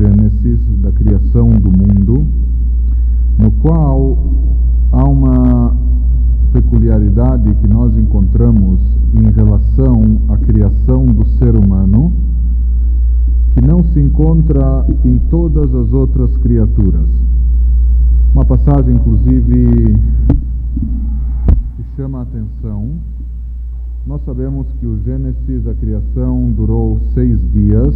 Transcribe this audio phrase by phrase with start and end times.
[0.00, 2.26] Gênesis, da criação do mundo,
[3.38, 4.16] no qual
[4.92, 5.76] há uma
[6.54, 8.80] peculiaridade que nós encontramos
[9.12, 12.10] em relação à criação do ser humano,
[13.52, 17.08] que não se encontra em todas as outras criaturas.
[18.32, 19.98] Uma passagem, inclusive,
[21.76, 22.92] que chama a atenção.
[24.06, 27.94] Nós sabemos que o Gênesis, a criação, durou seis dias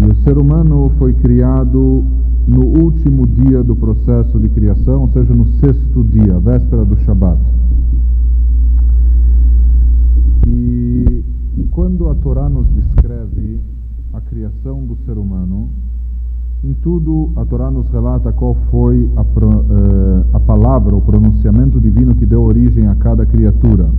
[0.00, 2.04] e o ser humano foi criado
[2.46, 7.40] no último dia do processo de criação, ou seja, no sexto dia, véspera do Shabat.
[10.46, 11.24] E
[11.72, 13.60] quando a Torá nos descreve
[14.12, 15.68] a criação do ser humano,
[16.64, 22.14] em tudo a Torá nos relata qual foi a, uh, a palavra, o pronunciamento divino
[22.14, 23.90] que deu origem a cada criatura.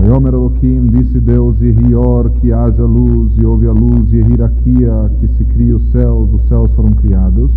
[0.00, 5.12] Vayomer Elohim, disse Deus, e Rior, que haja luz, e houve a luz, e hierarquia,
[5.20, 7.52] que se cria os céus, os céus foram criados.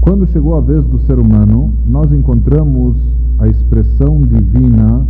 [0.00, 2.96] Quando chegou a vez do ser humano, nós encontramos
[3.38, 5.06] a expressão divina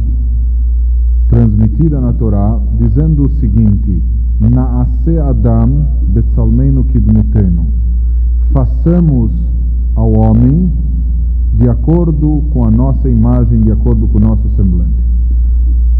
[1.28, 4.02] transmitida na Torá, dizendo o seguinte:
[4.40, 7.64] Naase Adam betzalmeinu kidmutenu.
[8.52, 9.30] Façamos
[9.94, 10.68] ao homem
[11.54, 15.02] de acordo com a nossa imagem, de acordo com o nosso semblante.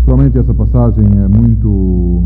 [0.03, 2.25] Naturalmente essa passagem é muito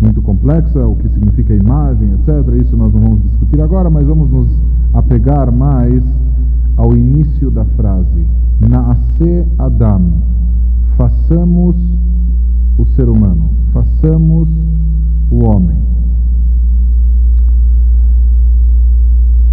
[0.00, 2.60] muito complexa, o que significa imagem, etc.
[2.60, 4.48] Isso nós não vamos discutir agora, mas vamos nos
[4.94, 6.04] apegar mais
[6.76, 8.24] ao início da frase.
[8.60, 10.02] Naase Adam.
[10.96, 11.76] Façamos
[12.78, 14.48] o ser humano, façamos
[15.32, 15.78] o homem.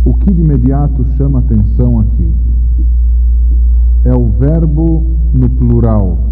[0.06, 2.31] O que de imediato chama atenção aqui
[4.06, 5.03] é o verbo
[5.34, 6.30] no plural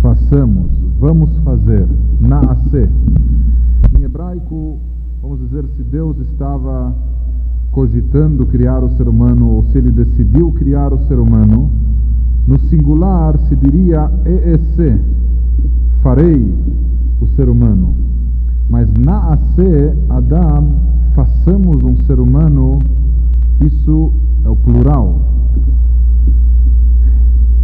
[0.00, 1.86] façamos, vamos fazer,
[2.20, 2.88] naase.
[3.98, 4.78] Em hebraico,
[5.20, 6.94] vamos dizer, se Deus estava
[7.70, 11.70] cogitando criar o ser humano, ou se ele decidiu criar o ser humano,
[12.46, 15.00] no singular se diria eese,
[16.02, 16.54] farei
[17.20, 17.94] o ser humano.
[18.68, 20.76] Mas naase, Adam,
[21.14, 22.78] façamos um ser humano,
[23.60, 24.12] isso
[24.44, 25.20] é o plural.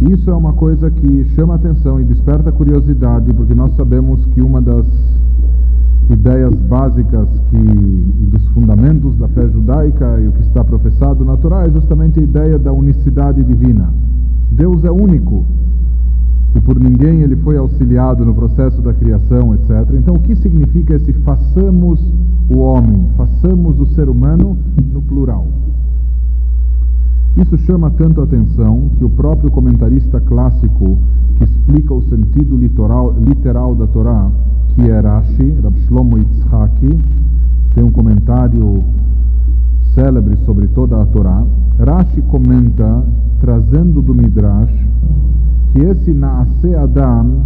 [0.01, 4.61] Isso é uma coisa que chama atenção e desperta curiosidade, porque nós sabemos que uma
[4.61, 4.85] das
[6.09, 11.35] ideias básicas que, e dos fundamentos da fé judaica e o que está professado na
[11.35, 13.93] Torá é justamente a ideia da unicidade divina.
[14.51, 15.45] Deus é único
[16.55, 19.93] e por ninguém ele foi auxiliado no processo da criação, etc.
[19.93, 22.01] Então, o que significa esse façamos
[22.49, 24.57] o homem, façamos o ser humano
[24.91, 25.47] no plural?
[27.37, 30.97] Isso chama tanto atenção que o próprio comentarista clássico
[31.37, 34.29] que explica o sentido literal, literal da Torá,
[34.75, 36.99] que é Rashi, Rab Shlomo Yitzhaki,
[37.75, 38.83] tem um comentário
[39.93, 41.45] célebre sobre toda a Torá.
[41.77, 43.03] Rashi comenta,
[43.39, 44.73] trazendo do Midrash,
[45.71, 47.43] que esse Naase Adam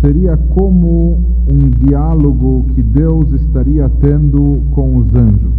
[0.00, 1.18] seria como
[1.50, 5.52] um diálogo que Deus estaria tendo com os anjos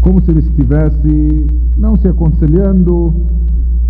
[0.00, 3.14] como se ele estivesse não se aconselhando,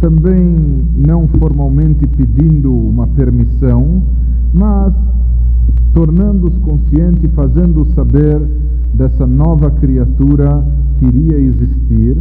[0.00, 4.02] também não formalmente pedindo uma permissão,
[4.52, 4.92] mas
[5.92, 8.40] tornando-os conscientes e fazendo-os saber
[8.94, 10.64] dessa nova criatura
[10.98, 12.16] que iria existir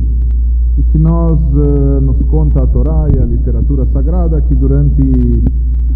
[0.78, 5.44] e que nós uh, nos conta a Torá e a literatura sagrada que durante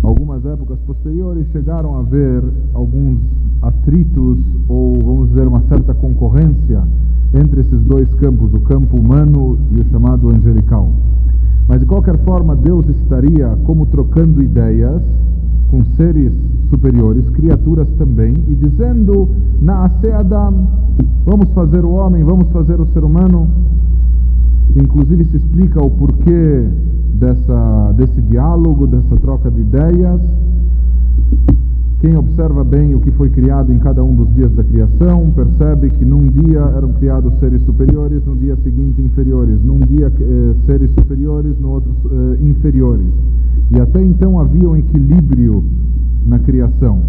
[0.03, 3.19] algumas épocas posteriores chegaram a haver alguns
[3.61, 6.83] atritos ou vamos dizer uma certa concorrência
[7.33, 10.91] entre esses dois campos, o campo humano e o chamado angelical.
[11.67, 15.01] Mas de qualquer forma, Deus estaria como trocando ideias
[15.69, 16.33] com seres
[16.69, 19.29] superiores, criaturas também, e dizendo:
[19.61, 20.67] Naase Adam,
[21.25, 23.47] vamos fazer o homem, vamos fazer o ser humano.
[24.75, 26.67] Inclusive se explica o porquê
[27.13, 30.21] dessa, desse diálogo, dessa troca de ideias.
[31.99, 35.91] Quem observa bem o que foi criado em cada um dos dias da criação, percebe
[35.91, 40.89] que num dia eram criados seres superiores, no dia seguinte inferiores, num dia eh, seres
[40.91, 43.13] superiores, no outro eh, inferiores.
[43.69, 45.63] E até então havia um equilíbrio
[46.25, 47.03] na criação.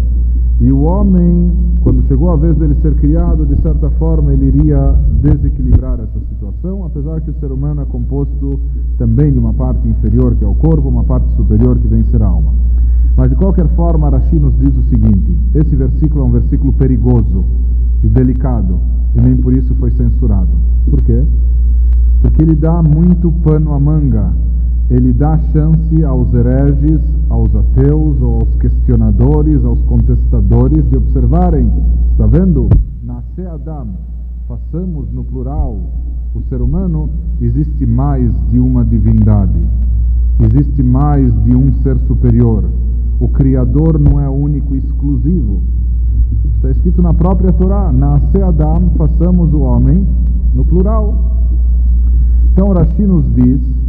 [0.63, 1.51] E o homem,
[1.81, 6.85] quando chegou a vez dele ser criado, de certa forma ele iria desequilibrar essa situação,
[6.85, 8.57] apesar que o ser humano é composto
[8.97, 12.23] também de uma parte inferior, que é o corpo, uma parte superior, que vem ser
[12.23, 12.53] a alma.
[13.17, 17.43] Mas de qualquer forma, Arashi nos diz o seguinte: esse versículo é um versículo perigoso
[18.01, 18.79] e delicado,
[19.15, 20.55] e nem por isso foi censurado.
[20.89, 21.25] Por quê?
[22.21, 24.31] Porque ele dá muito pano à manga
[24.89, 31.71] ele dá chance aos hereges, aos ateus ou aos questionadores, aos contestadores de observarem,
[32.11, 32.69] está vendo?
[33.03, 33.87] Nasce Adam,
[34.47, 35.77] façamos no plural
[36.35, 37.09] o ser humano,
[37.41, 39.59] existe mais de uma divindade,
[40.39, 42.65] existe mais de um ser superior.
[43.19, 45.61] O Criador não é único e exclusivo.
[46.55, 50.05] Está escrito na própria Torá: Nasce Adam, façamos o homem,
[50.53, 51.31] no plural.
[52.51, 53.82] Então Rashi nos diz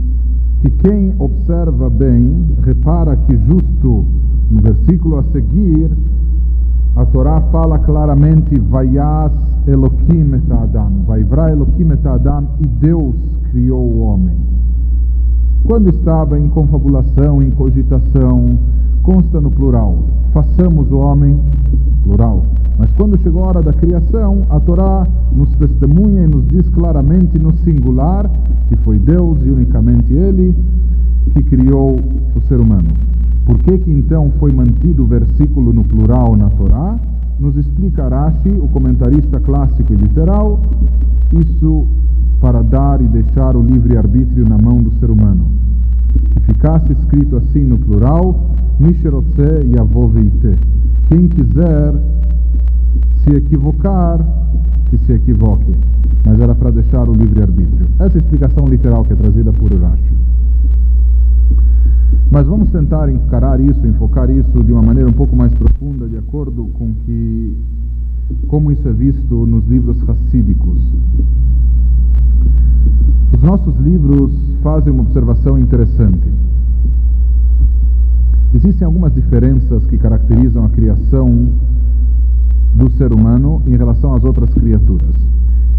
[0.64, 4.06] que quem observa bem, repara que justo
[4.50, 5.90] no versículo a seguir,
[6.96, 9.32] a Torá fala claramente Vayas
[9.66, 13.14] Elohim et Adam, Vaivra Elohim et Adam, e Deus
[13.50, 14.36] criou o homem.
[15.64, 18.58] Quando estava em confabulação, em cogitação,
[19.04, 20.02] consta no plural,
[20.32, 21.38] façamos o homem,
[22.02, 22.44] plural.
[22.78, 27.38] Mas quando chegou a hora da criação, a Torá nos testemunha e nos diz claramente
[27.38, 28.28] no singular
[28.68, 30.56] que foi Deus e unicamente Ele
[31.34, 31.96] que criou
[32.34, 32.88] o ser humano.
[33.44, 36.98] Por que, que então foi mantido o versículo no plural na Torá?
[37.38, 40.62] Nos explica Rashi, o comentarista clássico e literal,
[41.32, 41.86] isso
[42.40, 45.46] para dar e deixar o livre-arbítrio na mão do ser humano.
[46.46, 50.58] Ficasse escrito assim no plural, Misherotze Yavoveite.
[51.08, 51.94] Quem quiser
[53.16, 54.18] se equivocar,
[54.90, 55.74] que se equivoque.
[56.24, 57.86] Mas era para deixar o livre-arbítrio.
[57.98, 60.14] Essa é a explicação literal que é trazida por Urashi.
[62.30, 66.16] Mas vamos tentar encarar isso, enfocar isso de uma maneira um pouco mais profunda, de
[66.16, 67.56] acordo com que
[68.48, 70.80] como isso é visto nos livros racídicos.
[73.34, 74.30] Os nossos livros
[74.62, 76.32] fazem uma observação interessante.
[78.54, 81.48] Existem algumas diferenças que caracterizam a criação
[82.74, 85.16] do ser humano em relação às outras criaturas.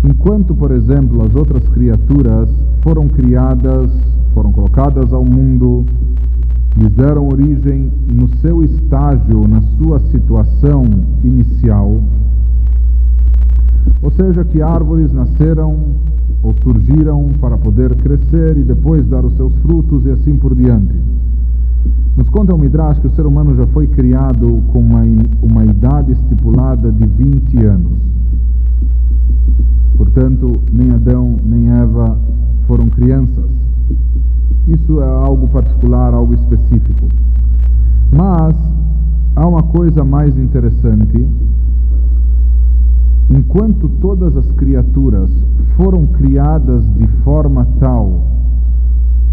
[0.04, 2.50] Enquanto, por exemplo, as outras criaturas
[2.82, 3.90] foram criadas,
[4.34, 5.86] foram colocadas ao mundo,
[6.76, 10.84] lhes deram origem no seu estágio, na sua situação
[11.24, 12.02] inicial,
[14.02, 15.96] ou seja, que árvores nasceram
[16.44, 20.94] ou surgiram para poder crescer e depois dar os seus frutos e assim por diante.
[22.16, 25.04] Nos conta o Midrash que o ser humano já foi criado com uma,
[25.42, 27.98] uma idade estipulada de 20 anos.
[29.98, 32.18] Portanto, nem Adão nem Eva
[32.68, 33.46] foram crianças.
[34.68, 37.08] Isso é algo particular, algo específico.
[38.12, 38.56] Mas
[39.36, 41.28] há uma coisa mais interessante.
[43.36, 45.30] Enquanto todas as criaturas
[45.76, 48.24] foram criadas de forma tal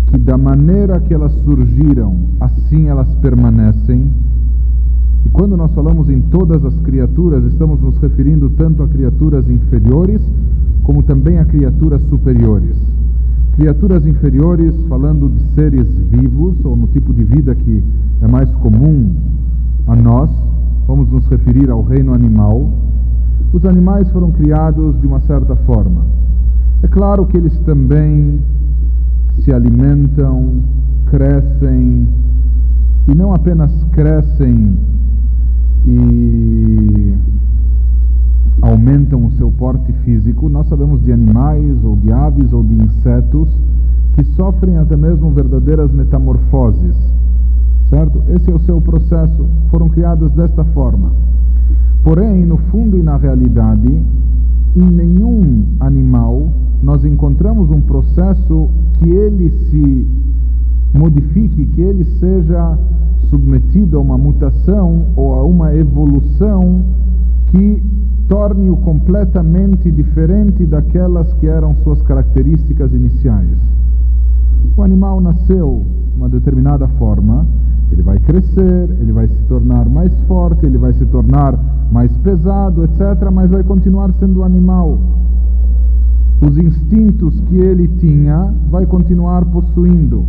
[0.09, 4.11] que da maneira que elas surgiram, assim elas permanecem.
[5.25, 10.21] E quando nós falamos em todas as criaturas, estamos nos referindo tanto a criaturas inferiores
[10.83, 12.77] como também a criaturas superiores.
[13.53, 17.85] Criaturas inferiores, falando de seres vivos, ou no tipo de vida que
[18.21, 19.15] é mais comum
[19.87, 20.29] a nós,
[20.89, 22.69] vamos nos referir ao reino animal.
[23.53, 26.05] Os animais foram criados de uma certa forma.
[26.83, 28.41] É claro que eles também
[29.41, 30.63] se alimentam,
[31.07, 32.09] crescem,
[33.07, 34.79] e não apenas crescem
[35.85, 37.15] e
[38.63, 43.49] aumentam o seu porte físico, nós sabemos de animais ou de aves ou de insetos
[44.15, 46.97] que sofrem até mesmo verdadeiras metamorfoses,
[47.91, 48.23] certo?
[48.29, 51.13] Esse é o seu processo, foram criados desta forma.
[52.03, 53.89] Porém, no fundo e na realidade,
[54.77, 58.69] em nenhum animal nós encontramos um processo
[58.99, 60.07] que ele se
[60.99, 62.77] modifique, que ele seja
[63.31, 66.83] submetido a uma mutação ou a uma evolução
[67.47, 67.83] que
[68.29, 73.59] torne-o completamente diferente daquelas que eram suas características iniciais.
[74.77, 75.85] O animal nasceu
[76.17, 77.47] uma determinada forma,
[77.93, 81.59] ele vai crescer, ele vai se tornar mais forte, ele vai se tornar
[81.91, 84.99] mais pesado, etc., mas vai continuar sendo animal.
[86.41, 90.25] Os instintos que ele tinha, vai continuar possuindo.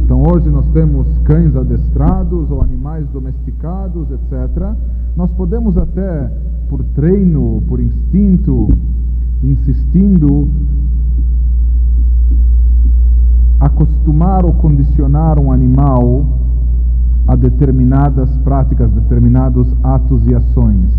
[0.00, 4.72] Então hoje nós temos cães adestrados ou animais domesticados, etc.
[5.16, 6.30] Nós podemos até,
[6.68, 8.68] por treino, por instinto,
[9.42, 10.48] insistindo,
[13.58, 16.24] acostumar ou condicionar um animal
[17.26, 20.90] a determinadas práticas, determinados atos e ações.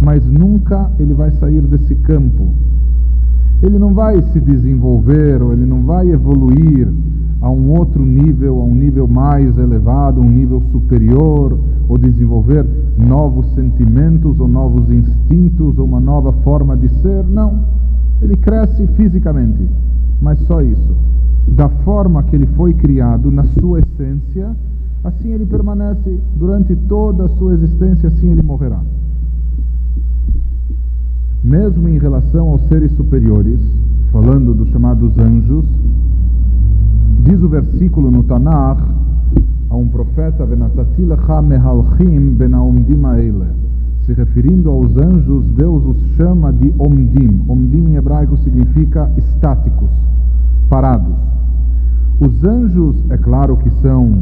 [0.00, 2.46] Mas nunca ele vai sair desse campo.
[3.62, 6.88] Ele não vai se desenvolver ou ele não vai evoluir
[7.40, 12.64] a um outro nível, a um nível mais elevado, um nível superior, ou desenvolver
[12.96, 17.24] novos sentimentos ou novos instintos ou uma nova forma de ser.
[17.26, 17.64] Não.
[18.20, 19.68] Ele cresce fisicamente,
[20.20, 20.96] mas só isso.
[21.48, 24.56] da forma que ele foi criado, na sua essência,
[25.04, 28.80] assim ele permanece durante toda a sua existência, assim ele morrerá.
[31.42, 33.60] Mesmo em relação aos seres superiores,
[34.12, 35.66] falando dos chamados anjos,
[37.24, 38.80] diz o versículo no Tanakh,
[39.68, 40.46] a um profeta,
[44.06, 47.44] se referindo aos anjos, Deus os chama de Omdim.
[47.48, 49.90] Omdim em hebraico significa estáticos,
[50.68, 51.31] parados.
[52.24, 54.12] Os anjos, é claro que são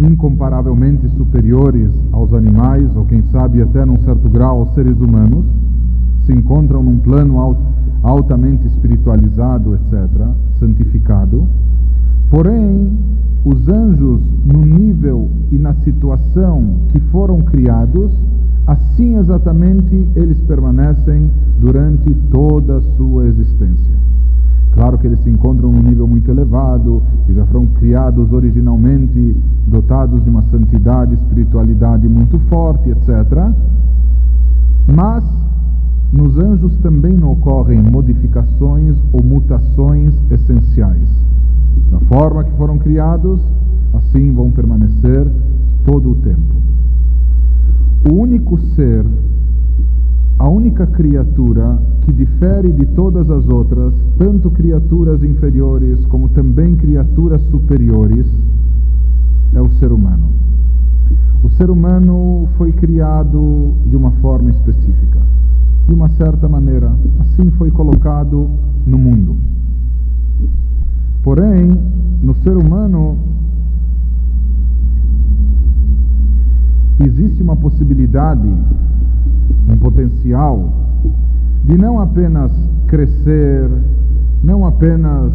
[0.00, 5.44] incomparavelmente superiores aos animais, ou quem sabe até num certo grau aos seres humanos,
[6.24, 7.54] se encontram num plano
[8.02, 10.26] altamente espiritualizado, etc.,
[10.58, 11.46] santificado.
[12.30, 12.98] Porém,
[13.44, 18.10] os anjos, no nível e na situação que foram criados,
[18.66, 23.92] assim exatamente eles permanecem durante toda a sua existência.
[24.74, 29.36] Claro que eles se encontram num nível muito elevado e já foram criados originalmente
[29.68, 33.52] dotados de uma santidade, espiritualidade muito forte, etc.
[34.92, 35.24] Mas
[36.12, 41.08] nos anjos também não ocorrem modificações ou mutações essenciais.
[41.92, 43.40] Da forma que foram criados,
[43.92, 45.26] assim vão permanecer
[45.84, 46.54] todo o tempo.
[48.10, 49.06] O único ser
[50.38, 57.40] a única criatura que difere de todas as outras, tanto criaturas inferiores como também criaturas
[57.50, 58.26] superiores,
[59.54, 60.28] é o ser humano.
[61.42, 65.20] O ser humano foi criado de uma forma específica,
[65.86, 68.50] de uma certa maneira, assim foi colocado
[68.86, 69.36] no mundo.
[71.22, 71.78] Porém,
[72.22, 73.16] no ser humano
[77.00, 78.48] existe uma possibilidade
[79.68, 80.72] um potencial
[81.64, 82.52] de não apenas
[82.86, 83.70] crescer,
[84.42, 85.32] não apenas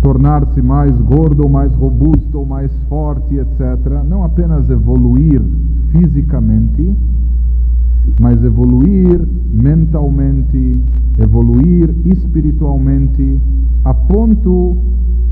[0.00, 4.02] tornar-se mais gordo ou mais robusto ou mais forte, etc.
[4.08, 5.42] Não apenas evoluir
[5.90, 6.94] fisicamente,
[8.20, 9.20] mas evoluir
[9.52, 10.80] mentalmente,
[11.18, 13.40] evoluir espiritualmente,
[13.84, 14.76] a ponto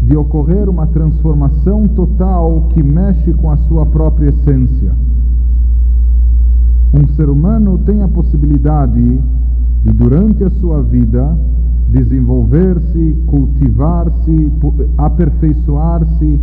[0.03, 4.93] de ocorrer uma transformação total que mexe com a sua própria essência
[6.93, 9.21] um ser humano tem a possibilidade
[9.83, 11.37] de, durante a sua vida,
[11.89, 14.53] desenvolver-se, cultivar-se,
[14.99, 16.41] aperfeiçoar-se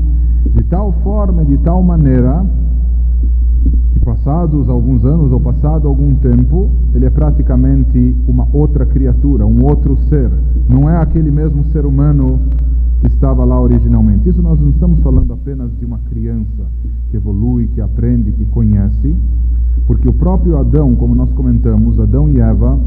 [0.55, 2.45] de tal forma e de tal maneira
[3.93, 9.63] que, passados alguns anos ou passado algum tempo, ele é praticamente uma outra criatura, um
[9.63, 10.31] outro ser.
[10.67, 12.39] Não é aquele mesmo ser humano
[13.03, 14.29] estava lá originalmente.
[14.29, 16.65] Isso nós não estamos falando apenas de uma criança
[17.09, 19.15] que evolui, que aprende, que conhece,
[19.85, 22.79] porque o próprio Adão, como nós comentamos, Adão e Eva,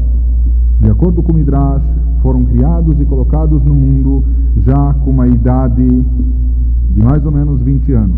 [0.79, 1.83] de acordo com o Midrash,
[2.21, 4.23] foram criados e colocados no mundo
[4.57, 5.85] já com uma idade
[6.93, 8.17] de mais ou menos 20 anos.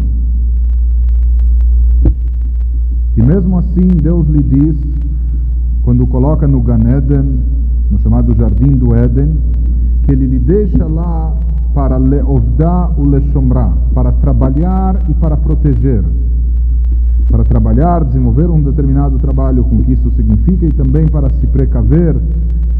[3.18, 4.77] E mesmo assim, Deus lhe diz,
[5.84, 7.40] quando coloca no Gan Eden,
[7.90, 9.38] no chamado Jardim do Éden,
[10.04, 11.36] que ele lhe deixa lá
[11.74, 16.04] para leovda o leshomra, para trabalhar e para proteger
[17.30, 21.46] para trabalhar, desenvolver um determinado trabalho com o que isso significa e também para se
[21.48, 22.16] precaver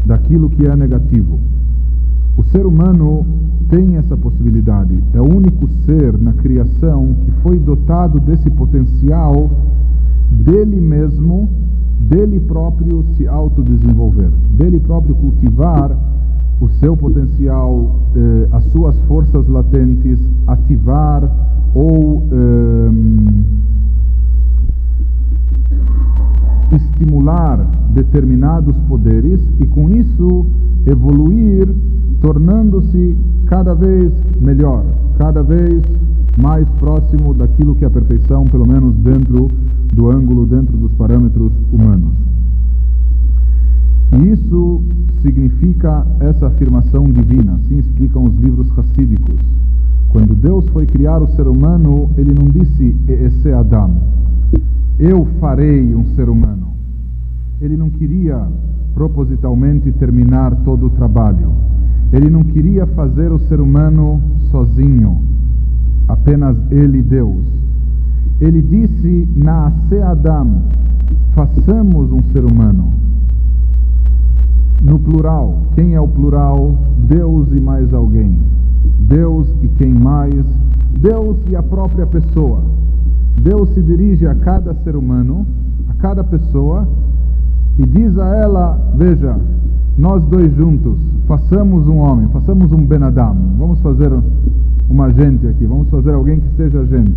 [0.04, 1.38] daquilo que é negativo.
[2.36, 3.24] O ser humano
[3.68, 9.48] tem essa possibilidade, é o único ser na criação que foi dotado desse potencial
[10.44, 11.48] dele mesmo,
[11.98, 15.96] dele próprio se autodesenvolver, dele próprio cultivar
[16.60, 21.30] o seu potencial, eh, as suas forças latentes, ativar
[21.74, 22.24] ou.
[22.30, 23.50] Eh,
[26.76, 27.58] estimular
[27.92, 30.46] determinados poderes e com isso
[30.86, 31.68] evoluir,
[32.20, 33.16] tornando-se
[33.46, 34.84] cada vez melhor,
[35.18, 35.82] cada vez
[36.40, 39.48] mais próximo daquilo que é a perfeição, pelo menos dentro
[39.94, 42.12] do ângulo, dentro dos parâmetros humanos.
[44.12, 44.82] E isso
[45.22, 49.36] significa essa afirmação divina, assim explicam os livros racídicos.
[50.08, 53.90] Quando Deus foi criar o ser humano, ele não disse esse Adam,
[54.98, 56.68] eu farei um ser humano.
[57.60, 58.48] Ele não queria
[58.94, 61.52] propositalmente terminar todo o trabalho.
[62.12, 64.20] Ele não queria fazer o ser humano
[64.50, 65.22] sozinho,
[66.08, 67.44] apenas ele Deus.
[68.40, 70.62] Ele disse: Naase Adam,
[71.34, 72.92] façamos um ser humano.
[74.82, 76.78] No plural, quem é o plural?
[77.06, 78.38] Deus e mais alguém.
[79.00, 80.44] Deus e quem mais?
[81.00, 82.62] Deus e a própria pessoa.
[83.42, 85.46] Deus se dirige a cada ser humano,
[85.88, 86.88] a cada pessoa,
[87.78, 89.36] e diz a ela: Veja,
[90.00, 94.10] nós dois juntos, façamos um homem, façamos um Benadam, vamos fazer
[94.88, 97.14] uma gente aqui, vamos fazer alguém que seja gente.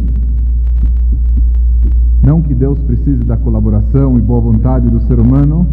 [2.22, 5.66] Não que Deus precise da colaboração e boa vontade do ser humano.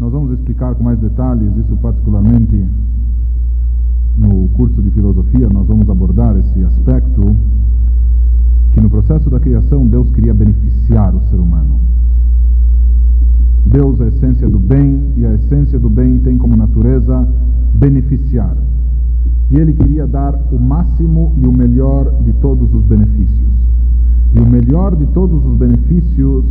[0.00, 2.66] Nós vamos explicar com mais detalhes, isso particularmente
[4.16, 7.36] no curso de filosofia, nós vamos abordar esse aspecto
[8.72, 11.76] que no processo da criação Deus queria beneficiar o ser humano.
[13.66, 17.28] Deus é a essência do bem e a essência do bem tem como natureza
[17.74, 18.56] beneficiar.
[19.50, 23.48] E ele queria dar o máximo e o melhor de todos os benefícios.
[24.34, 26.44] E o melhor de todos os benefícios,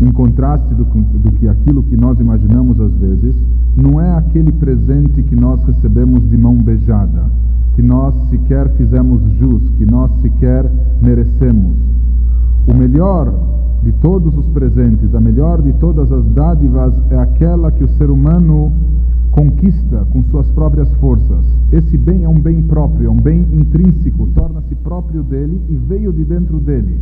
[0.00, 3.34] em contraste do, do que aquilo que nós imaginamos às vezes,
[3.76, 7.24] não é aquele presente que nós recebemos de mão beijada,
[7.74, 10.70] que nós sequer fizemos jus, que nós sequer
[11.00, 11.76] merecemos.
[12.66, 13.32] O melhor
[13.86, 18.10] de todos os presentes, a melhor de todas as dádivas é aquela que o ser
[18.10, 18.72] humano
[19.30, 21.44] conquista com suas próprias forças.
[21.70, 26.12] Esse bem é um bem próprio, é um bem intrínseco, torna-se próprio dele e veio
[26.12, 26.98] de dentro dele.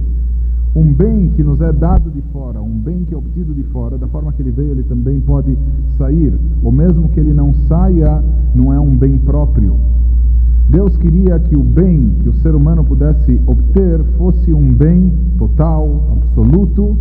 [0.76, 3.96] Um bem que nos é dado de fora, um bem que é obtido de fora,
[3.96, 5.56] da forma que ele veio, ele também pode
[5.96, 6.38] sair.
[6.62, 8.22] Ou mesmo que ele não saia,
[8.54, 9.74] não é um bem próprio.
[10.68, 16.00] Deus queria que o bem que o ser humano pudesse obter fosse um bem total,
[16.12, 16.96] absoluto,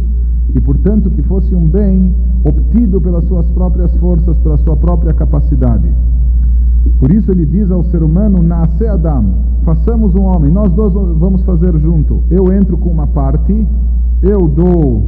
[0.54, 5.90] e portanto que fosse um bem obtido pelas suas próprias forças, pela sua própria capacidade.
[7.00, 9.26] Por isso ele diz ao ser humano: Nasce Adam,
[9.64, 12.20] façamos um homem, nós dois vamos fazer junto.
[12.30, 13.66] Eu entro com uma parte,
[14.22, 15.04] eu dou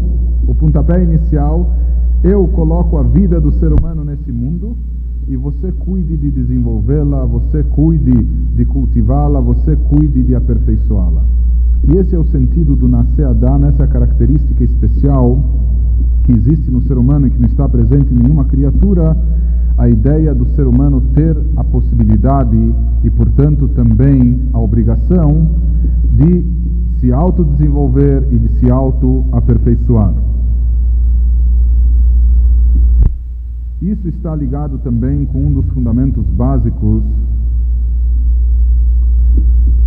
[0.47, 1.69] o pontapé inicial,
[2.23, 4.77] eu coloco a vida do ser humano nesse mundo
[5.27, 11.23] e você cuide de desenvolvê-la, você cuide de cultivá-la, você cuide de aperfeiçoá-la.
[11.87, 15.43] E esse é o sentido do nascer Adão, essa característica especial
[16.23, 19.17] que existe no ser humano e que não está presente em nenhuma criatura,
[19.77, 22.57] a ideia do ser humano ter a possibilidade
[23.03, 25.47] e, portanto, também a obrigação
[26.13, 26.45] de
[26.99, 30.13] se autodesenvolver e de se auto-aperfeiçoar.
[33.85, 37.03] Isso está ligado também com um dos fundamentos básicos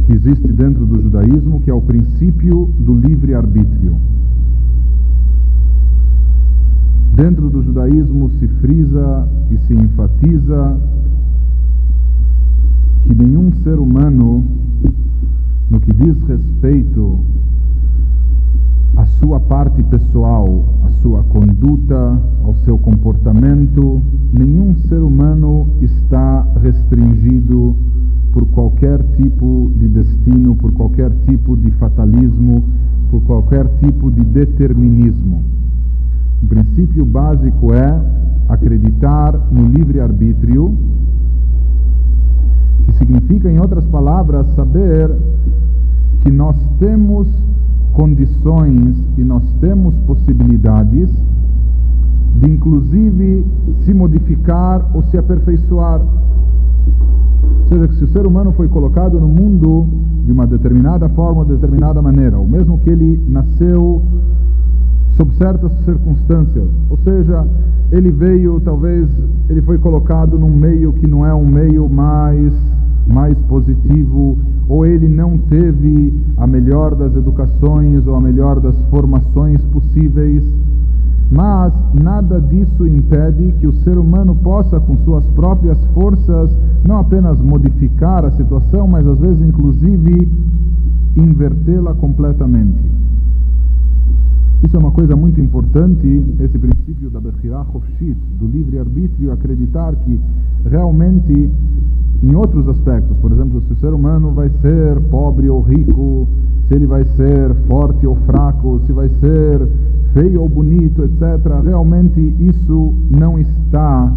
[0.07, 3.99] que existe dentro do judaísmo, que é o princípio do livre-arbítrio.
[7.13, 10.81] Dentro do judaísmo se frisa e se enfatiza
[13.03, 14.45] que nenhum ser humano,
[15.69, 17.19] no que diz respeito
[18.99, 27.77] à sua parte pessoal, à sua conduta, ao seu comportamento, nenhum ser humano está restringido
[28.33, 32.65] por qualquer tipo de destino, por qualquer tipo de fatalismo,
[33.09, 35.45] por qualquer tipo de determinismo.
[36.43, 38.03] O princípio básico é
[38.49, 40.77] acreditar no livre-arbítrio,
[42.85, 45.09] que significa, em outras palavras, saber
[46.21, 47.29] que nós temos
[47.93, 51.11] condições e nós temos possibilidades
[52.37, 53.45] de, inclusive,
[53.85, 56.01] se modificar ou se aperfeiçoar.
[56.01, 59.87] Ou seja, que se o ser humano foi colocado no mundo
[60.25, 64.03] de uma determinada forma, de determinada maneira, ou mesmo que ele nasceu
[65.19, 67.45] sob certas circunstâncias, ou seja,
[67.91, 69.09] ele veio, talvez,
[69.49, 72.55] ele foi colocado num meio que não é um meio mais
[73.09, 79.65] mais positivo, ou ele não teve a melhor das educações ou a melhor das formações
[79.73, 80.45] possíveis,
[81.31, 86.51] mas nada disso impede que o ser humano possa, com suas próprias forças,
[86.87, 90.31] não apenas modificar a situação, mas às vezes, inclusive,
[91.17, 92.89] invertê-la completamente.
[94.63, 96.07] Isso é uma coisa muito importante,
[96.41, 100.21] esse princípio da Bechirah Chofshit, do livre-arbítrio, acreditar que
[100.69, 101.51] realmente,
[102.23, 106.27] em outros aspectos, por exemplo, se o ser humano vai ser pobre ou rico,
[106.67, 109.69] se ele vai ser forte ou fraco, se vai ser
[110.13, 111.63] feio ou bonito, etc.
[111.65, 114.13] Realmente isso não está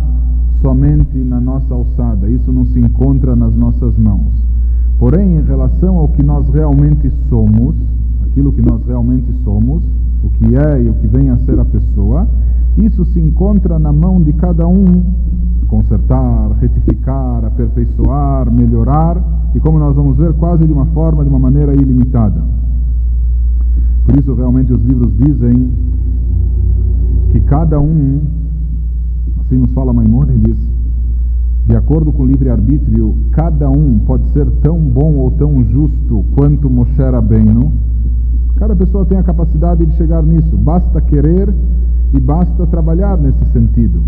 [0.61, 4.33] somente na nossa alçada, isso não se encontra nas nossas mãos.
[5.01, 7.73] Porém, em relação ao que nós realmente somos,
[8.23, 9.83] aquilo que nós realmente somos,
[10.23, 12.27] o que é e o que vem a ser a pessoa,
[12.77, 15.01] isso se encontra na mão de cada um
[15.67, 19.17] consertar, retificar, aperfeiçoar, melhorar
[19.55, 22.39] e, como nós vamos ver, quase de uma forma, de uma maneira ilimitada.
[24.05, 25.71] Por isso, realmente, os livros dizem
[27.31, 28.21] que cada um,
[29.39, 30.59] assim nos fala Maimônides,
[31.65, 36.69] de acordo com o livre-arbítrio, cada um pode ser tão bom ou tão justo quanto
[36.69, 37.71] Moshe Rabbeinu,
[38.61, 41.51] Cada pessoa tem a capacidade de chegar nisso, basta querer
[42.13, 44.03] e basta trabalhar nesse sentido.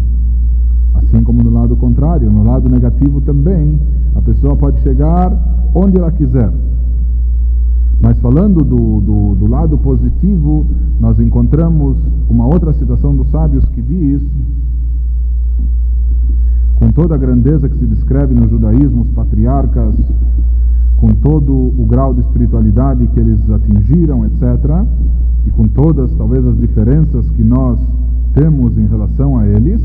[0.93, 3.79] Assim como no lado contrário, no lado negativo também,
[4.13, 5.35] a pessoa pode chegar
[5.73, 6.53] onde ela quiser.
[7.99, 10.67] Mas falando do, do, do, lado positivo,
[10.99, 11.97] nós encontramos
[12.29, 14.21] uma outra citação dos sábios que diz,
[16.83, 19.95] com toda a grandeza que se descreve no judaísmo, os patriarcas,
[20.97, 24.83] com todo o grau de espiritualidade que eles atingiram, etc.,
[25.45, 27.79] e com todas, talvez, as diferenças que nós
[28.33, 29.81] temos em relação a eles,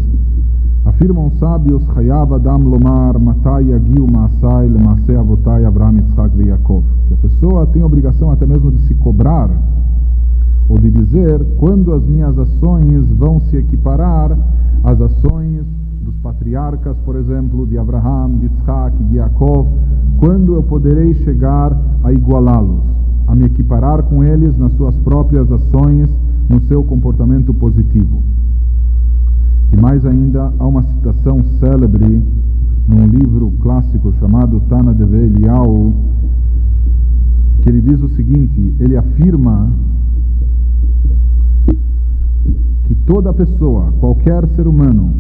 [0.84, 6.82] Afirmam os sábios, Hayav Adam Lomar, Matai Agiu Maasai, Lemasei Avotai, Abraham, Yitzhak Yaakov.
[7.06, 9.50] Que a pessoa tem a obrigação até mesmo de se cobrar,
[10.66, 14.36] ou de dizer, quando as minhas ações vão se equiparar
[14.82, 15.77] às ações
[16.08, 19.68] dos patriarcas, por exemplo, de Abraham, de Yitzhak, de Yaakov,
[20.18, 22.80] quando eu poderei chegar a igualá-los,
[23.26, 26.08] a me equiparar com eles nas suas próprias ações,
[26.48, 28.22] no seu comportamento positivo.
[29.70, 32.22] E mais ainda, há uma citação célebre
[32.86, 35.94] num livro clássico chamado Tana de Eliyahu,
[37.60, 39.70] que ele diz o seguinte, ele afirma
[42.88, 45.12] que toda pessoa, qualquer ser humano,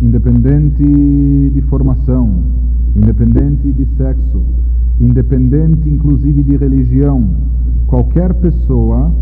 [0.00, 2.30] independente de formação,
[2.96, 4.42] independente de sexo,
[4.98, 7.28] independente inclusive de religião,
[7.86, 9.12] qualquer pessoa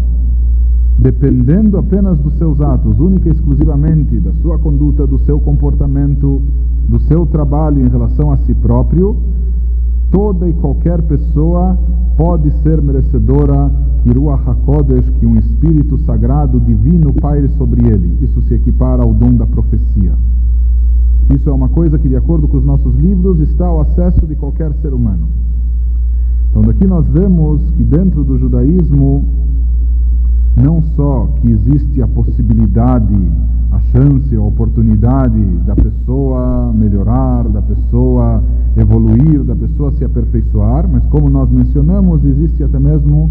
[0.99, 6.43] dependendo apenas dos seus atos, única e exclusivamente da sua conduta, do seu comportamento,
[6.89, 9.17] do seu trabalho em relação a si próprio,
[10.11, 11.79] toda e qualquer pessoa
[12.17, 13.71] pode ser merecedora
[14.03, 18.19] que Ruach HaKodesh, que um espírito sagrado divino paire sobre ele.
[18.21, 20.15] Isso se equipara ao dom da profecia.
[21.35, 24.35] Isso é uma coisa que, de acordo com os nossos livros, está ao acesso de
[24.35, 25.29] qualquer ser humano.
[26.51, 29.25] Então, daqui nós vemos que dentro do judaísmo
[30.57, 33.15] não só que existe a possibilidade,
[33.71, 38.43] a chance, a oportunidade da pessoa melhorar, da pessoa
[38.77, 43.31] evoluir, da pessoa se aperfeiçoar, mas como nós mencionamos, existe até mesmo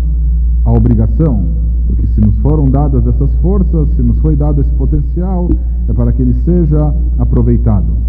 [0.63, 1.45] a obrigação,
[1.87, 5.49] porque se nos foram dadas essas forças, se nos foi dado esse potencial,
[5.87, 8.07] é para que ele seja aproveitado.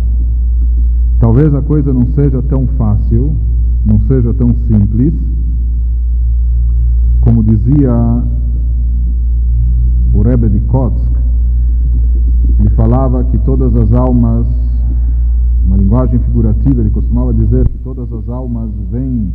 [1.21, 3.33] Talvez a coisa não seja tão fácil,
[3.85, 5.15] não seja tão simples,
[7.21, 8.23] como dizia
[10.19, 11.13] o Rebbe de Kotsk,
[12.59, 14.49] ele falava que todas as almas,
[15.65, 19.33] uma linguagem figurativa, ele costumava dizer que todas as almas vêm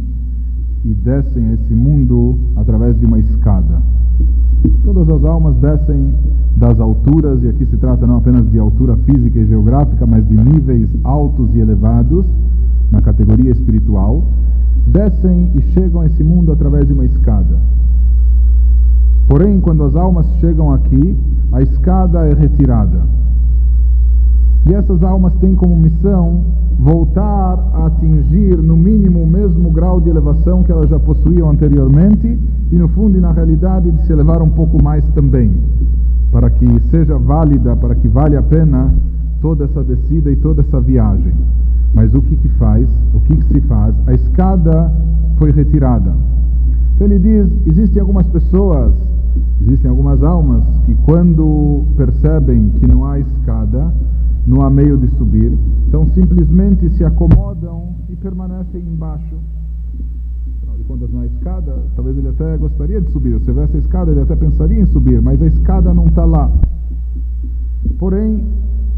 [0.84, 3.82] e descem a esse mundo através de uma escada.
[4.84, 6.14] Todas as almas descem
[6.58, 10.36] das alturas, e aqui se trata não apenas de altura física e geográfica, mas de
[10.36, 12.26] níveis altos e elevados
[12.92, 14.22] na categoria espiritual,
[14.86, 17.58] descem e chegam a esse mundo através de uma escada.
[19.28, 21.18] Porém, quando as almas chegam aqui,
[21.52, 23.02] a escada é retirada.
[24.66, 26.42] E essas almas têm como missão
[26.80, 32.40] voltar a atingir no mínimo o mesmo grau de elevação que elas já possuíam anteriormente
[32.72, 35.52] e no fundo e na realidade de se elevar um pouco mais também,
[36.32, 38.94] para que seja válida, para que vale a pena
[39.42, 41.34] toda essa descida e toda essa viagem.
[41.94, 42.90] Mas o que que faz?
[43.14, 43.94] O que que se faz?
[44.08, 44.92] A escada
[45.38, 46.14] foi retirada.
[46.96, 48.94] Então ele diz, existem algumas pessoas
[49.62, 53.94] Existem algumas almas que, quando percebem que não há escada,
[54.46, 59.36] não há meio de subir, então simplesmente se acomodam e permanecem embaixo.
[60.58, 63.40] Afinal de contas, não há escada, talvez ele até gostaria de subir.
[63.42, 66.52] Se houvesse a escada, ele até pensaria em subir, mas a escada não está lá.
[67.98, 68.44] Porém,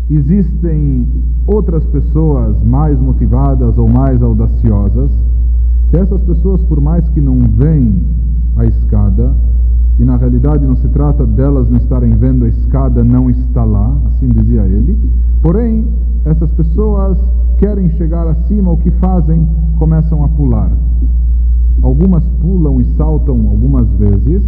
[0.10, 1.08] existem
[1.46, 5.12] outras pessoas mais motivadas ou mais audaciosas,
[5.90, 8.02] que essas pessoas, por mais que não veem
[8.58, 9.34] a escada,
[9.98, 13.96] e na realidade não se trata delas não estarem vendo a escada não está lá,
[14.08, 14.98] assim dizia ele.
[15.42, 15.86] Porém,
[16.26, 17.18] essas pessoas
[17.60, 19.48] querem chegar acima, o que fazem?
[19.78, 20.72] Começam a pular.
[21.82, 24.44] Algumas pulam e saltam algumas vezes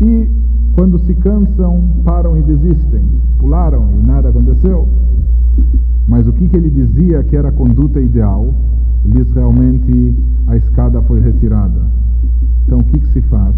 [0.00, 0.28] e
[0.74, 3.02] quando se cansam, param e desistem.
[3.38, 4.86] Pularam e nada aconteceu.
[6.08, 8.52] Mas o que, que ele dizia que era a conduta ideal?
[9.04, 10.14] Diz realmente
[10.46, 11.80] a escada foi retirada.
[12.64, 13.54] Então o que, que se faz?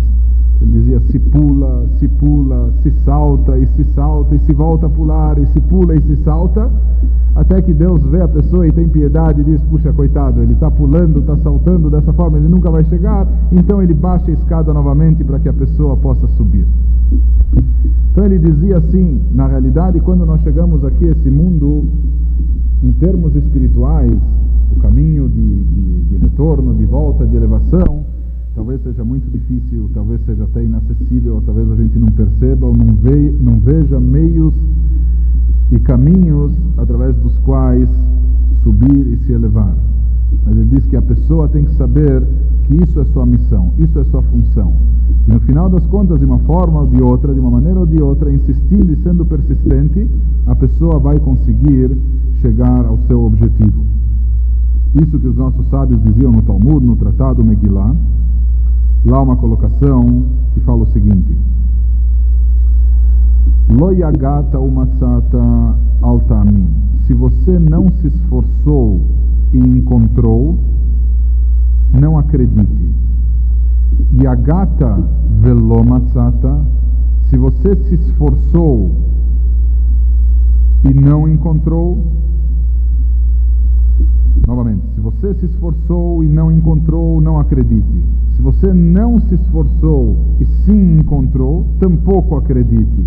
[0.60, 4.90] Ele dizia: se pula, se pula, se salta e se salta e se volta a
[4.90, 6.70] pular e se pula e se salta,
[7.34, 10.70] até que Deus vê a pessoa e tem piedade e diz: puxa, coitado, ele está
[10.70, 13.26] pulando, está saltando dessa forma, ele nunca vai chegar.
[13.52, 16.66] Então ele baixa a escada novamente para que a pessoa possa subir.
[18.10, 21.84] Então ele dizia assim: na realidade, quando nós chegamos aqui a esse mundo,
[22.82, 24.18] em termos espirituais,
[24.72, 28.04] o caminho de, de, de retorno, de volta, de elevação
[28.58, 32.92] talvez seja muito difícil, talvez seja até inacessível, talvez a gente não perceba ou não,
[32.96, 34.52] ve não veja meios
[35.70, 37.88] e caminhos através dos quais
[38.64, 39.72] subir e se elevar.
[40.44, 42.20] Mas ele diz que a pessoa tem que saber
[42.64, 44.74] que isso é sua missão, isso é sua função.
[45.28, 47.86] E no final das contas, de uma forma ou de outra, de uma maneira ou
[47.86, 50.10] de outra, insistindo e sendo persistente,
[50.46, 51.96] a pessoa vai conseguir
[52.40, 53.84] chegar ao seu objetivo.
[55.00, 57.94] Isso que os nossos sábios diziam no Talmud, no Tratado Megillah,
[59.04, 61.36] lá uma colocação que fala o seguinte:
[63.68, 66.68] Loyagata umatzata altamin.
[67.06, 69.00] Se você não se esforçou
[69.52, 70.58] e encontrou,
[71.92, 72.94] não acredite.
[74.14, 74.98] Yagata
[75.40, 76.60] velomatzata.
[77.30, 78.90] Se você se esforçou
[80.84, 81.98] e não encontrou,
[84.48, 88.02] novamente, se você se esforçou e não encontrou, não acredite.
[88.34, 93.04] Se você não se esforçou e sim encontrou, tampouco acredite.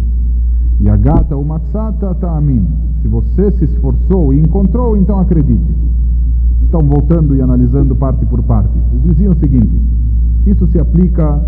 [0.80, 2.64] Yagata umatzata ta'amin.
[3.02, 5.76] Se você se esforçou e encontrou, então acredite.
[6.62, 9.82] Então, voltando e analisando parte por parte, eles diziam o seguinte:
[10.46, 11.44] isso se aplica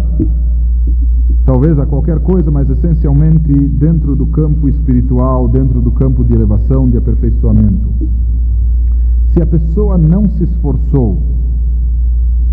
[1.45, 6.89] talvez a qualquer coisa, mas essencialmente dentro do campo espiritual, dentro do campo de elevação,
[6.89, 7.93] de aperfeiçoamento.
[9.33, 11.19] Se a pessoa não se esforçou,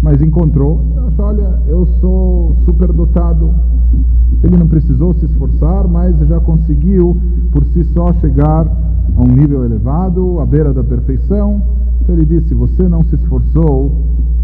[0.02, 3.54] mas encontrou, acha, olha, eu sou superdotado.
[4.42, 7.18] Ele não precisou se esforçar, mas já conseguiu
[7.52, 11.60] por si só chegar a um nível elevado, à beira da perfeição.
[12.00, 13.92] Então ele disse: você não se esforçou,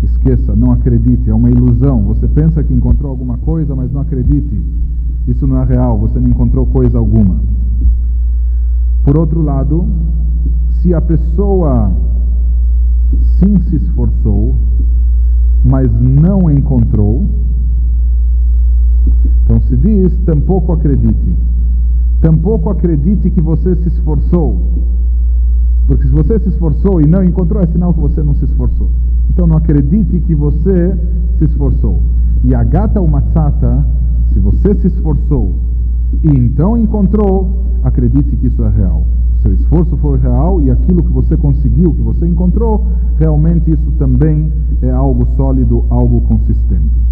[0.02, 2.02] esqueça, não acredite, é uma ilusão.
[2.02, 4.62] Você pensa que encontrou alguma coisa, mas não acredite.
[5.26, 7.40] Isso não é real, você não encontrou coisa alguma.
[9.06, 9.86] Por outro lado,
[10.82, 11.92] se a pessoa
[13.38, 14.56] sim se esforçou,
[15.62, 17.24] mas não encontrou,
[19.44, 21.36] então se diz: tampouco acredite.
[22.20, 24.72] Tampouco acredite que você se esforçou.
[25.86, 28.90] Porque se você se esforçou e não encontrou, é sinal que você não se esforçou.
[29.30, 30.98] Então não acredite que você
[31.38, 32.02] se esforçou.
[32.42, 33.86] E a gata o matzata,
[34.32, 35.54] se você se esforçou
[36.22, 39.04] e então encontrou, acredite que isso é real.
[39.42, 42.84] Seu esforço foi real e aquilo que você conseguiu, que você encontrou,
[43.18, 47.06] realmente isso também é algo sólido, algo consistente.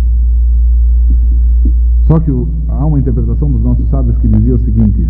[2.07, 2.31] Só que
[2.69, 5.09] há uma interpretação dos nossos sábios que dizia o seguinte: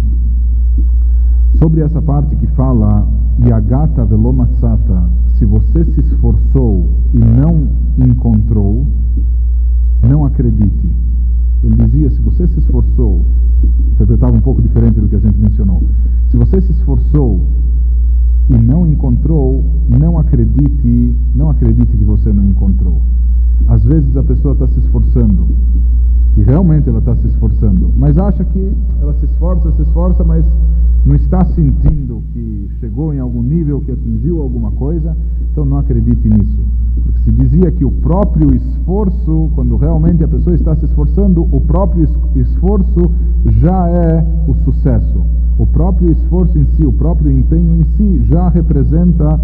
[1.59, 3.07] sobre essa parte que fala
[3.41, 7.69] Yagata velomatsata, se você se esforçou e não
[7.99, 8.87] encontrou,
[10.03, 10.95] não acredite.
[11.65, 13.25] Ele dizia: se você se esforçou,
[13.93, 15.83] interpretava um pouco diferente do que a gente mencionou.
[16.29, 17.41] Se você se esforçou
[18.51, 23.01] e não encontrou, não acredite, não acredite que você não encontrou.
[23.67, 25.47] Às vezes a pessoa está se esforçando
[26.37, 30.45] e realmente ela está se esforçando, mas acha que ela se esforça, se esforça, mas
[31.05, 35.17] não está sentindo que chegou em algum nível, que atingiu alguma coisa,
[35.53, 36.59] então não acredite nisso.
[37.03, 41.61] Porque se dizia que o próprio esforço, quando realmente a pessoa está se esforçando, o
[41.61, 43.11] próprio esforço
[43.61, 45.21] já é o sucesso.
[45.59, 49.39] O próprio esforço em si, o próprio empenho em si já representa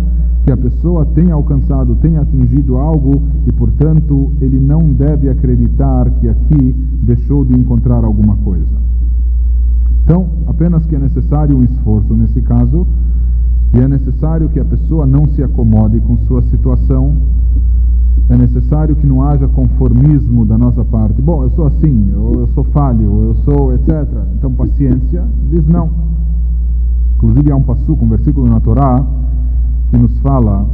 [0.44, 6.28] que a pessoa tenha alcançado, tenha atingido algo e, portanto, ele não deve acreditar que
[6.28, 8.80] aqui deixou de encontrar alguma coisa.
[10.04, 12.86] Então, apenas que é necessário um esforço nesse caso,
[13.72, 17.14] e é necessário que a pessoa não se acomode com sua situação,
[18.28, 21.20] é necessário que não haja conformismo da nossa parte.
[21.20, 24.08] Bom, eu sou assim, eu, eu sou falho, eu sou etc.
[24.36, 25.90] Então, paciência, diz não.
[27.16, 29.04] Inclusive, há um passo, um versículo na Torá,
[29.90, 30.66] que nos fala,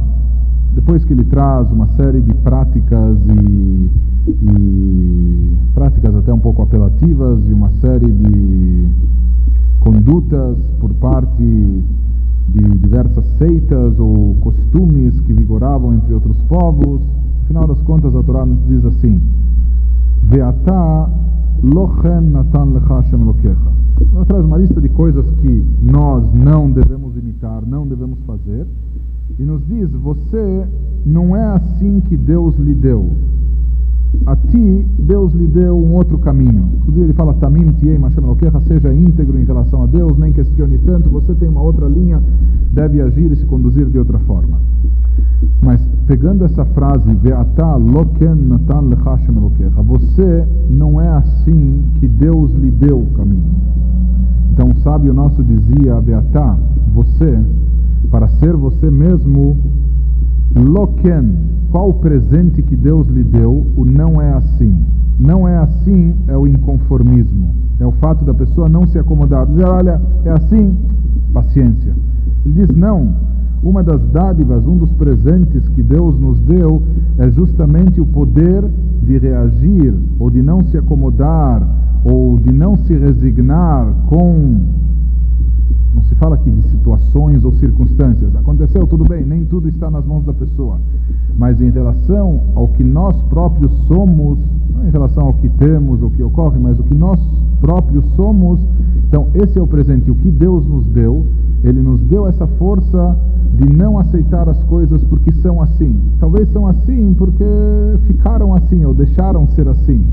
[0.77, 3.89] depois que ele traz uma série de práticas e,
[4.27, 8.87] e práticas até um pouco apelativas e uma série de
[9.79, 17.01] condutas por parte de diversas seitas ou costumes que vigoravam entre outros povos.
[17.01, 19.19] No final das contas, a Torá nos diz assim:
[20.25, 21.09] Veatá
[21.63, 23.77] lochem natan lecha Hashem elokecha.
[24.13, 28.67] Ela traz uma lista de coisas que nós não devemos imitar, não devemos fazer,
[29.39, 30.65] e nos diz: você
[31.05, 33.11] não é assim que Deus lhe deu.
[34.25, 36.69] A ti, Deus lhe deu um outro caminho.
[36.77, 40.77] Inclusive, ele fala: Tamim tiei Hashem elokecha, seja íntegro em relação a Deus, nem questione
[40.79, 41.09] tanto.
[41.09, 42.21] Você tem uma outra linha,
[42.73, 44.59] deve agir e se conduzir de outra forma.
[45.61, 52.51] Mas pegando essa frase, Ve'ata loken natan lechashem elokecha, você não é assim que Deus
[52.53, 53.51] lhe deu o caminho.
[54.51, 56.57] Então o sábio nosso dizia, Ve'ata,
[56.93, 57.39] você,
[58.09, 59.57] para ser você mesmo,
[60.55, 61.35] loken,
[61.71, 64.75] qual o presente que Deus lhe deu, o não é assim.
[65.19, 67.53] Não é assim é o inconformismo.
[67.79, 69.45] É o fato da pessoa não se acomodar.
[69.45, 70.75] Dizer, olha, é assim,
[71.33, 71.93] paciência.
[72.45, 73.13] Ele diz, não.
[73.61, 76.81] Uma das dádivas, um dos presentes que Deus nos deu
[77.17, 78.63] é justamente o poder
[79.01, 81.67] de reagir ou de não se acomodar
[82.03, 84.59] ou de não se resignar com
[85.97, 88.35] não se fala aqui de situações ou circunstâncias.
[88.35, 90.79] Aconteceu, tudo bem, nem tudo está nas mãos da pessoa.
[91.35, 94.37] Mas em relação ao que nós próprios somos,
[94.69, 97.19] não em relação ao que temos, o que ocorre, mas o que nós
[97.59, 98.59] próprios somos,
[99.07, 100.11] então esse é o presente.
[100.11, 101.25] O que Deus nos deu,
[101.63, 103.17] Ele nos deu essa força
[103.55, 105.99] de não aceitar as coisas porque são assim.
[106.19, 107.43] Talvez são assim porque
[108.05, 110.05] ficaram assim ou deixaram ser assim.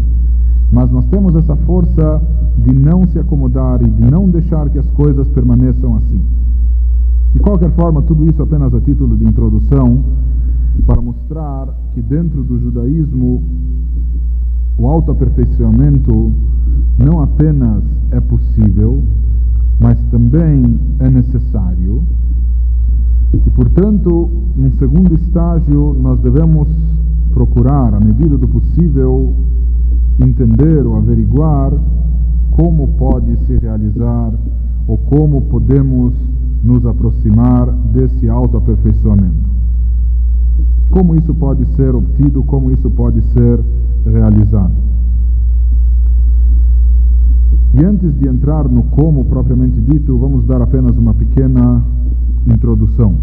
[0.71, 2.21] Mas nós temos essa força
[2.59, 6.21] de não se acomodar e de não deixar que as coisas permaneçam assim.
[7.33, 10.03] De qualquer forma, tudo isso apenas a título de introdução
[10.87, 13.43] para mostrar que dentro do judaísmo
[14.77, 16.33] o autoaperfeiçoamento
[16.99, 19.03] não apenas é possível,
[19.81, 22.03] mas também é necessário.
[23.33, 26.69] E, portanto, num segundo estágio, nós devemos
[27.33, 29.35] procurar, à medida do possível,
[30.21, 31.73] entender ou averiguar
[32.53, 34.33] como pode se realizar
[34.87, 36.15] ou como podemos
[36.63, 39.51] nos aproximar desse autoaperfeiçoamento.
[40.91, 43.61] Como isso pode ser obtido, como isso pode ser
[44.07, 44.73] realizado.
[47.75, 51.83] E antes de entrar no como propriamente dito, vamos dar apenas uma pequena
[52.47, 53.17] introdução.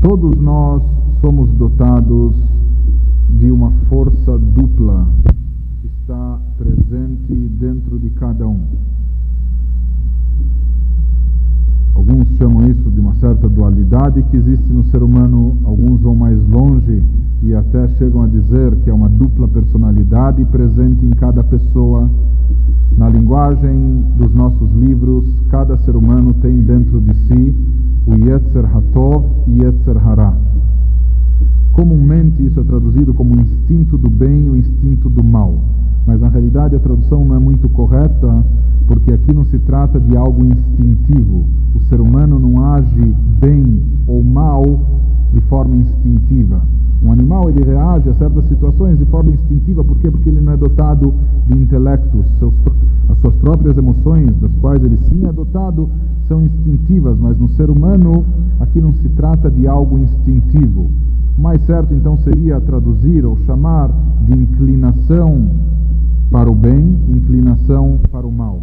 [0.00, 0.82] Todos nós
[1.20, 2.36] somos dotados
[3.28, 5.06] de uma força dupla
[5.80, 8.60] que está presente dentro de cada um.
[11.94, 16.42] Alguns chamam isso de uma certa dualidade que existe no ser humano, alguns vão mais
[16.48, 17.02] longe
[17.42, 22.08] e até chegam a dizer que é uma dupla personalidade presente em cada pessoa.
[22.96, 27.54] Na linguagem dos nossos livros, cada ser humano tem dentro de si
[28.06, 30.34] o Yetzer Hatov e Yetzer Hara.
[31.72, 35.58] Comumente isso é traduzido como o instinto do bem e o instinto do mal.
[36.06, 38.44] Mas na realidade a tradução não é muito correta,
[38.86, 41.46] porque aqui não se trata de algo instintivo.
[41.74, 44.62] O ser humano não age bem ou mal
[45.32, 46.60] de forma instintiva.
[47.02, 50.10] Um animal ele reage a certas situações de forma instintiva, por quê?
[50.10, 51.14] Porque ele não é dotado
[51.46, 52.54] de intelecto, seus,
[53.08, 55.88] as suas próprias emoções, das quais ele sim é dotado,
[56.28, 58.24] são instintivas, mas no ser humano
[58.60, 60.90] aqui não se trata de algo instintivo.
[61.36, 63.90] Mais certo então seria traduzir ou chamar
[64.24, 65.48] de inclinação
[66.30, 68.62] para o bem, inclinação para o mal,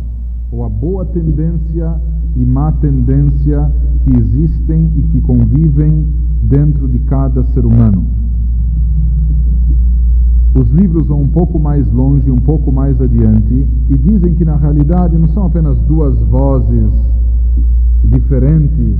[0.51, 1.95] ou a boa tendência
[2.35, 3.71] e má tendência
[4.03, 6.07] que existem e que convivem
[6.43, 8.03] dentro de cada ser humano.
[10.55, 14.55] Os livros vão um pouco mais longe, um pouco mais adiante, e dizem que na
[14.55, 16.91] realidade não são apenas duas vozes
[18.03, 18.95] diferentes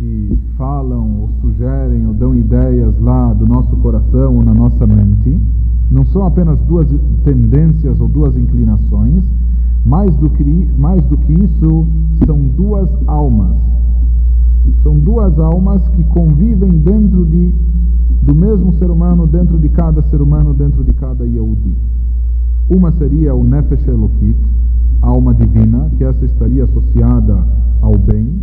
[0.00, 5.38] que falam ou sugerem ou dão ideias lá do nosso coração ou na nossa mente,
[5.90, 6.88] não são apenas duas
[7.22, 9.22] tendências ou duas inclinações,
[9.84, 11.86] mais do que, mais do que isso,
[12.24, 13.54] são duas almas.
[14.82, 17.52] São duas almas que convivem dentro de,
[18.22, 21.74] do mesmo ser humano, dentro de cada ser humano, dentro de cada Yehudi.
[22.70, 24.38] Uma seria o Nefesh Elokit,
[25.02, 27.44] alma divina, que essa estaria associada
[27.82, 28.40] ao bem,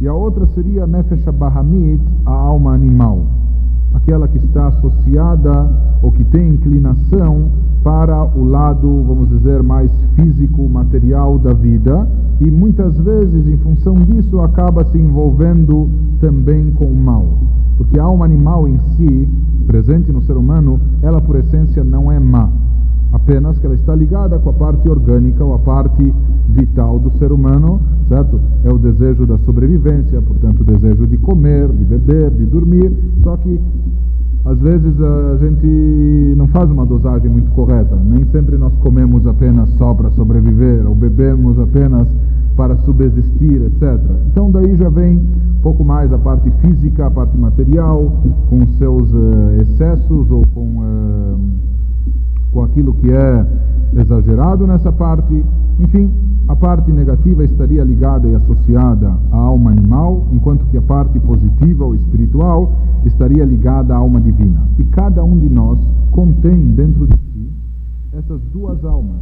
[0.00, 3.26] e a outra seria Nefesh Bahamit, a alma animal,
[3.92, 7.50] aquela que está associada ou que tem inclinação
[7.82, 12.08] para o lado, vamos dizer, mais físico, material da vida,
[12.40, 17.38] e muitas vezes, em função disso, acaba se envolvendo também com o mal.
[17.76, 19.28] Porque a alma animal em si,
[19.66, 22.48] presente no ser humano, ela por essência não é má
[23.12, 26.12] apenas que ela está ligada com a parte orgânica ou a parte
[26.48, 28.40] vital do ser humano, certo?
[28.64, 32.92] É o desejo da sobrevivência, portanto, o desejo de comer, de beber, de dormir,
[33.22, 33.60] só que
[34.44, 37.94] às vezes a gente não faz uma dosagem muito correta.
[37.96, 42.08] Nem sempre nós comemos apenas só para sobreviver, ou bebemos apenas
[42.56, 44.00] para subsistir, etc.
[44.30, 49.12] Então daí já vem um pouco mais a parte física, a parte material, com seus
[49.12, 51.38] uh, excessos ou com uh,
[52.52, 53.46] com aquilo que é
[53.94, 55.44] exagerado nessa parte.
[55.78, 56.10] Enfim,
[56.48, 61.84] a parte negativa estaria ligada e associada à alma animal, enquanto que a parte positiva
[61.84, 62.72] ou espiritual
[63.04, 64.66] estaria ligada à alma divina.
[64.78, 65.78] E cada um de nós
[66.10, 67.30] contém dentro de si
[68.12, 69.20] essas duas almas.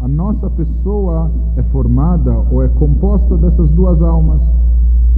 [0.00, 4.40] A nossa pessoa é formada ou é composta dessas duas almas.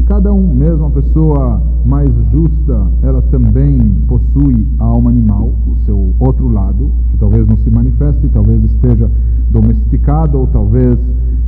[0.06, 6.14] Cada um, mesmo a pessoa mais justa, ela também possui a alma animal, o seu
[6.18, 9.10] outro lado, que talvez não se manifeste, talvez esteja
[9.50, 10.98] domesticado, ou talvez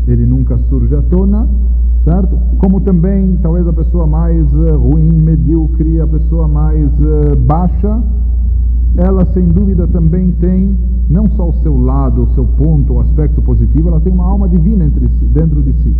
[0.08, 1.46] ele nunca surge à tona,
[2.04, 2.38] certo?
[2.58, 8.00] Como também, talvez a pessoa mais uh, ruim, medíocre, a pessoa mais uh, baixa,
[8.96, 10.76] ela sem dúvida também tem
[11.08, 14.48] não só o seu lado, o seu ponto, o aspecto positivo, ela tem uma alma
[14.48, 15.94] divina si, dentro de si.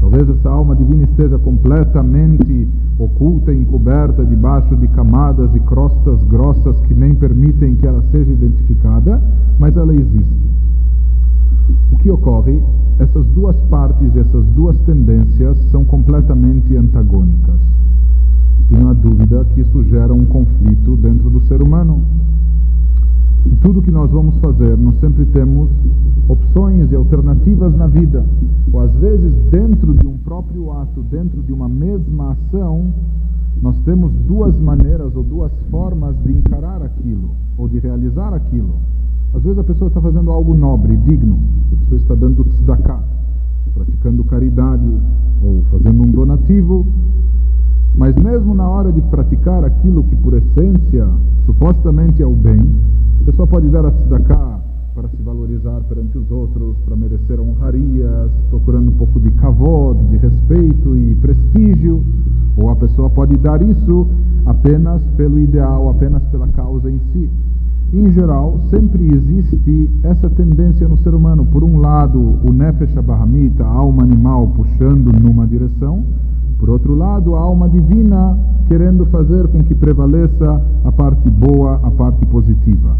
[0.00, 2.68] Talvez essa alma divina esteja completamente
[2.98, 9.22] oculta encoberta debaixo de camadas e crostas grossas que nem permitem que ela seja identificada,
[9.58, 10.50] mas ela existe.
[11.90, 12.62] O que ocorre?
[12.98, 17.60] Essas duas partes, essas duas tendências são completamente antagônicas.
[18.70, 22.00] E não há dúvida que isso gera um conflito dentro do ser humano.
[23.60, 25.68] Tudo que nós vamos fazer, nós sempre temos
[26.28, 28.24] opções e alternativas na vida.
[28.72, 32.92] Ou às vezes, dentro de um próprio ato, dentro de uma mesma ação,
[33.62, 38.76] nós temos duas maneiras ou duas formas de encarar aquilo, ou de realizar aquilo.
[39.34, 41.38] Às vezes a pessoa está fazendo algo nobre, digno,
[41.72, 43.02] a pessoa está dando tzedakah,
[43.74, 44.88] praticando caridade,
[45.42, 46.86] ou fazendo um donativo,
[47.96, 51.08] mas mesmo na hora de praticar aquilo que por essência
[51.46, 52.60] supostamente é o bem,
[53.22, 54.60] a pessoa pode dar a tzedakah
[54.94, 60.16] para se valorizar perante os outros, para merecer honrarias, procurando um pouco de kavod, de
[60.16, 62.02] respeito e prestígio,
[62.56, 64.06] ou a pessoa pode dar isso
[64.46, 67.28] apenas pelo ideal, apenas pela causa em si.
[67.92, 71.46] Em geral, sempre existe essa tendência no ser humano.
[71.46, 76.04] Por um lado, o nefesh abahamita, a alma animal, puxando numa direção,
[76.58, 81.90] por outro lado, a alma divina querendo fazer com que prevaleça a parte boa, a
[81.90, 82.96] parte positiva.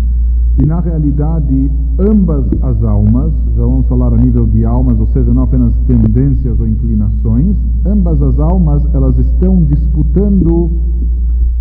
[0.58, 5.32] E na realidade, ambas as almas, já vamos falar a nível de almas, ou seja,
[5.32, 10.70] não apenas tendências ou inclinações, ambas as almas elas estão disputando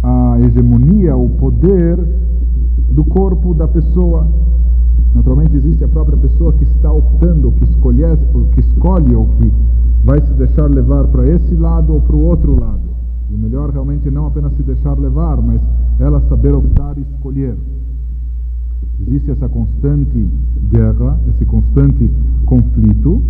[0.01, 1.97] a hegemonia, o poder
[2.91, 4.27] do corpo da pessoa.
[5.15, 8.01] Naturalmente existe a própria pessoa que está optando, que escolhe,
[8.53, 9.51] que escolhe ou que
[10.03, 12.81] vai se deixar levar para esse lado ou para o outro lado.
[13.31, 15.61] E o melhor realmente não apenas se deixar levar, mas
[15.99, 17.55] ela saber optar e escolher.
[19.01, 20.27] Existe essa constante
[20.69, 22.09] guerra, esse constante
[22.45, 23.21] conflito.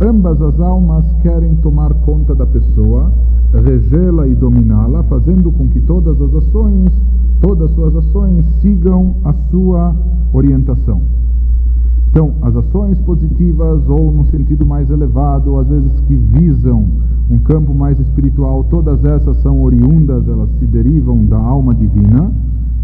[0.00, 3.12] Ambas as almas querem tomar conta da pessoa,
[3.52, 6.92] regê-la e dominá-la, fazendo com que todas as ações,
[7.40, 9.94] todas as suas ações sigam a sua
[10.32, 11.00] orientação.
[12.10, 16.84] Então, as ações positivas ou num sentido mais elevado, às vezes que visam
[17.28, 22.30] um campo mais espiritual, todas essas são oriundas, elas se derivam da alma divina,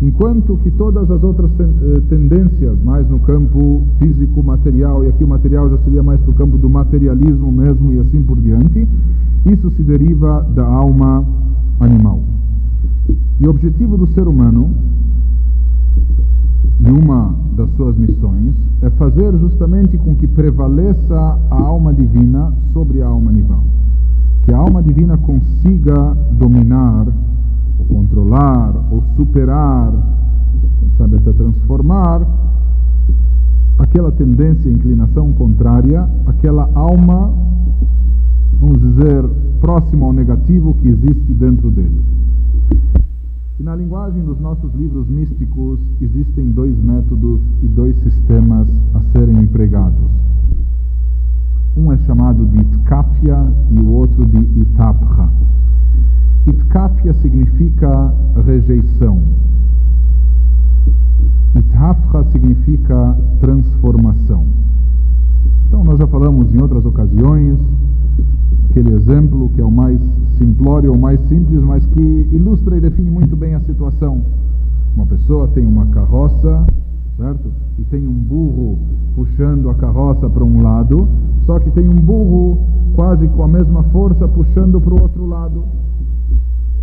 [0.01, 5.29] enquanto que todas as outras eh, tendências, mais no campo físico, material, e aqui o
[5.29, 8.89] material já seria mais para o campo do materialismo mesmo e assim por diante,
[9.47, 11.25] isso se deriva da alma
[11.79, 12.21] animal.
[13.39, 14.71] E o objetivo do ser humano
[16.81, 23.03] e uma das suas missões é fazer justamente com que prevaleça a alma divina sobre
[23.03, 23.63] a alma animal.
[24.45, 27.07] Que a alma divina consiga dominar,
[27.81, 29.93] ou controlar, ou superar,
[30.79, 32.27] quem sabe até transformar,
[33.79, 37.33] aquela tendência, inclinação contrária, aquela alma,
[38.61, 39.25] vamos dizer,
[39.61, 42.01] próxima ao negativo que existe dentro dele.
[43.59, 49.39] E na linguagem dos nossos livros místicos existem dois métodos e dois sistemas a serem
[49.39, 50.01] empregados.
[51.77, 55.31] Um é chamado de Itkafia e o outro de Itapha.
[56.47, 58.13] Itkafia significa
[58.45, 59.21] rejeição.
[61.55, 64.45] Itapha significa transformação.
[65.67, 67.59] Então, nós já falamos em outras ocasiões
[68.71, 70.01] aquele exemplo que é o mais
[70.39, 74.23] simplório, o mais simples, mas que ilustra e define muito bem a situação.
[74.95, 76.65] Uma pessoa tem uma carroça,
[77.17, 77.53] certo?
[77.79, 78.79] E tem um burro
[79.15, 81.09] puxando a carroça para um lado,
[81.45, 82.59] só que tem um burro
[82.95, 85.65] quase com a mesma força puxando para o outro lado.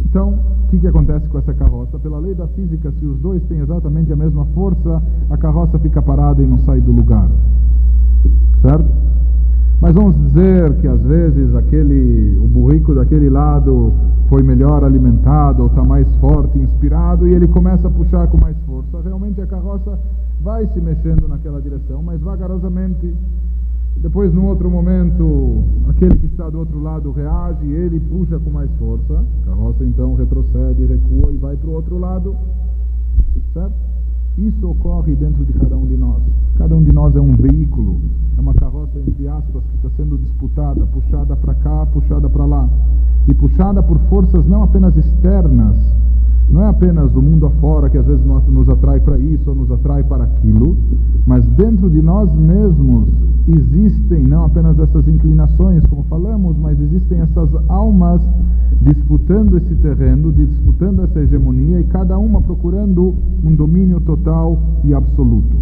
[0.05, 1.99] Então, o que, que acontece com essa carroça?
[1.99, 6.01] Pela lei da física, se os dois têm exatamente a mesma força, a carroça fica
[6.01, 7.29] parada e não sai do lugar.
[8.61, 9.07] Certo?
[9.79, 13.93] Mas vamos dizer que às vezes aquele, o burrico daquele lado
[14.27, 18.57] foi melhor alimentado ou está mais forte, inspirado e ele começa a puxar com mais
[18.65, 18.99] força.
[19.03, 19.99] Realmente a carroça
[20.41, 23.13] vai se mexendo naquela direção, mas vagarosamente.
[24.01, 28.69] Depois, num outro momento, aquele que está do outro lado reage ele puxa com mais
[28.77, 29.25] força.
[29.43, 32.35] A carroça então retrocede, recua e vai para o outro lado.
[33.53, 33.73] Certo?
[34.37, 36.21] Isso ocorre dentro de cada um de nós.
[36.57, 37.99] Cada um de nós é um veículo,
[38.37, 42.69] é uma carroça, entre aspas, que está sendo disputada, puxada para cá, puxada para lá.
[43.27, 45.75] E puxada por forças não apenas externas,
[46.49, 49.71] não é apenas o mundo afora que às vezes nos atrai para isso ou nos
[49.71, 50.77] atrai para aquilo,
[51.25, 53.09] mas dentro de nós mesmos
[53.47, 58.21] existem não apenas essas inclinações, como falamos, mas existem essas almas
[58.81, 65.55] disputando esse terreno, disputando essa hegemonia e cada uma procurando um domínio total e absoluto.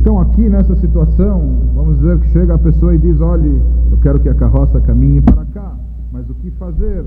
[0.00, 1.40] Então, aqui nessa situação,
[1.74, 5.20] vamos dizer que chega a pessoa e diz: Olhe, eu quero que a carroça caminhe
[5.20, 5.76] para cá,
[6.12, 7.04] mas o que fazer?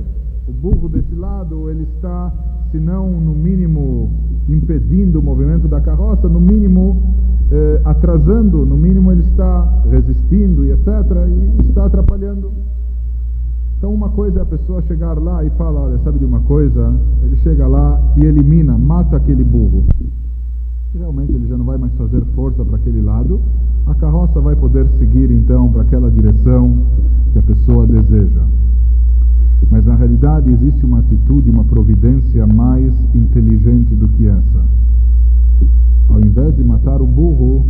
[0.47, 2.31] O burro desse lado, ele está,
[2.71, 4.11] se não no mínimo
[4.47, 7.01] impedindo o movimento da carroça, no mínimo
[7.51, 10.87] eh, atrasando, no mínimo ele está resistindo e etc.
[11.57, 12.51] E está atrapalhando.
[13.77, 16.93] Então, uma coisa é a pessoa chegar lá e falar: Olha, sabe de uma coisa?
[17.23, 19.83] Ele chega lá e elimina, mata aquele burro.
[20.93, 23.41] E realmente ele já não vai mais fazer força para aquele lado.
[23.85, 26.85] A carroça vai poder seguir então para aquela direção
[27.33, 28.41] que a pessoa deseja.
[29.69, 34.65] Mas na realidade existe uma atitude, uma providência mais inteligente do que essa.
[36.15, 37.65] Ao invés de matar o burro,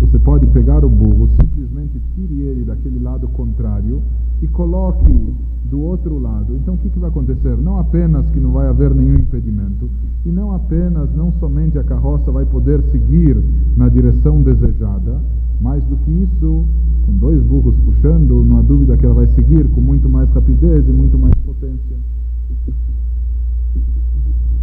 [0.00, 4.00] você pode pegar o burro, simplesmente tire ele daquele lado contrário
[4.40, 5.34] e coloque
[5.64, 6.56] do outro lado.
[6.56, 7.58] Então o que, que vai acontecer?
[7.58, 9.90] Não apenas que não vai haver nenhum impedimento,
[10.24, 13.36] e não apenas, não somente a carroça vai poder seguir
[13.76, 15.20] na direção desejada,
[15.60, 16.64] mais do que isso,
[17.04, 20.88] com dois burros puxando, não há dúvida que ela vai seguir com muito mais rapidez
[20.88, 21.96] e muito mais potência.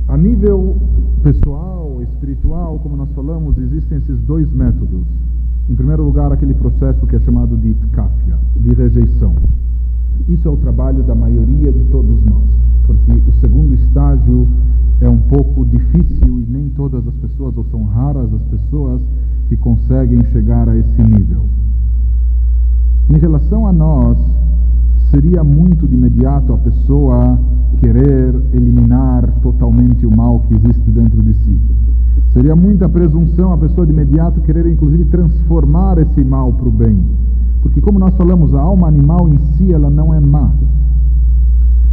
[0.08, 0.78] A nível
[1.22, 5.06] pessoal, espiritual, como nós falamos, existem esses dois métodos.
[5.70, 9.36] Em primeiro lugar, aquele processo que é chamado de tkafia, de rejeição.
[10.30, 12.50] Isso é o trabalho da maioria de todos nós,
[12.86, 14.48] porque o segundo estágio
[15.02, 19.02] é um pouco difícil e nem todas as pessoas, ou são raras as pessoas,
[19.50, 21.46] que conseguem chegar a esse nível.
[23.10, 24.18] Em relação a nós,
[25.12, 27.40] seria muito de imediato a pessoa
[27.80, 31.60] querer eliminar totalmente o mal que existe dentro de si.
[32.34, 37.00] Seria muita presunção a pessoa de imediato querer, inclusive, transformar esse mal para o bem.
[37.62, 40.52] Porque, como nós falamos, a alma animal em si ela não é má.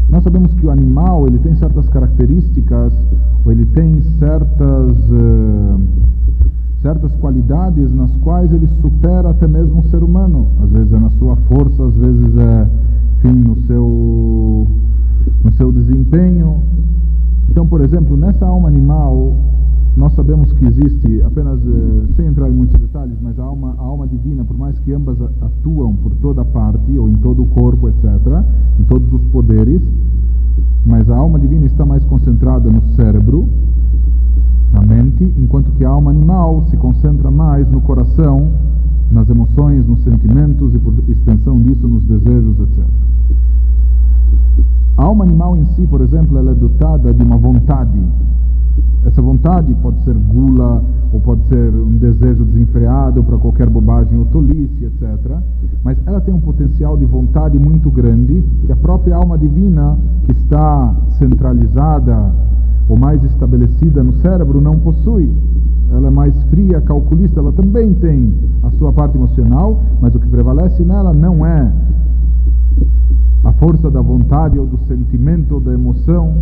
[0.09, 2.93] Nós sabemos que o animal ele tem certas características,
[3.45, 5.11] ou ele tem certas.
[5.11, 5.81] Uh,
[6.85, 10.49] certas qualidades nas quais ele supera até mesmo o ser humano.
[10.63, 12.69] Às vezes é na sua força, às vezes é,
[13.17, 14.69] enfim, no seu,
[15.43, 16.61] no seu desempenho.
[17.49, 19.35] Então, por exemplo, nessa alma animal,
[19.97, 23.83] nós sabemos que existe, apenas eh, sem entrar em muitos detalhes, mas a alma, a
[23.83, 27.89] alma divina, por mais que ambas atuam por toda parte, ou em todo o corpo,
[27.89, 28.45] etc.,
[28.79, 29.81] em todos os poderes,
[30.85, 33.49] mas a alma divina está mais concentrada no cérebro,
[34.85, 38.51] mente, enquanto que a alma animal se concentra mais no coração,
[39.11, 42.85] nas emoções, nos sentimentos e, por extensão disso, nos desejos, etc.
[44.97, 48.01] A alma animal em si, por exemplo, ela é dotada de uma vontade.
[49.05, 50.83] Essa vontade pode ser gula,
[51.15, 55.39] ou pode ser um desejo desenfreado para qualquer bobagem ou tolice, etc.
[55.85, 60.33] Mas ela tem um potencial de vontade muito grande que a própria alma divina, que
[60.33, 62.33] está centralizada
[62.89, 65.31] ou mais estabelecida no cérebro não possui.
[65.91, 70.29] Ela é mais fria, calculista, ela também tem a sua parte emocional, mas o que
[70.29, 71.73] prevalece nela não é
[73.45, 76.35] a força da vontade ou do sentimento ou da emoção.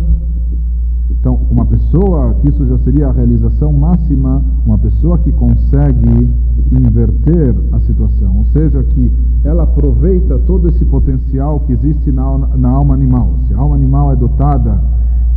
[1.09, 6.29] Então, uma pessoa, que isso já seria a realização máxima, uma pessoa que consegue
[6.71, 9.11] inverter a situação, ou seja, que
[9.43, 13.35] ela aproveita todo esse potencial que existe na, na alma animal.
[13.47, 14.79] Se a alma animal é dotada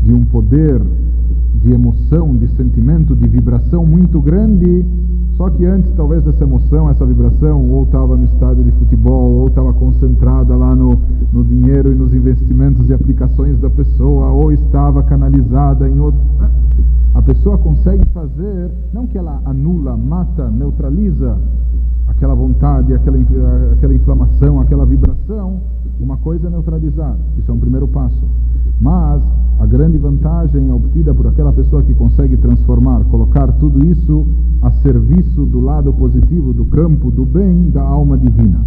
[0.06, 0.80] de um poder
[1.62, 4.86] de emoção, de sentimento, de vibração muito grande.
[5.36, 9.48] Só que antes, talvez, essa emoção, essa vibração, ou estava no estádio de futebol, ou
[9.48, 10.98] estava concentrada lá no,
[11.32, 16.20] no dinheiro e nos investimentos e aplicações da pessoa, ou estava canalizada em outro.
[17.12, 21.36] A pessoa consegue fazer, não que ela anula, mata, neutraliza
[22.06, 23.18] aquela vontade, aquela,
[23.72, 25.60] aquela inflamação, aquela vibração,
[26.00, 28.24] uma coisa é neutralizar, isso é um primeiro passo.
[28.80, 29.22] Mas
[29.58, 34.26] a grande vantagem obtida por aquela pessoa que consegue transformar, colocar tudo isso
[34.62, 38.64] a serviço do lado positivo, do campo do bem da alma divina.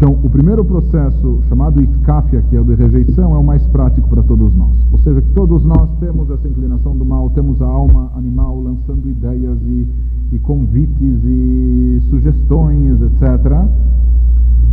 [0.00, 4.08] Então, o primeiro processo, chamado itkafia, que é o de rejeição, é o mais prático
[4.08, 4.74] para todos nós.
[4.92, 9.06] Ou seja, que todos nós temos essa inclinação do mal, temos a alma animal lançando
[9.10, 9.86] ideias e,
[10.32, 13.68] e convites e sugestões, etc.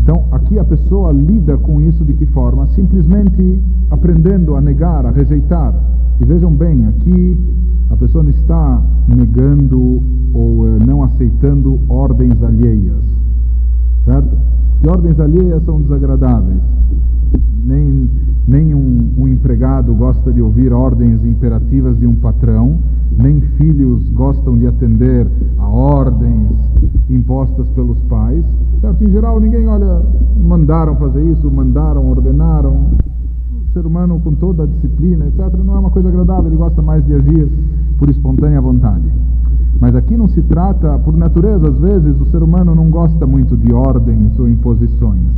[0.01, 2.65] Então, aqui a pessoa lida com isso de que forma?
[2.67, 3.59] Simplesmente
[3.89, 5.73] aprendendo a negar, a rejeitar.
[6.19, 7.37] E vejam bem, aqui
[7.89, 10.01] a pessoa não está negando
[10.33, 13.03] ou eh, não aceitando ordens alheias,
[14.07, 14.37] certo?
[14.79, 16.61] Que ordens alheias são desagradáveis.
[17.63, 18.09] Nem,
[18.47, 22.79] nem um, um empregado gosta de ouvir ordens imperativas de um patrão,
[23.17, 25.27] nem filhos gostam de atender
[25.57, 26.51] a ordens
[27.09, 28.45] impostas pelos pais.
[28.79, 29.03] Certo?
[29.03, 30.01] Em geral, ninguém olha,
[30.39, 32.91] mandaram fazer isso, mandaram, ordenaram.
[33.77, 37.05] Ser humano, com toda a disciplina, etc., não é uma coisa agradável, ele gosta mais
[37.05, 37.47] de agir
[37.99, 39.05] por espontânea vontade.
[39.79, 43.55] Mas aqui não se trata, por natureza, às vezes, o ser humano não gosta muito
[43.55, 45.29] de ordens ou imposições.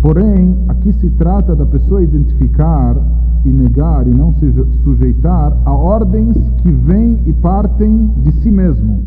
[0.00, 2.96] Porém, aqui se trata da pessoa identificar
[3.44, 4.52] e negar e não se
[4.84, 9.02] sujeitar a ordens que vêm e partem de si mesmo.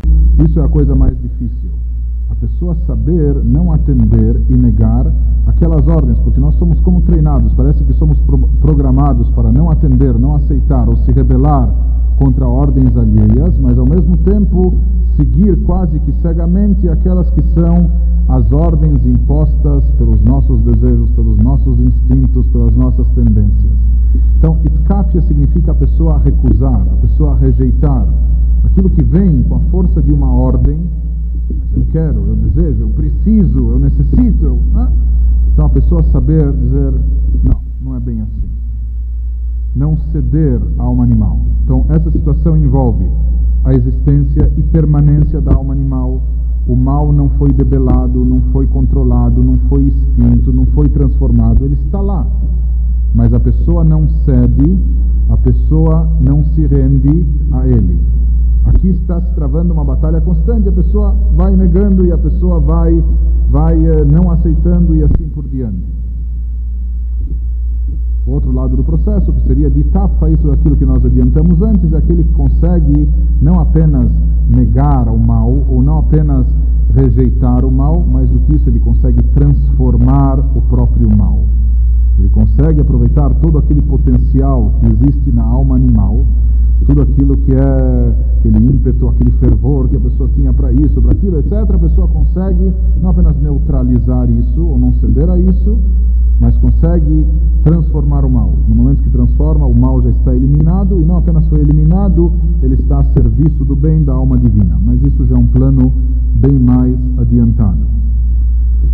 [0.46, 1.70] Isso é a coisa mais difícil.
[2.32, 5.06] A pessoa saber não atender e negar
[5.46, 10.18] aquelas ordens, porque nós somos como treinados, parece que somos pro programados para não atender,
[10.18, 11.68] não aceitar ou se rebelar
[12.16, 14.78] contra ordens alheias, mas ao mesmo tempo
[15.14, 17.90] seguir quase que cegamente aquelas que são
[18.28, 23.72] as ordens impostas pelos nossos desejos, pelos nossos instintos, pelas nossas tendências.
[24.38, 28.06] Então, itkafia significa a pessoa recusar, a pessoa rejeitar
[28.64, 30.78] aquilo que vem com a força de uma ordem.
[31.48, 34.44] Mas eu quero, eu desejo, eu preciso, eu necessito.
[34.44, 34.90] Eu, ah?
[35.52, 36.92] Então, a pessoa saber dizer:
[37.42, 38.48] não, não é bem assim.
[39.74, 41.40] Não ceder a alma animal.
[41.64, 43.08] Então, essa situação envolve
[43.64, 46.20] a existência e permanência da alma animal
[46.66, 51.74] o mal não foi debelado, não foi controlado, não foi extinto, não foi transformado, ele
[51.74, 52.26] está lá.
[53.14, 54.78] Mas a pessoa não cede,
[55.28, 58.00] a pessoa não se rende a ele.
[58.64, 63.02] Aqui está se travando uma batalha constante, a pessoa vai negando e a pessoa vai,
[63.50, 65.92] vai eh, não aceitando e assim por diante.
[68.24, 71.60] O outro lado do processo, que seria de tafa, isso é aquilo que nós adiantamos
[71.60, 73.08] antes, é aquele que consegue
[73.40, 74.08] não apenas
[74.48, 76.46] negar o mal, ou não apenas
[76.94, 81.44] rejeitar o mal, mas do que isso ele consegue transformar o próprio mal.
[82.18, 86.24] Ele consegue aproveitar todo aquele potencial que existe na alma animal,
[86.84, 91.12] tudo aquilo que é aquele ímpeto, aquele fervor que a pessoa tinha para isso, para
[91.12, 91.52] aquilo, etc.
[91.52, 95.78] A pessoa consegue não apenas neutralizar isso ou não ceder a isso,
[96.40, 97.26] mas consegue
[97.62, 98.52] transformar o mal.
[98.68, 102.32] No momento que transforma, o mal já está eliminado e não apenas foi eliminado,
[102.62, 104.78] ele está a serviço do bem da alma divina.
[104.84, 105.92] Mas isso já é um plano
[106.34, 107.86] bem mais adiantado.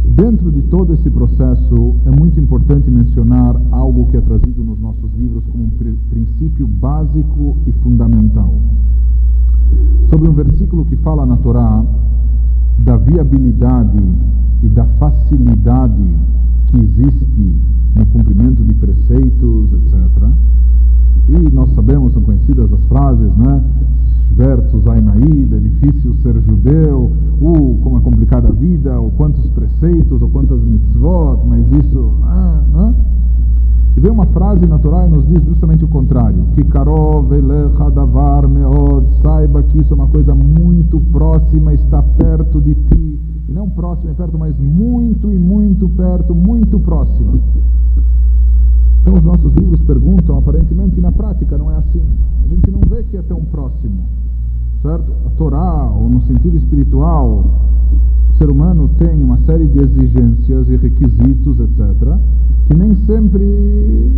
[0.04, 5.10] Dentro de todo esse processo, é muito importante mencionar algo que é trazido nos nossos
[5.16, 5.70] livros como um
[6.10, 8.54] princípio básico e fundamental.
[10.10, 11.84] Sobre um versículo que fala na Torá
[12.78, 14.02] da viabilidade
[14.62, 16.04] e da facilidade
[16.68, 17.56] que existe
[17.94, 20.28] no cumprimento de preceitos, etc.
[21.28, 23.62] E nós sabemos, são conhecidas as frases, né?
[24.30, 27.10] Versus Ainaída, é difícil ser judeu,
[27.40, 32.14] uh, como é complicada a vida, ou quantos preceitos, ou quantas mitzvot, mas isso.
[32.22, 32.92] Ah, ah.
[33.96, 37.32] E vem uma frase natural e nos diz justamente o contrário: que karov
[37.98, 43.18] davar meod, saiba que isso é uma coisa muito próxima, está perto de ti
[43.48, 47.40] e não próximo e perto, mas muito e muito perto, muito próxima.
[49.00, 52.02] Então os nossos livros perguntam, aparentemente na prática não é assim.
[52.44, 54.02] A gente não vê que é tão próximo,
[54.82, 55.12] certo?
[55.26, 57.44] A Torá, ou no sentido espiritual,
[58.30, 62.16] o ser humano tem uma série de exigências e requisitos, etc.,
[62.66, 64.12] que nem sempre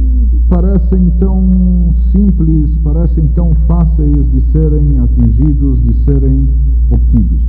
[0.48, 6.48] parecem tão simples, parecem tão fáceis de serem atingidos, de serem
[6.90, 7.40] obtidos.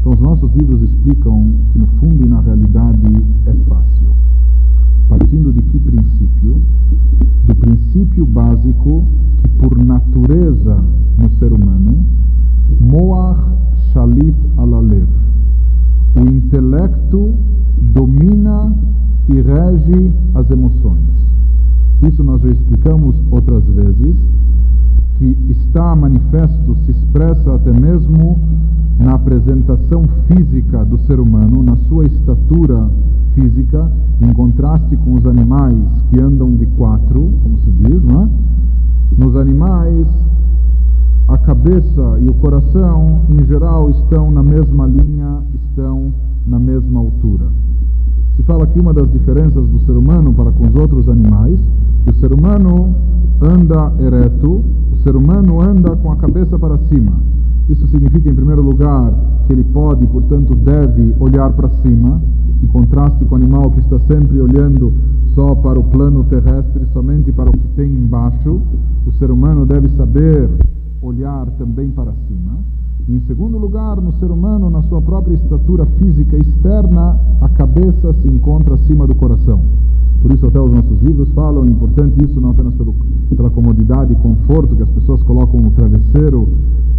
[0.00, 4.10] Então, os nossos livros explicam que, no fundo e na realidade, é fácil.
[5.08, 6.60] Partindo de que princípio?
[7.46, 9.04] Do princípio básico
[9.42, 10.76] que, por natureza
[11.16, 12.06] no ser humano,
[12.80, 13.42] Moach
[13.92, 15.08] Shalit Alalev.
[16.16, 17.34] O intelecto
[17.78, 18.74] domina
[19.28, 21.04] e rege as emoções.
[22.02, 24.16] Isso nós já explicamos outras vezes,
[25.18, 28.38] que está manifesto, se expressa até mesmo
[28.98, 32.88] na apresentação física do ser humano, na sua estatura
[33.34, 33.90] física,
[34.20, 38.28] em contraste com os animais que andam de quatro, como se diz, não é?
[39.16, 40.06] Nos animais,
[41.28, 46.12] a cabeça e o coração, em geral, estão na mesma linha, estão
[46.46, 47.46] na mesma altura.
[48.38, 51.58] Se fala aqui uma das diferenças do ser humano para com os outros animais,
[52.04, 52.94] que o ser humano
[53.42, 54.62] anda ereto,
[54.92, 57.14] o ser humano anda com a cabeça para cima
[57.68, 59.12] Isso significa, em primeiro lugar,
[59.44, 62.22] que ele pode, portanto, deve olhar para cima,
[62.62, 64.92] em contraste com o animal que está sempre olhando
[65.34, 68.62] só para o plano terrestre, somente para o que tem embaixo.
[69.04, 70.48] O ser humano deve saber
[71.02, 72.52] olhar também para cima.
[73.08, 78.28] Em segundo lugar, no ser humano, na sua própria estatura física externa, a cabeça se
[78.28, 79.62] encontra acima do coração.
[80.20, 82.94] Por isso até os nossos livros falam, é importante isso não apenas pelo,
[83.34, 86.48] pela comodidade e conforto que as pessoas colocam no travesseiro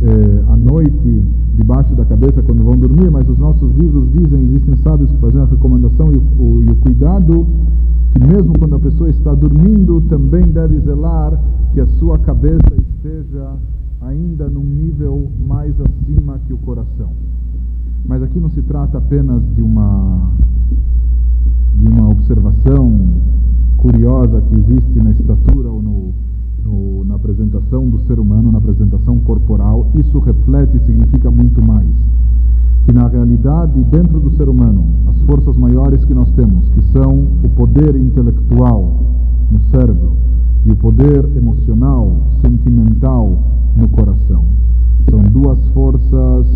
[0.01, 4.77] eh, à noite debaixo da cabeça quando vão dormir, mas os nossos livros dizem, existem
[4.77, 7.45] sábios que fazem a recomendação e o, e o cuidado
[8.13, 11.39] que mesmo quando a pessoa está dormindo também deve zelar
[11.71, 13.59] que a sua cabeça esteja
[14.01, 17.11] ainda num nível mais acima que o coração.
[18.05, 20.31] Mas aqui não se trata apenas de uma
[21.75, 22.91] de uma observação
[23.77, 26.13] curiosa que existe na estatura ou no,
[26.63, 31.87] no, na apresentação do ser humano, na apresentação corporal, isso reflete e significa muito mais.
[32.85, 37.27] Que na realidade, dentro do ser humano, as forças maiores que nós temos, que são
[37.43, 39.05] o poder intelectual
[39.49, 40.13] no cérebro
[40.65, 43.37] e o poder emocional, sentimental
[43.79, 44.45] no coração,
[45.09, 46.47] são duas forças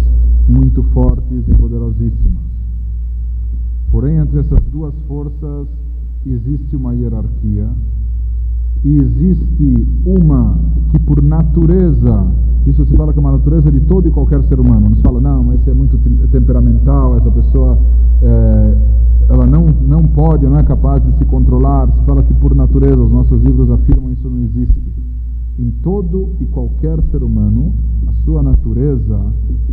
[0.48, 2.54] muito fortes e poderosíssimas
[3.94, 5.68] Porém, entre essas duas forças
[6.26, 7.68] existe uma hierarquia
[8.84, 10.58] e existe uma
[10.90, 12.26] que, por natureza,
[12.66, 14.90] isso se fala que é uma natureza de todo e qualquer ser humano.
[14.90, 16.00] Não se fala, não, mas esse é muito
[16.30, 17.78] temperamental, essa pessoa
[18.24, 18.78] é,
[19.30, 21.88] ela não, não pode, não é capaz de se controlar.
[21.92, 24.93] Se fala que, por natureza, os nossos livros afirmam isso não existe.
[25.60, 27.74] Em todo e qualquer ser humano,
[28.08, 29.20] a sua natureza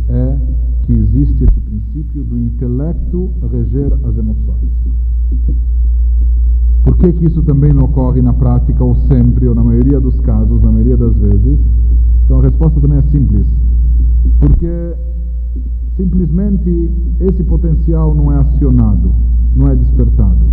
[0.09, 0.37] é
[0.83, 4.69] que existe esse princípio do intelecto reger as emoções.
[6.83, 10.19] Por que, que isso também não ocorre na prática, ou sempre, ou na maioria dos
[10.19, 11.59] casos, na maioria das vezes?
[12.25, 13.47] Então a resposta também é simples.
[14.39, 14.95] Porque
[15.97, 19.11] simplesmente esse potencial não é acionado,
[19.55, 20.51] não é despertado.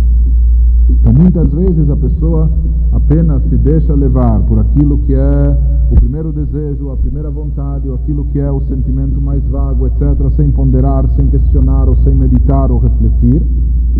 [0.89, 2.49] Então, muitas vezes a pessoa
[2.91, 5.57] apenas se deixa levar por aquilo que é
[5.91, 10.29] o primeiro desejo, a primeira vontade, ou aquilo que é o sentimento mais vago, etc.,
[10.35, 13.41] sem ponderar, sem questionar, ou sem meditar ou refletir.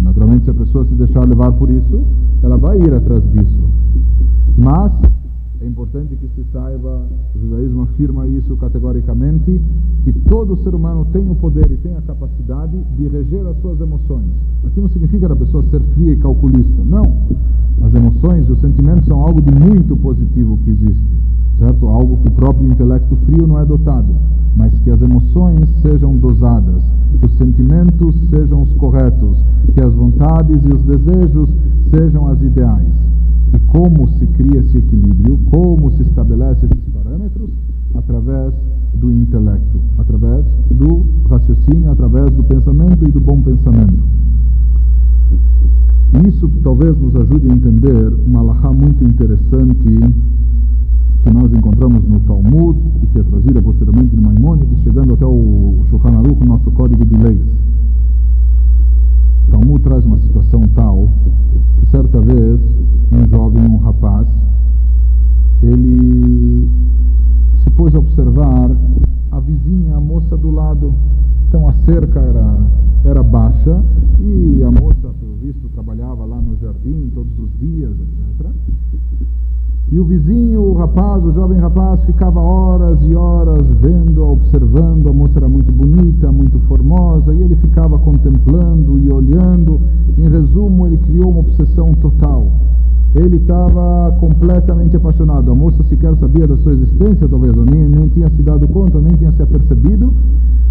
[0.01, 2.01] Naturalmente, se a pessoa se deixar levar por isso,
[2.43, 3.69] ela vai ir atrás disso.
[4.57, 4.91] Mas
[5.61, 7.05] é importante que se saiba,
[7.35, 9.61] o judaísmo afirma isso categoricamente,
[10.05, 13.81] que todo ser humano tem o poder e tem a capacidade de reger as suas
[13.81, 14.29] emoções.
[14.65, 16.81] Aqui não significa a pessoa ser fria e calculista.
[16.85, 17.03] Não.
[17.81, 21.17] As emoções e os sentimentos são algo de muito positivo que existe,
[21.57, 21.87] certo?
[21.87, 24.15] Algo que o próprio intelecto frio não é dotado.
[24.55, 26.83] Mas que as emoções sejam dosadas,
[27.19, 29.43] que os sentimentos sejam os corretos,
[29.73, 31.49] que as vontades e os desejos
[31.89, 33.09] sejam as ideais.
[33.53, 35.39] E como se cria esse equilíbrio?
[35.49, 37.49] Como se estabelece esses parâmetros?
[37.93, 38.53] Através
[38.93, 44.03] do intelecto, através do raciocínio, através do pensamento e do bom pensamento.
[46.27, 49.75] Isso talvez nos ajude a entender uma alahá muito interessante
[51.23, 55.85] que nós encontramos no Talmud e que é trazida posteriormente no Maimônides, chegando até o
[55.89, 57.41] Shulchan Aruch, nosso código de leis.
[59.49, 61.09] Talmud traz uma situação tal
[61.79, 62.59] que certa vez
[63.11, 64.27] um jovem, um rapaz,
[65.63, 66.69] ele
[67.63, 68.69] se pôs a observar
[69.31, 70.93] a vizinha, a moça do lado.
[71.47, 72.57] Então a cerca era,
[73.03, 73.83] era baixa
[74.19, 78.51] e a moça, pelo visto, trabalhava lá no jardim todos os dias, etc.
[79.91, 85.09] E o vizinho, o rapaz, o jovem rapaz, ficava horas e horas vendo, observando.
[85.09, 89.81] A moça era muito bonita, muito formosa, e ele ficava contemplando e olhando.
[90.15, 92.51] Em resumo, ele criou uma obsessão total.
[93.15, 95.51] Ele estava completamente apaixonado.
[95.51, 99.13] A moça sequer sabia da sua existência, talvez, nem, nem tinha se dado conta, nem
[99.13, 100.13] tinha se apercebido.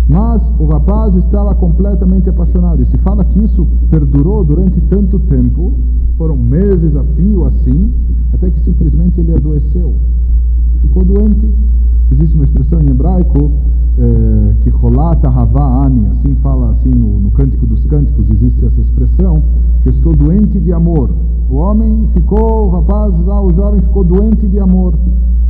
[0.08, 2.80] Mas o rapaz estava completamente apaixonado.
[2.82, 5.74] E se fala que isso perdurou durante tanto tempo,
[6.16, 7.92] foram meses a fio assim,
[8.32, 9.94] até que simplesmente ele adoeceu.
[10.80, 11.50] Ficou doente.
[12.10, 13.52] Existe uma expressão em hebraico
[13.98, 18.80] eh, que rolata havá ani, assim fala assim no, no Cântico dos Cânticos, existe essa
[18.80, 19.42] expressão,
[19.82, 21.10] que eu estou doente de amor.
[21.50, 24.94] O homem ficou, o rapaz lá, o jovem ficou doente de amor.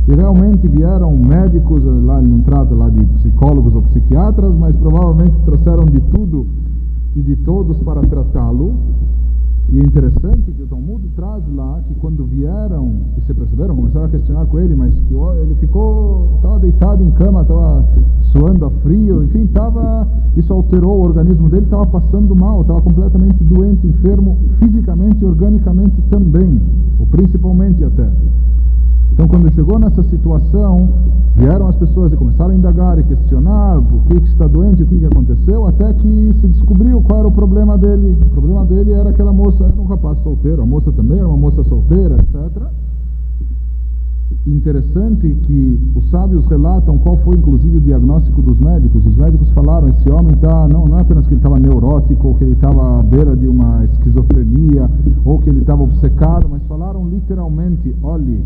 [0.07, 5.85] E realmente vieram médicos, lá não trata lá de psicólogos ou psiquiatras, mas provavelmente trouxeram
[5.85, 6.47] de tudo
[7.15, 8.73] e de todos para tratá-lo.
[9.71, 14.07] E é interessante que o Talmud traz lá que quando vieram e se perceberam, começaram
[14.07, 17.85] a questionar com ele, mas que ele ficou, estava deitado em cama, estava
[18.31, 23.43] suando a frio, enfim, estava, isso alterou o organismo dele, estava passando mal, estava completamente
[23.43, 26.59] doente, enfermo, fisicamente e organicamente também,
[26.99, 28.09] ou principalmente até.
[29.11, 30.89] Então, quando chegou nessa situação,
[31.35, 34.85] vieram as pessoas e começaram a indagar e questionar o que, que está doente, o
[34.85, 38.17] que, que aconteceu, até que se descobriu qual era o problema dele.
[38.21, 41.37] O problema dele era aquela moça, era um rapaz solteiro, a moça também era uma
[41.37, 42.63] moça solteira, etc.
[44.45, 49.05] Interessante que os sábios relatam qual foi inclusive o diagnóstico dos médicos.
[49.05, 52.35] Os médicos falaram esse homem está não, não é apenas que ele estava neurótico ou
[52.35, 54.89] que ele estava à beira de uma esquizofrenia
[55.25, 58.43] ou que ele estava obcecado, mas falaram literalmente, olhe,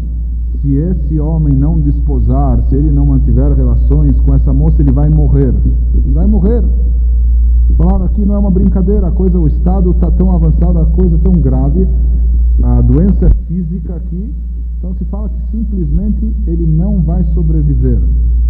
[0.62, 5.10] se esse homem não desposar, se ele não mantiver relações com essa moça, ele vai
[5.10, 5.54] morrer.
[5.94, 6.64] Ele vai morrer.
[7.78, 11.18] Falaram aqui não é uma brincadeira, a coisa, o estado está tão avançado, a coisa
[11.18, 11.88] tão grave,
[12.62, 14.34] a doença física aqui
[14.84, 18.02] então se fala que simplesmente ele não vai sobreviver.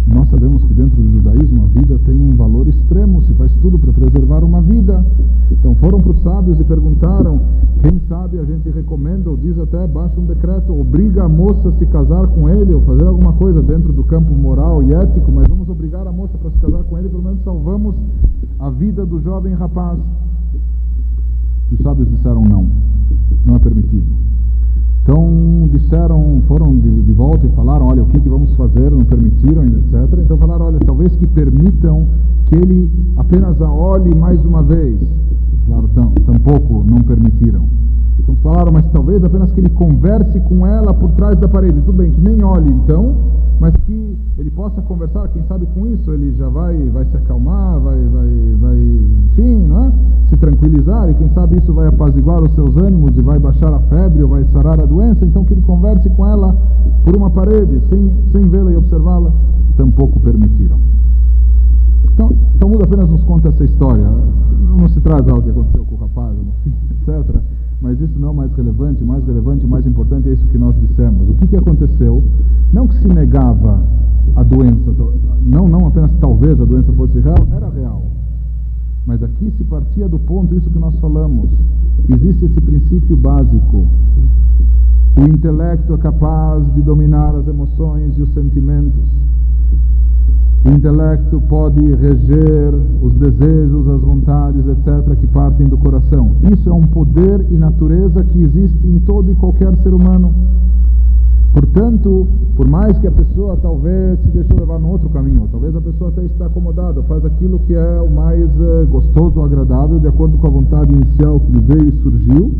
[0.08, 3.78] Nós sabemos que dentro do judaísmo a vida tem um valor extremo, se faz tudo
[3.78, 5.06] para preservar uma vida.
[5.52, 7.40] Então foram para os sábios e perguntaram,
[7.80, 11.72] quem sabe a gente recomenda ou diz até, baixa um decreto, obriga a moça a
[11.72, 15.46] se casar com ele ou fazer alguma coisa dentro do campo moral e ético, mas
[15.46, 17.94] vamos obrigar a moça para se casar com ele, pelo menos salvamos
[18.58, 20.00] a vida do jovem rapaz.
[21.70, 22.66] E os sábios disseram não,
[23.44, 24.24] não é permitido.
[25.04, 29.04] Então disseram, foram de, de, volta e falaram, olha, o que, que vamos fazer, não
[29.04, 30.18] permitiram, etc.
[30.18, 32.06] Então falaram, olha, talvez que permitam
[32.46, 34.98] que ele apenas a olhe mais uma vez.
[35.66, 35.90] Claro,
[36.24, 37.66] tampouco não permitiram.
[38.18, 41.82] Então falaram, mas talvez apenas que ele converse com ela por trás da parede.
[41.82, 43.14] Tudo bem, que nem olhe então,
[43.60, 47.78] mas que ele possa conversar, quem sabe com isso ele já vai, vai se acalmar,
[47.78, 48.78] vai, vai, vai,
[49.32, 49.92] enfim, não é?
[50.28, 53.78] se tranquilizar, e quem sabe isso vai apaziguar os seus ânimos e vai baixar a
[53.80, 56.56] febre ou vai sarar a doença, então que ele converse com ela
[57.04, 59.32] por uma parede, sem, sem vê-la e observá-la,
[59.76, 60.78] tampouco permitiram.
[62.12, 62.30] Então,
[62.60, 64.06] Talmud apenas nos conta essa história,
[64.78, 67.40] não se traz algo que aconteceu com o rapaz, etc.,
[67.82, 70.56] mas isso não é mais relevante, o mais relevante, o mais importante é isso que
[70.56, 71.28] nós dissemos.
[71.28, 72.22] O que, que aconteceu?
[72.72, 73.78] Não que se negava
[74.36, 74.94] a doença,
[75.44, 78.02] não, não apenas talvez a doença fosse real, era real.
[79.06, 81.50] Mas aqui se partia do ponto, isso que nós falamos.
[82.08, 83.86] Existe esse princípio básico.
[85.16, 89.04] O intelecto é capaz de dominar as emoções e os sentimentos.
[90.64, 96.32] O intelecto pode reger os desejos, as vontades, etc., que partem do coração.
[96.50, 100.34] Isso é um poder e natureza que existe em todo e qualquer ser humano.
[101.54, 102.26] Portanto,
[102.56, 106.10] por mais que a pessoa talvez se deixou levar num outro caminho, talvez a pessoa
[106.10, 110.48] até está acomodada, faz aquilo que é o mais uh, gostoso agradável, de acordo com
[110.48, 112.52] a vontade inicial que lhe veio e surgiu,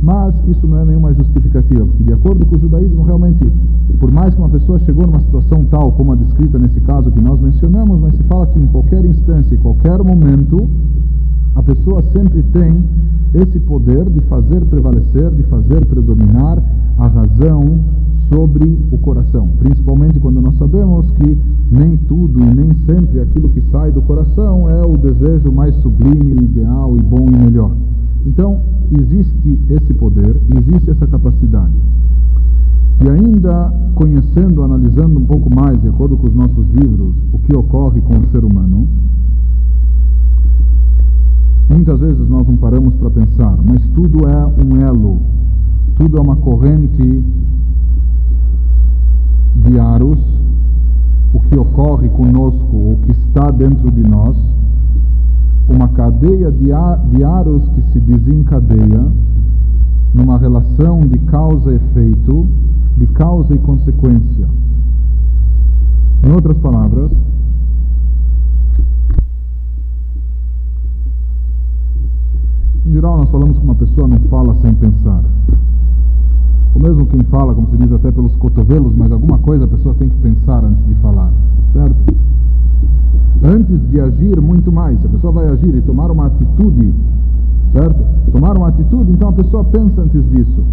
[0.00, 3.44] mas isso não é nenhuma justificativa, porque de acordo com o judaísmo, realmente,
[3.98, 7.20] por mais que uma pessoa chegou numa situação tal como a descrita nesse caso que
[7.20, 10.68] nós mencionamos, mas se fala que em qualquer instância, em qualquer momento,
[11.54, 12.84] a pessoa sempre tem
[13.34, 16.62] esse poder de fazer prevalecer, de fazer predominar
[16.98, 17.80] a razão
[18.28, 21.36] sobre o coração, principalmente quando nós sabemos que
[21.70, 26.42] nem tudo e nem sempre aquilo que sai do coração é o desejo mais sublime,
[26.42, 27.72] ideal e bom e melhor.
[28.26, 31.72] Então, existe esse poder, existe essa capacidade.
[33.04, 37.54] E ainda conhecendo, analisando um pouco mais, de acordo com os nossos livros, o que
[37.54, 38.86] ocorre com o ser humano,
[41.68, 45.18] muitas vezes nós não paramos para pensar, mas tudo é um elo,
[45.96, 47.24] tudo é uma corrente
[49.56, 50.20] de aros,
[51.32, 54.36] o que ocorre conosco, o que está dentro de nós,
[55.68, 56.72] uma cadeia de,
[57.24, 59.04] aros que se desencadeia
[60.12, 62.46] numa relação de causa e efeito,
[62.98, 64.46] de causa e consequência.
[66.24, 67.10] Em outras palavras,
[72.86, 75.22] em geral nós falamos que uma pessoa não fala sem pensar.
[76.74, 79.94] Ou mesmo quem fala, como se diz até pelos cotovelos, mas alguma coisa a pessoa
[79.94, 81.30] tem que pensar antes de falar,
[81.72, 82.12] certo?
[83.42, 85.00] antes de agir muito mais.
[85.00, 86.94] Se a pessoa vai agir e tomar uma atitude,
[87.72, 88.04] certo?
[88.30, 90.64] Tomar uma atitude, então a pessoa pensa antes disso.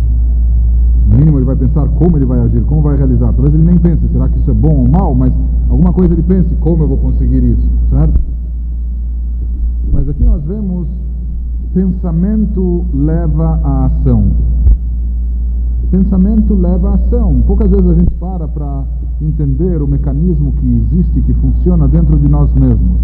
[1.10, 3.34] No mínimo ele vai pensar como ele vai agir, como vai realizar.
[3.34, 5.34] Talvez ele nem pense, será que isso é bom ou mal, mas
[5.70, 8.20] alguma coisa ele pense, como eu vou conseguir isso, certo?
[9.92, 10.88] Mas aqui nós vemos
[11.74, 14.26] pensamento leva à ação.
[15.92, 17.42] Pensamento leva à ação.
[17.46, 18.84] Poucas vezes a gente para para
[19.22, 23.00] entender o mecanismo que existe, que funciona dentro de nós mesmos.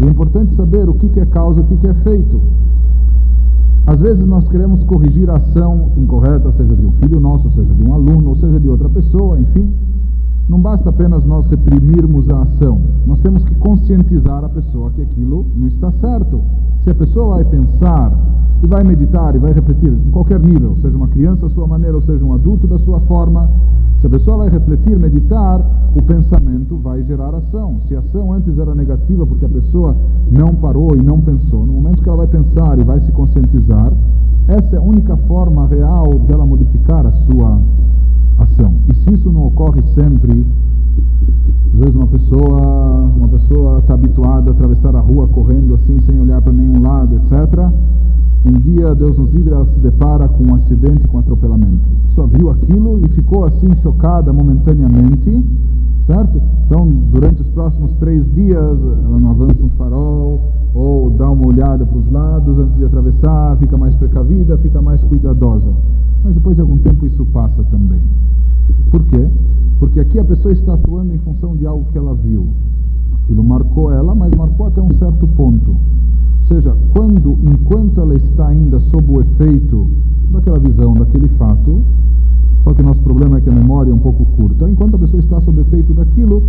[0.00, 2.40] E é importante saber o que, que é causa o que, que é feito.
[3.86, 7.82] Às vezes nós queremos corrigir a ação incorreta, seja de um filho nosso, seja de
[7.82, 9.70] um aluno, ou seja de outra pessoa, enfim.
[10.48, 15.46] Não basta apenas nós reprimirmos a ação, nós temos que conscientizar a pessoa que aquilo
[15.56, 16.40] não está certo.
[16.82, 18.12] Se a pessoa vai pensar
[18.62, 21.96] e vai meditar e vai repetir em qualquer nível, seja uma criança à sua maneira
[21.96, 23.48] ou seja um adulto da sua forma,
[24.00, 25.64] Se a pessoa vai refletir, meditar,
[25.94, 27.80] o pensamento vai gerar ação.
[27.88, 29.96] Se a ação antes era negativa porque a pessoa
[30.30, 33.94] não parou e não pensou, no momento que ela vai pensar e vai se conscientizar,
[34.46, 37.58] essa é a única forma real dela modificar a sua
[39.04, 40.46] se isso não ocorre sempre,
[41.74, 46.18] às vezes uma pessoa uma pessoa está habituada a atravessar a rua correndo assim sem
[46.18, 47.68] olhar para nenhum lado, etc.
[48.46, 51.88] Um dia, Deus nos livre, ela se depara com um acidente, com um atropelamento.
[52.14, 55.44] Só viu aquilo e ficou assim chocada momentaneamente,
[56.06, 56.40] certo?
[56.66, 61.86] Então, durante os próximos três dias, ela não avança um farol ou dá uma olhada
[61.86, 65.72] para os lados antes de atravessar, fica mais precavida, fica mais cuidadosa.
[66.22, 68.00] Mas depois de algum tempo isso passa também.
[68.90, 69.28] Por quê?
[69.78, 72.46] Porque aqui a pessoa está atuando em função de algo que ela viu.
[73.22, 75.70] Aquilo marcou ela, mas marcou até um certo ponto.
[75.70, 79.88] Ou seja, quando, enquanto ela está ainda sob o efeito
[80.30, 81.82] daquela visão, daquele fato,
[82.62, 84.68] só que o nosso problema é que a memória é um pouco curta.
[84.68, 86.42] Enquanto a pessoa está sob efeito daquilo,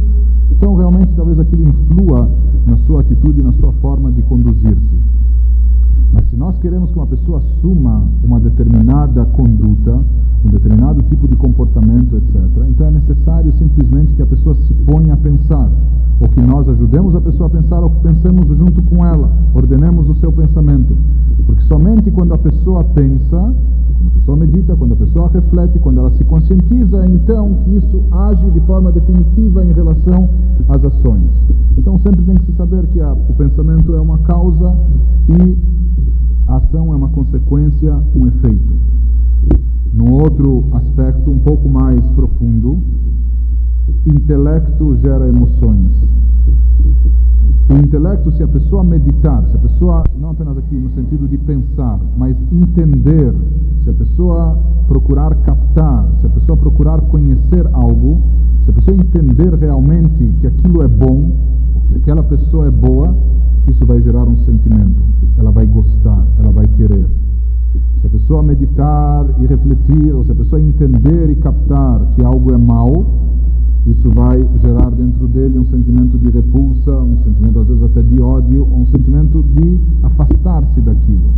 [0.51, 2.29] então realmente talvez aquilo influa
[2.65, 4.95] na sua atitude, na sua forma de conduzir-se.
[6.15, 9.99] Mas se nós queremos que uma pessoa assuma uma determinada conduta,
[10.45, 15.13] um determinado tipo de comportamento, etc., então é necessário simplesmente que a pessoa se ponha
[15.13, 15.69] a pensar,
[16.21, 20.07] ou que nós ajudemos a pessoa a pensar, ou que pensemos junto com ela, ordenemos
[20.09, 20.95] o seu pensamento.
[21.45, 25.99] Porque somente quando a pessoa pensa, quando a pessoa medita, quando a pessoa reflete, quando
[25.99, 30.29] ela se conscientiza, é então que isso age de forma definitiva em relação
[30.69, 31.29] às ações.
[31.77, 34.73] Então sempre tem que se saber que a, o pensamento é uma causa
[35.27, 35.75] e
[36.47, 38.73] a ação é uma consequência, um efeito.
[39.93, 42.79] Num outro aspecto um pouco mais profundo,
[44.05, 45.91] intelecto gera emoções.
[47.69, 51.37] O intelecto, se a pessoa meditar, se a pessoa, não apenas aqui no sentido de
[51.39, 53.33] pensar, mas entender,
[53.83, 58.21] se a pessoa procurar captar, se a pessoa procurar conhecer algo,
[58.63, 61.31] se a pessoa entender realmente que aquilo é bom,
[61.89, 63.15] que aquela pessoa é boa,
[63.67, 65.03] isso vai gerar um sentimento.
[65.37, 67.05] Ela vai gostar, ela vai querer.
[68.01, 72.53] Se a pessoa meditar e refletir, ou se a pessoa entender e captar que algo
[72.53, 72.91] é mal,
[73.85, 78.19] isso vai gerar dentro dele um sentimento de repulsa, um sentimento às vezes até de
[78.19, 81.33] ódio, um sentimento de afastar-se daquilo.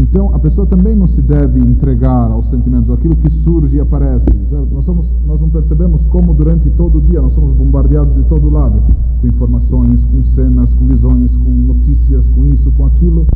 [0.00, 4.24] Então, a pessoa também não se deve entregar aos sentimentos, aquilo que surge e aparece.
[4.72, 8.48] Nós, somos, nós não percebemos como durante todo o dia nós somos bombardeados de todo
[8.48, 8.80] lado,
[9.20, 13.26] com informações, com cenas, com visões, com notícias, com isso, com aquilo.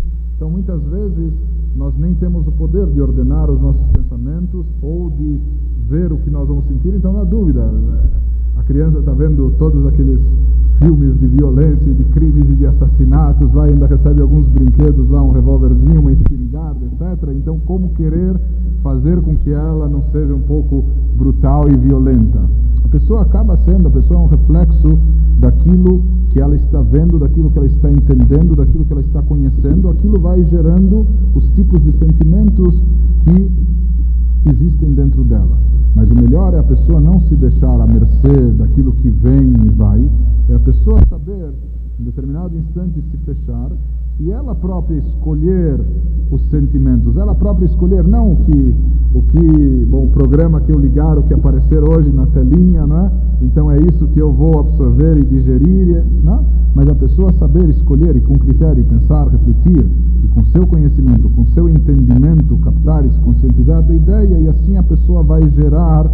[0.45, 1.32] Então, muitas vezes,
[1.74, 5.40] nós nem temos o poder de ordenar os nossos pensamentos ou de
[5.88, 7.62] ver o que nós vamos sentir, então, na dúvida.
[8.57, 10.20] A criança está vendo todos aqueles
[10.78, 15.30] filmes de violência, de crimes e de assassinatos, lá ainda recebe alguns brinquedos, lá um
[15.30, 17.30] revólverzinho, uma espingarda, etc.
[17.34, 18.34] Então, como querer
[18.82, 20.84] fazer com que ela não seja um pouco
[21.16, 22.40] brutal e violenta?
[22.84, 24.98] A pessoa acaba sendo, a pessoa é um reflexo
[25.38, 29.88] daquilo que ela está vendo, daquilo que ela está entendendo, daquilo que ela está conhecendo,
[29.88, 32.82] aquilo vai gerando os tipos de sentimentos
[33.24, 33.50] que
[34.47, 35.59] existem dentro dela.
[35.95, 39.68] Mas o melhor é a pessoa não se deixar à mercê daquilo que vem e
[39.70, 40.11] vai,
[40.49, 41.53] é a pessoa saber,
[42.01, 43.70] em determinado instante, se fechar
[44.20, 45.80] e ela própria escolher
[46.30, 48.74] os sentimentos, ela própria escolher não o que
[49.14, 53.06] o que, bom, o programa que eu ligar, o que aparecer hoje na telinha, não
[53.06, 53.12] é?
[53.42, 56.40] Então é isso que eu vou absorver e digerir, não?
[56.40, 56.40] É?
[56.74, 59.86] Mas a pessoa saber escolher e com critério pensar, refletir
[60.24, 64.76] e com seu conhecimento, com seu entendimento, captar e se conscientizar da ideia e assim
[64.76, 66.10] a pessoa vai gerar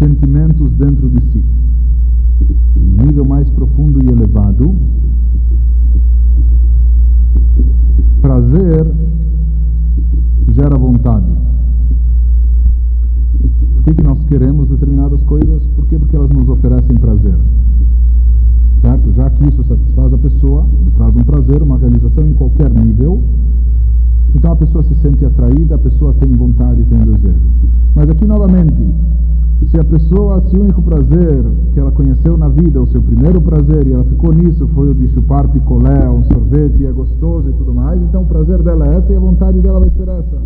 [0.00, 1.44] sentimentos dentro de si.
[2.74, 4.74] No nível mais profundo e elevado,
[8.20, 8.86] prazer
[10.52, 11.26] gera vontade.
[13.74, 15.62] Por que, que nós queremos determinadas coisas?
[15.74, 15.98] Por quê?
[15.98, 17.36] Porque elas nos oferecem prazer.
[18.80, 19.12] Certo?
[19.12, 20.66] Já que isso satisfaz a pessoa,
[20.96, 23.22] traz um prazer, uma realização em qualquer nível,
[24.34, 27.46] então a pessoa se sente atraída, a pessoa tem vontade, tem desejo.
[27.94, 28.74] Mas aqui novamente,
[29.68, 33.40] se a pessoa, se o único prazer que ela conheceu na vida, o seu primeiro
[33.40, 37.50] prazer, e ela ficou nisso, foi o de chupar picolé, um sorvete, e é gostoso
[37.50, 40.08] e tudo mais, então o prazer dela é essa e a vontade dela vai ser
[40.08, 40.38] essa.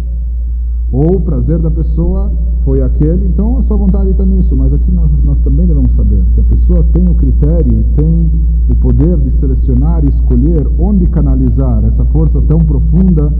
[0.90, 2.30] Ou o prazer da pessoa
[2.64, 4.56] foi aquele, então a sua vontade está nisso.
[4.56, 8.30] Mas aqui nós, nós também devemos saber que a pessoa tem o critério e tem
[8.70, 13.32] o poder de selecionar e escolher onde canalizar essa força tão profunda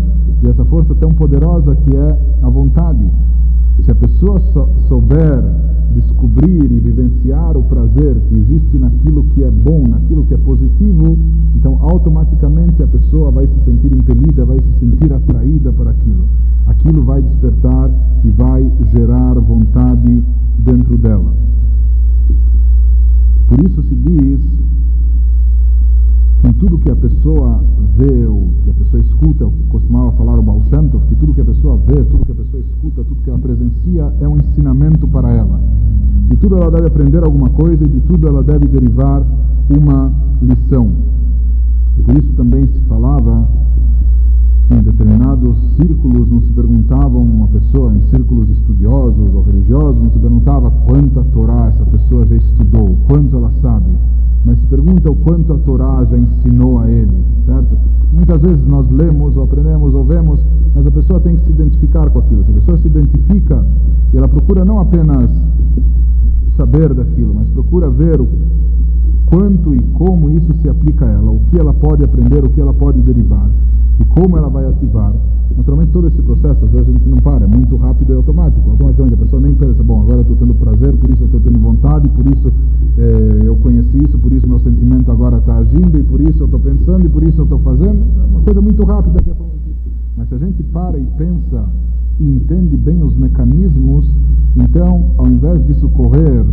[0.42, 3.10] e essa força tão poderosa que é a vontade.
[3.84, 4.40] Se a pessoa
[4.88, 5.42] souber
[5.94, 11.18] descobrir e vivenciar o prazer que existe naquilo que é bom, naquilo que é positivo,
[11.56, 16.24] então automaticamente a pessoa vai se sentir impelida, vai se sentir atraída para aquilo.
[16.66, 17.90] Aquilo vai despertar
[18.24, 20.22] e vai gerar vontade
[20.58, 21.34] dentro dela.
[23.48, 24.40] Por isso se diz
[26.40, 27.62] que tudo que a pessoa
[27.96, 30.62] vê, ou que a pessoa escuta, eu costumava falar o Baal
[31.08, 34.12] que tudo que a pessoa vê, tudo que a pessoa escuta, tudo que ela presencia
[34.20, 35.60] é um ensinamento para ela.
[36.28, 39.22] De tudo ela deve aprender alguma coisa e de tudo ela deve derivar
[39.68, 40.90] uma lição.
[41.96, 43.48] E por isso também se falava
[44.68, 50.10] que em determinados círculos não se perguntavam uma pessoa, em círculos estudiosos ou religiosos, não
[50.12, 53.90] se perguntava quanta Torá essa pessoa já estudou, quanto ela sabe
[54.44, 57.76] mas se pergunta o quanto a Torá já ensinou a ele, certo?
[58.12, 60.40] Muitas vezes nós lemos, ou aprendemos, ou vemos,
[60.74, 62.44] mas a pessoa tem que se identificar com aquilo.
[62.44, 63.64] Se a pessoa se identifica
[64.12, 65.30] e ela procura não apenas
[66.56, 68.28] saber daquilo, mas procura ver o
[69.26, 72.60] quanto e como isso se aplica a ela, o que ela pode aprender, o que
[72.60, 73.48] ela pode derivar
[74.00, 75.12] e como ela vai ativar.
[75.68, 78.70] Naturalmente, todo esse processo, às vezes a gente não para, é muito rápido e automático.
[78.70, 82.08] Automaticamente a pessoa nem pensa, bom, agora estou tendo prazer, por isso estou tendo vontade,
[82.08, 82.50] por isso
[82.96, 86.46] eh, eu conheci isso, por isso meu sentimento agora está agindo, e por isso eu
[86.46, 88.00] estou pensando, e por isso eu estou fazendo.
[88.00, 89.22] É uma coisa muito rápida.
[89.22, 89.34] Que é
[90.18, 91.64] Mas se a gente para e pensa
[92.18, 94.10] e entende bem os mecanismos,
[94.56, 96.44] então, ao invés disso correr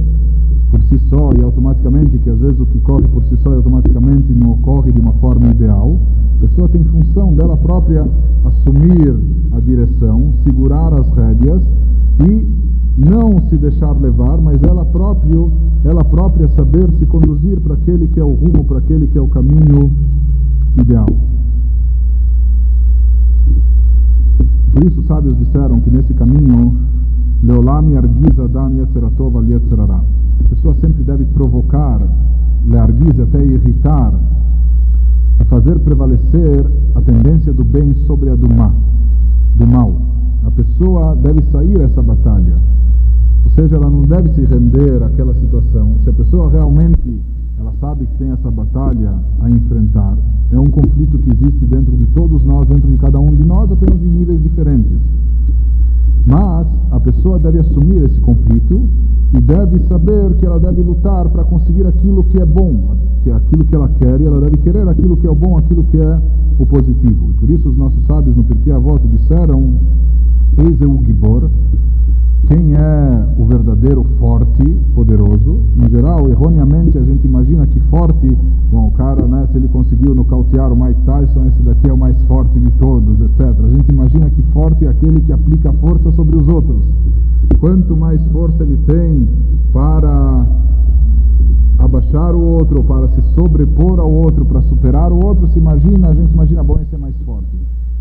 [0.69, 3.55] por si só e automaticamente, que às vezes o que corre por si só e
[3.55, 5.97] automaticamente não ocorre de uma forma ideal,
[6.37, 8.05] a pessoa tem função dela própria
[8.43, 9.15] assumir
[9.51, 11.63] a direção, segurar as rédeas
[12.19, 12.47] e
[12.99, 15.51] não se deixar levar, mas ela próprio,
[15.83, 19.21] ela própria saber se conduzir para aquele que é o rumo, para aquele que é
[19.21, 19.91] o caminho
[20.79, 21.07] ideal.
[24.75, 26.77] Por isso os sábios disseram que nesse caminho
[27.41, 30.03] Leolam yargiz adam yetzeratov al yetzerara.
[30.43, 32.01] A pessoa sempre deve provocar,
[32.67, 34.13] leargiz até irritar,
[35.39, 38.69] e fazer prevalecer a tendência do bem sobre a do, má,
[39.55, 39.95] do mal.
[40.45, 42.57] A pessoa deve sair essa batalha.
[43.45, 45.95] Ou seja, ela não deve se render àquela situação.
[46.03, 47.21] Se a pessoa realmente
[47.59, 50.17] ela sabe que tem essa batalha a enfrentar,
[50.51, 53.71] é um conflito que existe dentro de todos nós, dentro de cada um de nós,
[53.71, 54.97] apenas em níveis diferentes.
[56.25, 58.87] Mas a pessoa deve assumir esse conflito
[59.33, 63.33] e deve saber que ela deve lutar para conseguir aquilo que é bom, que é
[63.33, 65.97] aquilo que ela quer, e ela deve querer aquilo que é o bom, aquilo que
[65.97, 66.19] é
[66.57, 67.31] o positivo.
[67.31, 69.73] E por isso os nossos sábios no Pirkei Avot disseram,
[70.57, 71.49] Eis o Gibor,
[72.47, 75.61] quem é o verdadeiro forte, poderoso.
[75.77, 78.27] Em geral, erroneamente, a gente imagina que forte,
[78.71, 81.97] bom, o cara, né, se ele conseguiu nocautear o Mike Tyson, esse daqui é o
[81.97, 83.41] mais forte de todos, etc.
[83.41, 86.83] A gente imagina que forte é aquele que aplica força sobre os outros.
[87.59, 89.27] Quanto mais força ele tem
[89.71, 90.45] para
[91.79, 96.13] abaixar o outro, para se sobrepor ao outro, para superar o outro, se imagina, a
[96.13, 97.47] gente imagina, bom, esse é mais forte.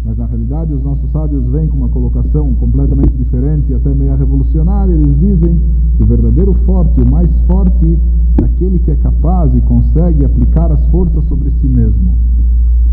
[0.04, 4.92] Mas na realidade os nossos sábios vêm com uma colocação completamente diferente até meio revolucionária.
[4.92, 5.58] Eles dizem
[5.96, 7.98] que o verdadeiro forte, o mais forte,
[8.42, 12.14] é aquele que é capaz e consegue aplicar as forças sobre si mesmo.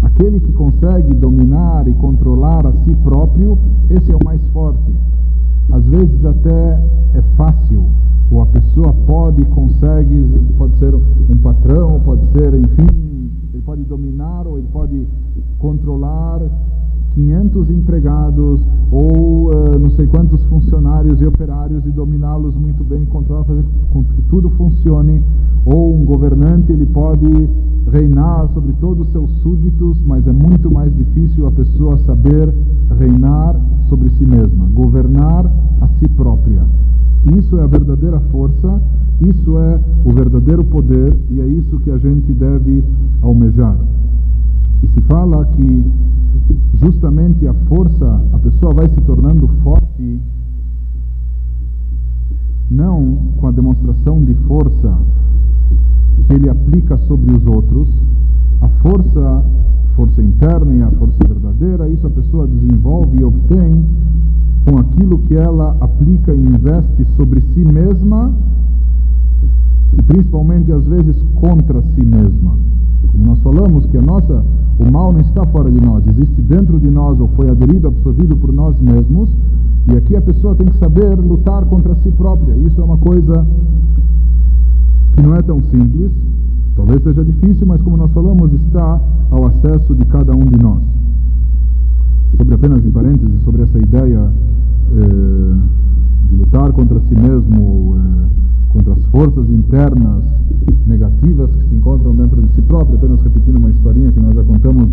[0.02, 3.58] Aquele que consegue dominar e controlar a si próprio,
[3.90, 4.96] esse é o mais forte.
[5.70, 6.82] Às vezes até
[7.14, 7.84] é fácil,
[8.32, 10.26] ou a pessoa pode, consegue,
[10.58, 12.88] pode ser um patrão, pode ser, enfim,
[13.54, 15.06] ele pode dominar ou ele pode
[15.60, 16.42] controlar
[17.14, 23.44] 500 empregados ou uh, não sei quantos funcionários e operários e dominá-los muito bem, controlar,
[23.44, 25.22] fazer com que tudo funcione.
[25.66, 27.28] Ou um governante ele pode
[27.92, 32.54] reinar sobre todos os seus súditos, mas é muito mais difícil a pessoa saber
[32.98, 33.60] reinar
[33.90, 35.46] sobre si mesma, governar
[35.82, 36.64] a si própria.
[37.38, 38.82] Isso é a verdadeira força,
[39.22, 42.84] isso é o verdadeiro poder e é isso que a gente deve
[43.22, 43.78] almejar.
[44.82, 45.86] E se fala que
[46.76, 50.20] justamente a força, a pessoa vai se tornando forte
[52.70, 54.98] não com a demonstração de força
[56.28, 57.90] que ele aplica sobre os outros,
[58.62, 59.46] a força,
[59.96, 63.86] força interna e a força verdadeira, isso a pessoa desenvolve e obtém
[64.66, 68.34] com aquilo que ela aplica e investe sobre si mesma
[69.98, 72.56] e principalmente às vezes contra si mesma.
[73.08, 74.44] Como nós falamos que a nossa,
[74.80, 78.36] o mal não está fora de nós, existe dentro de nós ou foi aderido, absorvido
[78.38, 79.30] por nós mesmos.
[79.88, 82.54] E aqui a pessoa tem que saber lutar contra si própria.
[82.56, 83.46] Isso é uma coisa
[85.16, 86.12] que não é tão simples,
[86.76, 90.82] talvez seja difícil, mas como nós falamos, está ao acesso de cada um de nós.
[92.38, 94.32] Sobre apenas em parênteses, sobre essa ideia
[94.94, 95.56] eh,
[96.30, 98.12] de lutar contra si mesmo, eh,
[98.82, 100.24] contra as forças internas
[100.88, 104.44] negativas que se encontram dentro de si próprio, apenas repetindo uma historinha que nós já
[104.44, 104.90] contamos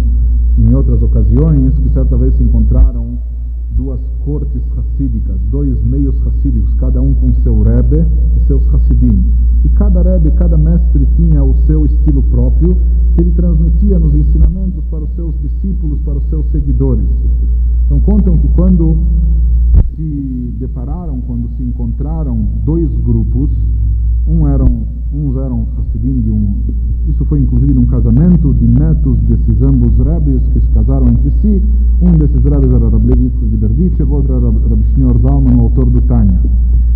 [0.58, 3.18] em outras ocasiões, que certa vez se encontraram
[3.78, 8.04] duas cortes racídicas, dois meios racídicos, cada um com seu Rebbe
[8.36, 9.22] e seus Hassidim.
[9.64, 12.76] E cada Rebbe, cada mestre tinha o seu estilo próprio,
[13.14, 17.06] que ele transmitia nos ensinamentos para os seus discípulos, para os seus seguidores.
[17.86, 18.98] Então contam que quando
[19.94, 23.50] se depararam, quando se encontraram dois grupos,
[24.26, 26.56] um eram, uns eram Hassidim de um.
[27.08, 31.62] Isso foi inclusive num casamento de netos desses ambos rebes que se casaram entre si.
[32.02, 33.56] Um desses rebes era Rabbi de
[36.08, 36.40] Tânia.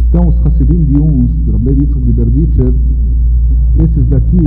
[0.09, 2.75] Então os Hassidim de uns, Rabbi de Berditchev,
[3.79, 4.43] esses daqui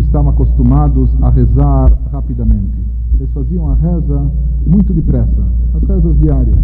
[0.00, 2.97] estavam acostumados a rezar rapidamente.
[3.18, 4.30] Eles faziam a reza
[4.64, 5.42] muito depressa,
[5.74, 6.58] as rezas diárias.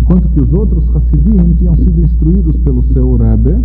[0.00, 3.56] Enquanto que os outros Hassidim tinham sido instruídos pelo seu Rebbe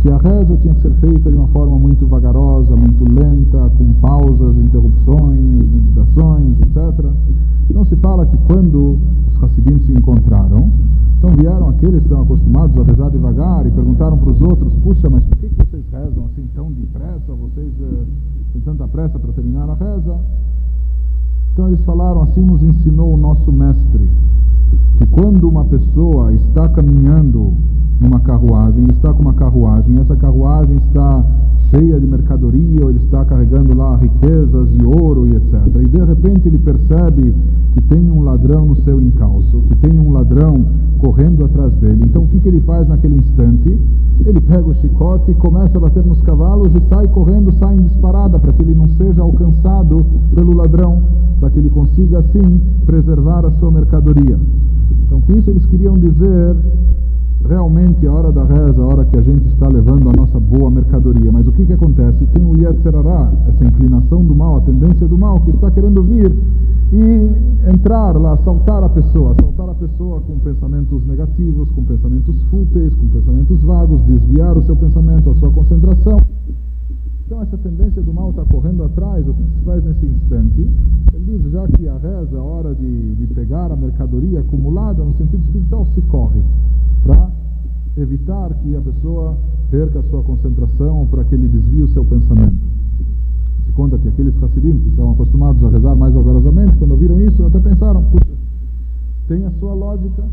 [0.00, 3.92] que a reza tinha que ser feita de uma forma muito vagarosa, muito lenta, com
[3.94, 7.06] pausas, interrupções, meditações, etc.
[7.68, 8.96] Então se fala que quando
[9.28, 10.70] os Hassidim se encontraram,
[11.18, 15.10] então vieram aqueles que estão acostumados a rezar devagar e perguntaram para os outros, puxa,
[15.10, 17.34] mas por que, vocês rezam assim tão depressa?
[17.34, 18.06] Vocês uh,
[18.52, 20.16] têm tanta pressa para terminar a reza?
[21.52, 24.10] Então eles falaram assim, nos ensinou o nosso mestre,
[24.98, 27.52] que quando uma pessoa está caminhando
[28.00, 31.24] numa carruagem, ele está com uma carruagem, essa carruagem está
[31.70, 35.54] cheia de mercadoria, ou ele está carregando lá riquezas e ouro e etc.
[35.82, 37.34] E de repente ele percebe
[37.72, 40.64] que tem um ladrão no seu encalço, que tem um ladrão
[40.98, 42.04] correndo atrás dele.
[42.04, 43.78] Então o que, que ele faz naquele instante?
[44.24, 48.38] Ele pega o chicote começa a bater nos cavalos e sai correndo, sai em disparada,
[48.38, 50.04] para que ele não seja alcançado
[50.34, 51.02] pelo ladrão,
[51.40, 54.38] para que ele consiga assim preservar a sua mercadoria.
[55.06, 56.54] Então com isso eles queriam dizer
[57.48, 60.70] realmente a hora da reza, a hora que a gente está levando a nossa boa
[60.70, 61.32] mercadoria.
[61.32, 62.24] Mas o que, que acontece?
[62.26, 66.30] Tem o Yetzerará, essa inclinação do mal, a tendência do mal, que está querendo vir
[66.92, 72.94] e entrar lá, assaltar a pessoa, assaltar a pessoa com pensamentos negativos, com pensamentos fúteis,
[72.94, 76.18] com pensamentos vagos, desviar o seu pensamento, a sua concentração.
[77.30, 80.68] Então essa tendência do mal está correndo atrás, o que se faz nesse instante?
[81.14, 85.14] Ele diz já que a reza, a hora de, de pegar a mercadoria acumulada, no
[85.14, 86.42] sentido espiritual, se corre
[87.04, 87.30] para
[87.96, 89.38] evitar que a pessoa
[89.70, 92.66] perca a sua concentração, para que ele desvie o seu pensamento.
[93.64, 97.46] Se conta que aqueles Hassidim que estavam acostumados a rezar mais vagarosamente, quando viram isso,
[97.46, 98.32] até pensaram, puxa,
[99.30, 100.24] tem a sua lógica.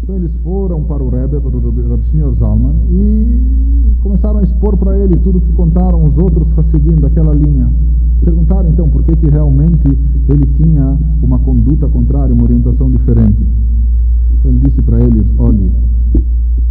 [0.00, 4.96] Então eles foram para o Rebbe, para o Shneur Zalman, e começaram a expor para
[4.96, 7.68] ele tudo o que contaram os outros Hassidim daquela linha.
[8.22, 9.88] Perguntaram então por que, que realmente
[10.28, 13.44] ele tinha uma conduta contrária, uma orientação diferente.
[14.38, 15.72] Então ele disse para eles, olhe,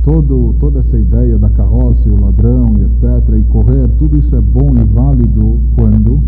[0.04, 4.36] todo, toda essa ideia da carroça e o ladrão e etc., e correr, tudo isso
[4.36, 6.20] é bom e válido quando?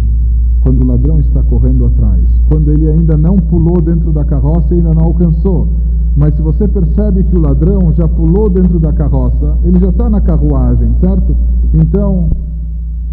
[0.62, 2.24] Quando o ladrão está correndo atrás.
[2.50, 5.68] Quando ele ainda não pulou dentro da carroça e ainda não alcançou.
[6.16, 10.10] Mas se você percebe que o ladrão já pulou dentro da carroça, ele já está
[10.10, 11.36] na carruagem, certo?
[11.74, 12.30] Então,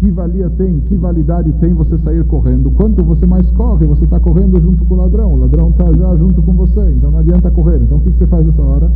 [0.03, 2.69] que valia tem, que validade tem você sair correndo?
[2.71, 5.33] Quanto você mais corre, você está correndo junto com o ladrão.
[5.33, 7.77] O ladrão está já junto com você, então não adianta correr.
[7.81, 8.91] Então o que, que você faz nessa hora?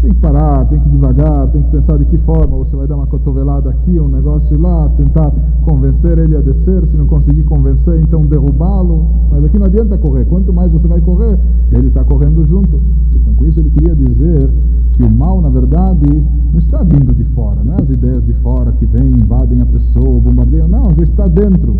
[0.00, 2.96] Tem que parar, tem que devagar, tem que pensar de que forma você vai dar
[2.96, 5.30] uma cotovelada aqui, um negócio lá, tentar
[5.62, 9.06] convencer ele a descer, se não conseguir convencer, então derrubá-lo.
[9.30, 11.38] Mas aqui não adianta correr, quanto mais você vai correr,
[11.70, 12.80] ele está correndo junto.
[13.14, 14.50] Então com isso ele queria dizer
[14.96, 16.06] que o mal, na verdade,
[16.52, 19.66] não está vindo de fora, não é as ideias de fora que vêm, invadem a
[19.66, 21.76] pessoa, bombardeiam, não, já está dentro.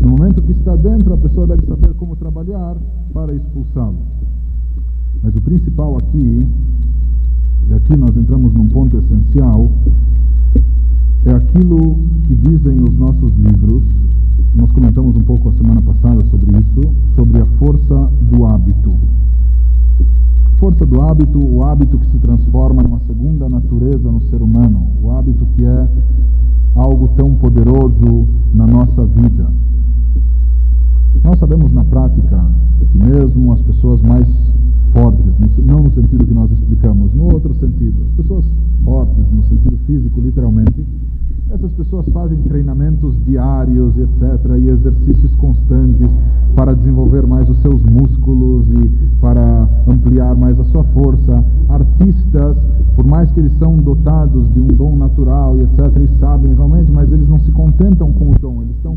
[0.00, 2.76] No momento que está dentro, a pessoa deve saber como trabalhar
[3.12, 3.96] para expulsá-lo.
[5.22, 6.46] Mas o principal aqui
[7.68, 9.70] e aqui nós entramos num ponto essencial,
[11.24, 13.82] é aquilo que dizem os nossos livros.
[14.54, 18.92] Nós comentamos um pouco a semana passada sobre isso, sobre a força do hábito.
[20.56, 25.10] Força do hábito, o hábito que se transforma numa segunda natureza no ser humano, o
[25.10, 25.88] hábito que é
[26.74, 29.46] algo tão poderoso na nossa vida.
[31.22, 32.44] Nós sabemos na prática
[32.78, 34.26] que mesmo as pessoas mais
[34.92, 38.06] fortes, não no sentido que nós explicamos, no outro sentido.
[38.10, 38.44] As pessoas
[38.84, 40.84] fortes, no sentido físico, literalmente,
[41.50, 46.10] essas pessoas fazem treinamentos diários, etc., e exercícios constantes
[46.54, 48.90] para desenvolver mais os seus músculos e
[49.20, 51.44] para ampliar mais a sua força.
[51.68, 52.56] Artistas,
[53.02, 56.92] por mais que eles são dotados de um dom natural e etc., e sabem realmente,
[56.92, 58.96] mas eles não se contentam com o dom, eles estão,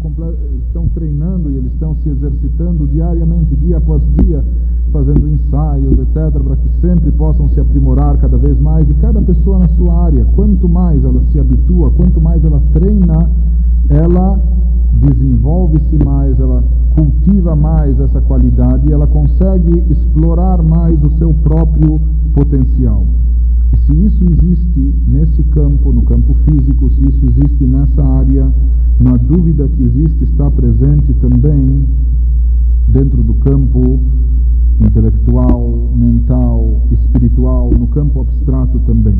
[0.67, 4.45] estão treinando e eles estão se exercitando diariamente, dia após dia,
[4.91, 8.87] fazendo ensaios, etc., para que sempre possam se aprimorar cada vez mais.
[8.87, 13.27] E cada pessoa na sua área, quanto mais ela se habitua, quanto mais ela treina,
[13.89, 14.39] ela
[14.93, 16.63] desenvolve-se mais, ela
[16.93, 21.99] cultiva mais essa qualidade e ela consegue explorar mais o seu próprio
[22.35, 23.03] potencial.
[23.85, 28.51] Se isso existe nesse campo, no campo físico, se isso existe nessa área,
[28.99, 31.85] não há dúvida que existe, está presente também
[32.87, 33.99] dentro do campo
[34.81, 39.19] intelectual, mental, espiritual, no campo abstrato também.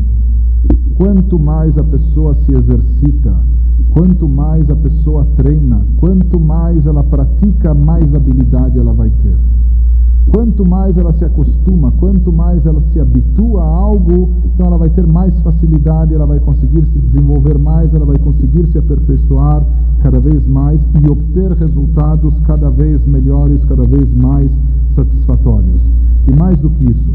[0.96, 3.36] Quanto mais a pessoa se exercita,
[3.90, 9.36] quanto mais a pessoa treina, quanto mais ela pratica, mais habilidade ela vai ter.
[10.32, 14.90] Quanto mais ela se acostuma, quanto mais ela se habitua a algo, então ela vai
[14.90, 19.64] ter mais facilidade, ela vai conseguir se desenvolver mais, ela vai conseguir se aperfeiçoar
[20.00, 24.50] cada vez mais e obter resultados cada vez melhores, cada vez mais
[24.94, 25.80] satisfatórios.
[26.26, 27.14] E mais do que isso,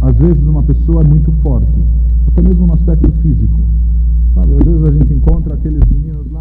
[0.00, 1.78] às vezes uma pessoa é muito forte,
[2.28, 3.60] até mesmo no aspecto físico.
[4.34, 4.52] Sabe?
[4.52, 6.35] Às vezes a gente encontra aqueles meninos lá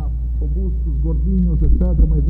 [0.55, 2.23] robustos, gordinhos, etc., mas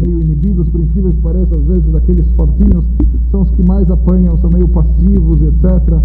[0.00, 2.84] meio inibidos, por incrível que pareça, às vezes aqueles fortinhos
[3.30, 6.02] são os que mais apanham, são meio passivos, etc.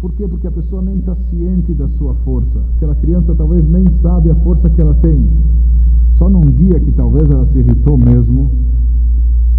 [0.00, 0.26] Por quê?
[0.26, 2.60] Porque a pessoa nem está ciente da sua força.
[2.76, 5.26] Aquela criança talvez nem sabe a força que ela tem.
[6.18, 8.50] Só num dia que talvez ela se irritou mesmo,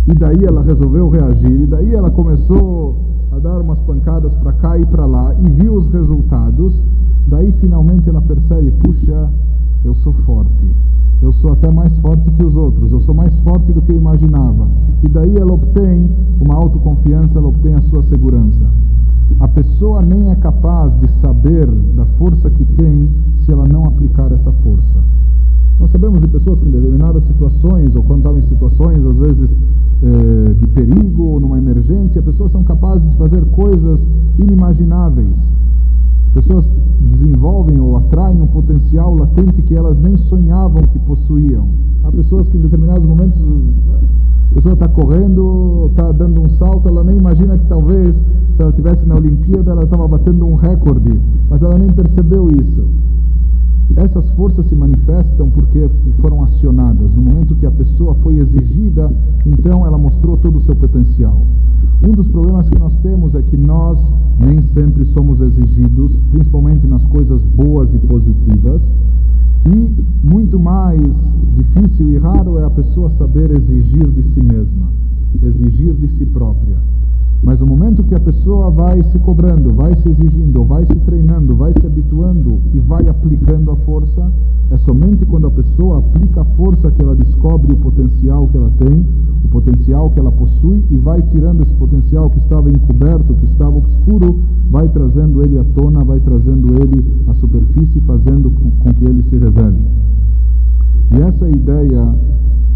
[0.08, 2.98] e daí ela resolveu reagir, e daí ela começou
[3.32, 6.74] a dar umas pancadas para cá e para lá, e viu os resultados,
[7.28, 9.30] daí finalmente ela percebe, puxa,
[9.84, 10.76] eu sou forte
[11.22, 13.98] eu sou até mais forte que os outros, eu sou mais forte do que eu
[13.98, 14.68] imaginava.
[15.04, 16.10] E daí ela obtém
[16.40, 18.66] uma autoconfiança, ela obtém a sua segurança.
[19.40, 21.66] A pessoa nem é capaz de saber
[21.96, 23.10] da força que tem
[23.40, 25.04] se ela não aplicar essa força.
[25.80, 29.50] Nós sabemos de pessoas que em determinadas situações, ou quando estão em situações, às vezes,
[30.04, 34.00] eh, de perigo ou numa emergência, pessoas são capazes de fazer coisas
[34.40, 35.36] inimagináveis
[36.36, 36.66] Pessoas
[37.00, 41.66] desenvolvem ou atraem um potencial latente que elas nem sonhavam que possuíam.
[42.04, 43.40] Há pessoas que em determinados momentos
[44.52, 48.70] a pessoa está correndo, está dando um salto, ela nem imagina que talvez se ela
[48.70, 51.18] estivesse na Olimpíada ela estava batendo um recorde,
[51.50, 52.86] mas ela nem percebeu isso.
[53.96, 55.90] Essas forças se manifestam porque
[56.20, 57.14] foram acionadas.
[57.14, 59.12] No momento que a pessoa foi exigida,
[59.46, 61.46] então ela mostrou todo o seu potencial.
[62.06, 63.98] Um dos problemas que nós temos é que nós
[64.40, 68.82] nem sempre somos exigidos, principalmente nas coisas boas e positivas,
[69.66, 71.02] e muito mais
[71.56, 74.90] difícil e raro é a pessoa saber exigir de si mesma,
[75.42, 76.78] exigir de si própria.
[77.44, 81.56] Mas no momento que a pessoa vai se cobrando, vai se exigindo, vai se treinando,
[81.56, 84.32] vai se habituando e vai aplicando a força,
[84.72, 88.72] é somente quando a pessoa aplica a força que ela descobre o potencial que ela
[88.80, 89.06] tem,
[89.44, 93.78] o potencial que ela possui e vai tirando esse potencial que estava encoberto, que estava
[93.78, 94.40] obscuro,
[94.72, 99.38] vai trazendo ele à tona, vai trazendo ele à superfície, fazendo com que ele se
[99.38, 99.78] revele.
[101.12, 102.14] E essa ideia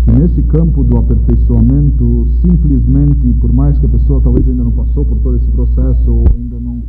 [0.04, 5.06] que nesse campo do aperfeiçoamento, simplesmente, por mais que a pessoa talvez ainda não passou
[5.06, 6.82] por todo esse processo, ou ainda não,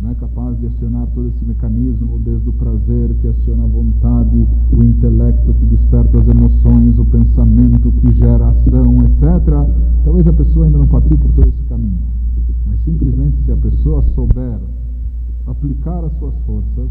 [0.00, 4.46] não é capaz de acionar todo esse mecanismo, desde o prazer que aciona a vontade,
[4.76, 9.66] o intelecto que desperta as emoções, o pensamento que gera ação, etc.,
[10.04, 11.98] talvez a pessoa ainda não partiu por todo esse caminho.
[12.66, 14.58] Mas simplesmente se a pessoa souber
[15.46, 16.88] aplicar as suas forças,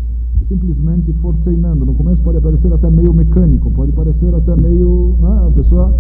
[0.47, 1.85] simplesmente for treinando.
[1.85, 5.93] No começo pode parecer até meio mecânico, pode parecer até meio, né, a pessoa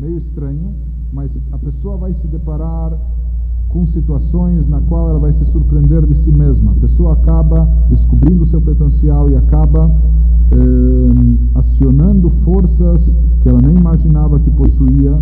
[0.00, 0.74] meio estranho,
[1.12, 2.92] mas a pessoa vai se deparar
[3.72, 6.72] com situações na qual ela vai se surpreender de si mesma.
[6.72, 9.90] A pessoa acaba descobrindo seu potencial e acaba
[10.52, 13.00] eh, acionando forças
[13.42, 15.18] que ela nem imaginava que possuía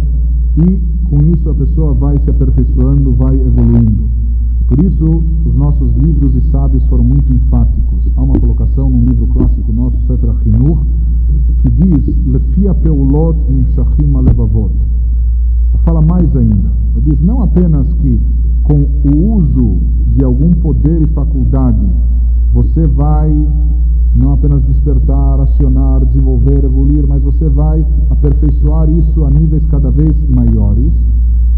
[0.59, 4.09] e com isso a pessoa vai se aperfeiçoando, vai evoluindo.
[4.67, 8.09] Por isso, os nossos livros e sábios foram muito enfáticos.
[8.17, 10.79] Há uma colocação num livro clássico nosso, Sefer Hinur,
[11.59, 14.73] que diz, Lefia peulot nimshachim alevavot.
[15.85, 16.71] Fala mais ainda.
[16.93, 18.21] Ela diz, não apenas que
[18.63, 19.79] com o uso
[20.17, 21.87] de algum poder e faculdade,
[22.53, 23.31] você vai
[24.15, 30.15] não apenas despertar, acionar, desenvolver, evoluir, mas você vai aperfeiçoar isso a níveis cada vez
[30.29, 30.93] maiores.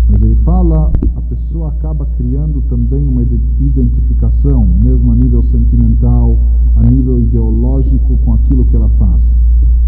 [0.09, 6.37] Mas ele fala, a pessoa acaba criando também uma identificação, mesmo a nível sentimental,
[6.77, 9.21] a nível ideológico, com aquilo que ela faz.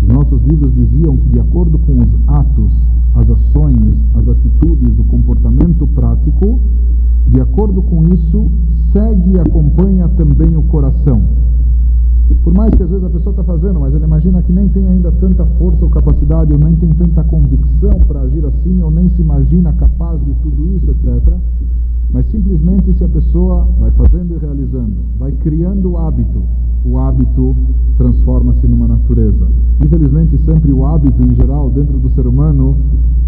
[0.03, 2.73] Os nossos livros diziam que, de acordo com os atos,
[3.15, 6.61] as ações, as atitudes, o comportamento prático,
[7.29, 8.51] de acordo com isso,
[8.93, 11.23] segue e acompanha também o coração.
[12.43, 14.87] Por mais que às vezes a pessoa está fazendo, mas ele imagina que nem tem
[14.89, 19.09] ainda tanta força ou capacidade, ou nem tem tanta convicção para agir assim, ou nem
[19.11, 21.35] se imagina capaz de tudo isso, etc.
[22.13, 26.43] Mas simplesmente se a pessoa vai fazendo e realizando, vai criando o hábito,
[26.85, 27.57] o hábito
[27.97, 29.47] transforma-se numa natureza.
[29.85, 32.77] Infelizmente, sempre o hábito, em geral, dentro do ser humano,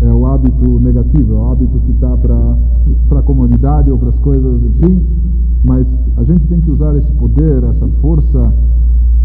[0.01, 4.18] é o hábito negativo, é o hábito que está para a comodidade ou para as
[4.18, 5.02] coisas, enfim.
[5.64, 5.86] Mas
[6.16, 8.52] a gente tem que usar esse poder, essa força,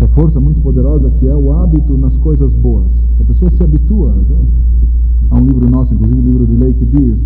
[0.02, 2.88] essa força muito poderosa que é o hábito nas coisas boas.
[3.20, 4.12] A pessoa se habitua.
[4.12, 4.46] Né?
[5.30, 7.18] Há um livro nosso, inclusive um livro de lei, que diz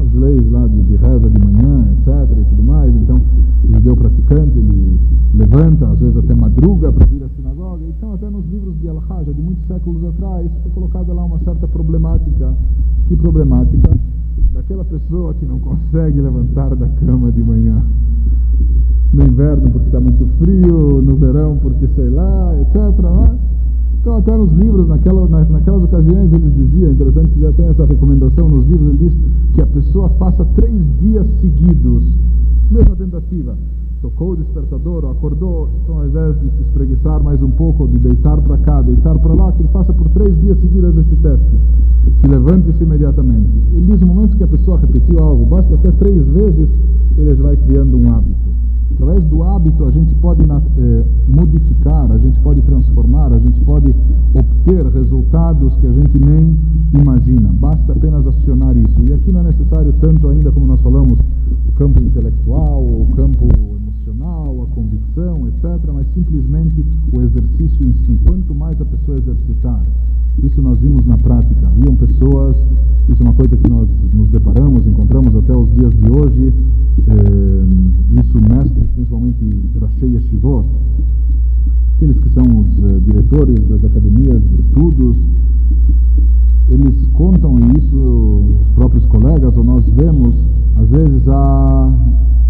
[0.00, 2.36] as leis lá de, de, reza de manhã, etc.
[2.36, 2.92] e tudo mais.
[2.92, 3.20] Então,
[3.62, 4.98] o judeu praticante, ele
[5.34, 7.84] levanta, às vezes até madruga para vir à sinagoga.
[7.86, 11.68] Então, até nos livros de Al-Hajj, de muitos séculos atrás, foi colocada lá uma certa
[11.68, 12.52] problemática.
[13.06, 13.96] Que problemática?
[14.52, 17.80] Daquela pessoa que não consegue levantar da cama de manhã.
[19.14, 23.00] No inverno porque está muito frio, no verão porque sei lá, etc.
[23.00, 23.36] Lá.
[24.00, 27.86] Então, até nos livros, naquela, na, naquelas ocasiões, eles diziam, interessante que já tem essa
[27.86, 29.16] recomendação nos livros, ele diz
[29.54, 32.04] que a pessoa faça três dias seguidos,
[32.70, 33.56] mesma tentativa.
[34.04, 38.36] Tocou o despertador, acordou, então ao invés de se espreguiçar mais um pouco, de deitar
[38.36, 41.56] para cá, deitar para lá, que ele faça por três dias seguidos esse teste,
[42.20, 43.48] que levante-se imediatamente.
[43.72, 46.68] Ele diz, no momento que a pessoa repetiu algo, basta até três vezes,
[47.16, 48.44] ele já vai criando um hábito.
[48.92, 53.96] Através do hábito a gente pode eh, modificar, a gente pode transformar, a gente pode
[54.34, 56.54] obter resultados que a gente nem
[56.92, 57.50] imagina.
[57.54, 59.02] Basta apenas acionar isso.
[59.08, 61.18] E aqui não é necessário tanto ainda como nós falamos
[61.66, 63.84] o campo intelectual, o campo emocional,
[64.26, 68.18] a convicção, etc., mas simplesmente o exercício em si.
[68.26, 69.82] Quanto mais a pessoa exercitar,
[70.42, 71.66] isso nós vimos na prática.
[71.66, 72.56] Haviam pessoas,
[73.08, 76.54] isso é uma coisa que nós nos deparamos, encontramos até os dias de hoje,
[77.06, 80.66] eh, isso mestres, principalmente Rashei Yeshivot,
[81.96, 85.16] aqueles que são os eh, diretores das academias de estudos,
[86.68, 87.96] eles contam isso,
[88.60, 90.34] os próprios colegas, ou nós vemos,
[90.76, 91.92] às vezes há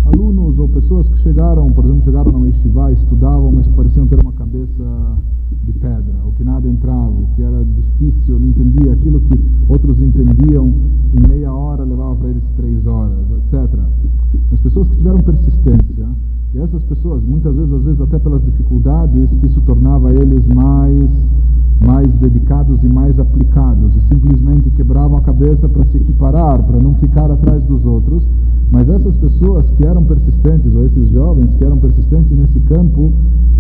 [0.07, 4.33] alunos ou pessoas que chegaram, por exemplo, chegaram na Yeshiva, estudavam, mas pareciam ter uma
[4.33, 4.85] cabeça
[5.65, 10.01] de pedra, o que nada entrava, o que era difícil, não entendia aquilo que outros
[10.01, 13.19] entendiam em meia hora levava para eles três horas,
[13.53, 13.79] etc.
[14.53, 16.07] As pessoas que tiveram persistência,
[16.55, 21.11] e essas pessoas, muitas vezes, às vezes até pelas dificuldades, isso tornava eles mais
[21.85, 26.95] mais dedicados e mais aplicados, e simplesmente quebravam a cabeça para se equiparar, para não
[26.95, 28.27] ficar atrás dos outros.
[28.71, 33.13] Mas essas pessoas que eram persistentes, ou esses jovens que eram persistentes nesse campo,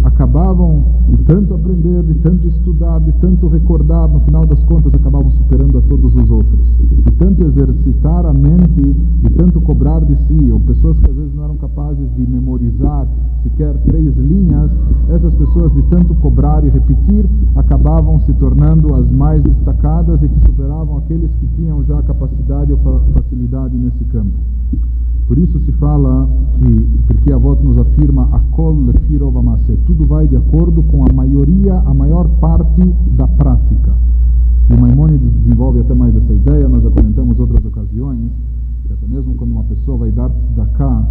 [0.02, 5.30] acabavam de tanto aprender, de tanto estudar, de tanto recordar, no final das contas acabavam
[5.32, 6.60] superando a todos os outros.
[6.78, 8.82] De tanto exercitar a mente,
[9.22, 12.83] de tanto cobrar de si, ou pessoas que às vezes não eram capazes de memorizar
[13.42, 14.70] sequer três linhas,
[15.10, 20.40] essas pessoas de tanto cobrar e repetir, acabavam se tornando as mais destacadas e que
[20.46, 22.78] superavam aqueles que tinham já capacidade ou
[23.12, 24.38] facilidade nesse campo.
[25.26, 26.28] Por isso se fala
[26.58, 28.40] que, porque a volta nos afirma, a
[29.86, 32.82] tudo vai de acordo com a maioria, a maior parte
[33.16, 33.92] da prática.
[34.70, 38.30] E Maimonides desenvolve até mais essa ideia, nós já comentamos outras ocasiões,
[38.92, 41.04] até mesmo quando uma pessoa vai dar da cá,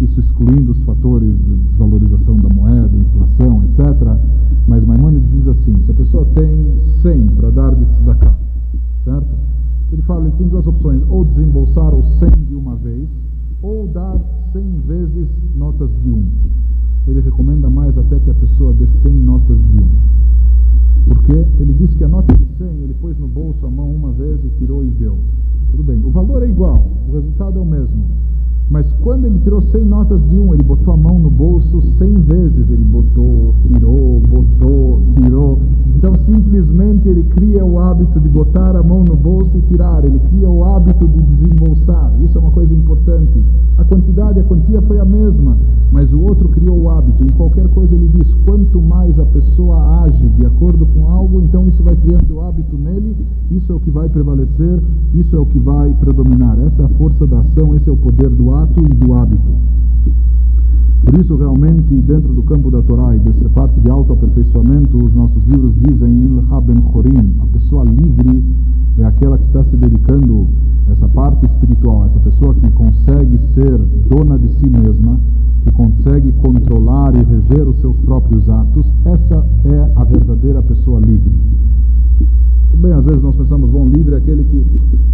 [0.00, 4.18] isso excluindo os fatores de desvalorização da moeda, inflação, etc.
[4.68, 8.34] Mas Maimonides diz assim, se a pessoa tem 100 para dar de tzedakah,
[9.04, 9.28] certo?
[9.92, 13.08] Ele fala, ele tem duas opções, ou desembolsar os 100 de uma vez,
[13.62, 14.18] ou dar
[14.52, 16.24] 100 vezes notas de um.
[17.06, 19.88] Ele recomenda mais até que a pessoa dê 100 notas de um.
[21.06, 24.12] Porque ele diz que a nota de 100 ele pôs no bolso a mão uma
[24.12, 25.18] vez e tirou e deu.
[25.70, 28.04] Tudo bem, o valor é igual, o resultado é o mesmo.
[28.70, 32.14] Mas quando ele tirou 100 notas de um, ele botou a mão no bolso 100
[32.14, 32.70] vezes.
[32.70, 35.58] Ele botou, tirou, botou, tirou.
[35.96, 40.04] Então simplesmente ele cria o hábito de botar a mão no bolso e tirar.
[40.04, 42.12] Ele cria o hábito de desembolsar.
[42.22, 43.42] Isso é uma coisa importante.
[43.76, 45.58] A quantidade, a quantia foi a mesma,
[45.90, 47.24] mas o outro criou o hábito.
[47.24, 51.66] Em qualquer coisa ele diz: quanto mais a pessoa age de acordo com algo, então
[51.66, 53.16] isso vai criando o hábito nele.
[53.50, 54.82] Isso é o que vai prevalecer.
[55.14, 56.58] Isso é o que vai predominar.
[56.60, 57.74] Essa é a força da ação.
[57.76, 59.54] Esse é o poder do ato e do hábito.
[61.04, 65.44] Por isso, realmente, dentro do campo da Torá e dessa parte de autoaperfeiçoamento, os nossos
[65.46, 68.42] livros dizem em Ben Chorim, a pessoa livre
[68.98, 70.46] é aquela que está se dedicando
[70.88, 73.78] a essa parte espiritual, essa pessoa que consegue ser
[74.08, 75.20] dona de si mesma,
[75.64, 81.32] que consegue controlar e reger os seus próprios atos, essa é a verdadeira pessoa livre.
[82.76, 84.64] Bem, às vezes nós pensamos, bom, livre é aquele que,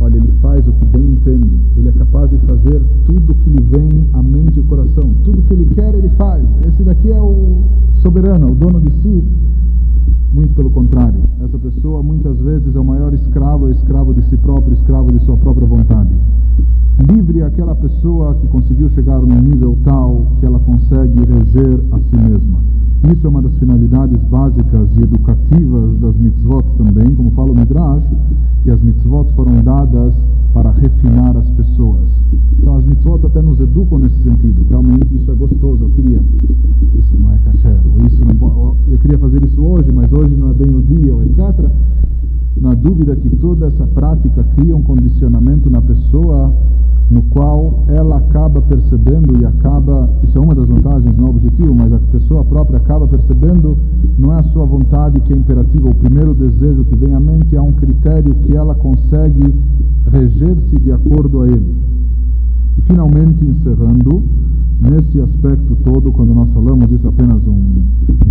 [0.01, 3.63] olha, ele faz o que bem entende, ele é capaz de fazer tudo que lhe
[3.63, 6.45] vem à mente e ao coração, tudo que ele quer ele faz.
[6.67, 7.63] Esse daqui é o
[8.03, 9.23] soberano, o dono de si.
[10.33, 14.37] Muito pelo contrário, essa pessoa muitas vezes é o maior escravo, é escravo de si
[14.37, 16.15] próprio, escravo de sua própria vontade.
[17.11, 21.99] Livre é aquela pessoa que conseguiu chegar num nível tal que ela consegue reger a
[21.99, 22.61] si mesma.
[23.11, 28.05] Isso é uma das finalidades básicas e educativas das mitzvot também, como fala o Midrash,
[28.63, 30.15] que as mitzvot foram dadas
[30.53, 32.09] para refinar as pessoas.
[32.57, 34.65] Então as mitzvot até nos educam nesse sentido.
[34.69, 36.21] Realmente isso é gostoso, eu queria.
[36.95, 40.51] Isso não é kasher, ou isso não, eu queria fazer isso hoje, mas hoje não
[40.51, 41.71] é bem o dia, etc.
[42.61, 46.53] Na dúvida que toda essa prática cria um condicionamento na pessoa
[47.11, 51.93] no qual ela acaba percebendo e acaba, isso é uma das vantagens no objetivo, mas
[51.93, 53.77] a pessoa própria acaba percebendo,
[54.17, 57.57] não é a sua vontade que é imperativa, o primeiro desejo que vem à mente
[57.57, 59.55] é um critério que ela consegue
[60.13, 61.75] reger-se de acordo a ele.
[62.91, 64.25] Finalmente, encerrando,
[64.81, 67.83] Nesse aspecto todo, quando nós falamos, isso apenas um,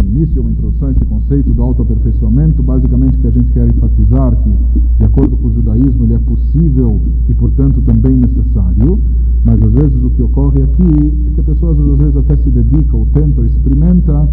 [0.03, 4.49] início, uma introdução a esse conceito do autoaperfeiçoamento, basicamente que a gente quer enfatizar que,
[4.97, 6.99] de acordo com o judaísmo, ele é possível
[7.29, 8.99] e, portanto, também necessário,
[9.45, 12.49] mas às vezes o que ocorre aqui é que a pessoa às vezes até se
[12.49, 14.27] dedica ou tenta ou experimenta,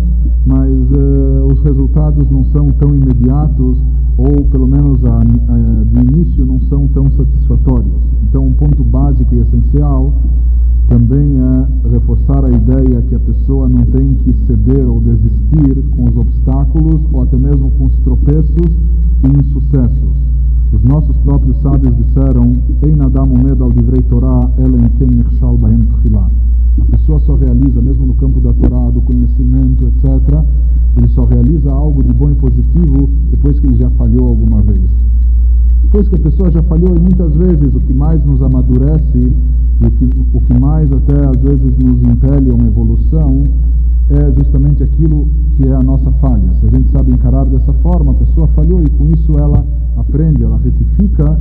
[0.47, 3.79] mas uh, os resultados não são tão imediatos
[4.17, 8.06] ou, pelo menos, a, a, de início, não são tão satisfatórios.
[9.17, 10.13] Básico e essencial
[10.89, 16.05] também é reforçar a ideia que a pessoa não tem que ceder ou desistir com
[16.05, 18.77] os obstáculos ou até mesmo com os tropeços
[19.25, 20.13] e insucessos.
[20.71, 25.89] Os nossos próprios sábios disseram: Ein Adam umed al divrei Torah elen ken nichshal bahem.
[26.79, 30.45] A pessoa só realiza, mesmo no campo da Torá, do conhecimento, etc.,
[30.95, 34.91] ele só realiza algo de bom e positivo depois que ele já falhou alguma vez.
[35.83, 39.33] Depois que a pessoa já falhou, e muitas vezes o que mais nos amadurece
[39.81, 43.45] e o que, o que mais até às vezes nos impele a uma evolução
[44.09, 45.27] é justamente aquilo
[45.57, 46.53] que é a nossa falha.
[46.61, 49.65] Se a gente sabe encarar dessa forma, a pessoa falhou e com isso ela
[49.97, 51.39] aprende, ela retifica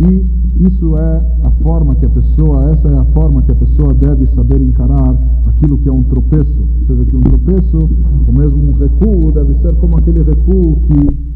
[0.00, 0.26] e
[0.60, 4.26] isso é a forma que a pessoa, essa é a forma que a pessoa deve
[4.34, 6.54] saber encarar aquilo que é um tropeço.
[6.80, 7.78] Ou seja, que um tropeço,
[8.26, 11.35] ou mesmo um recuo, deve ser como aquele recuo que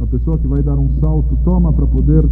[0.00, 2.26] a pessoa que vai dar um salto toma para poder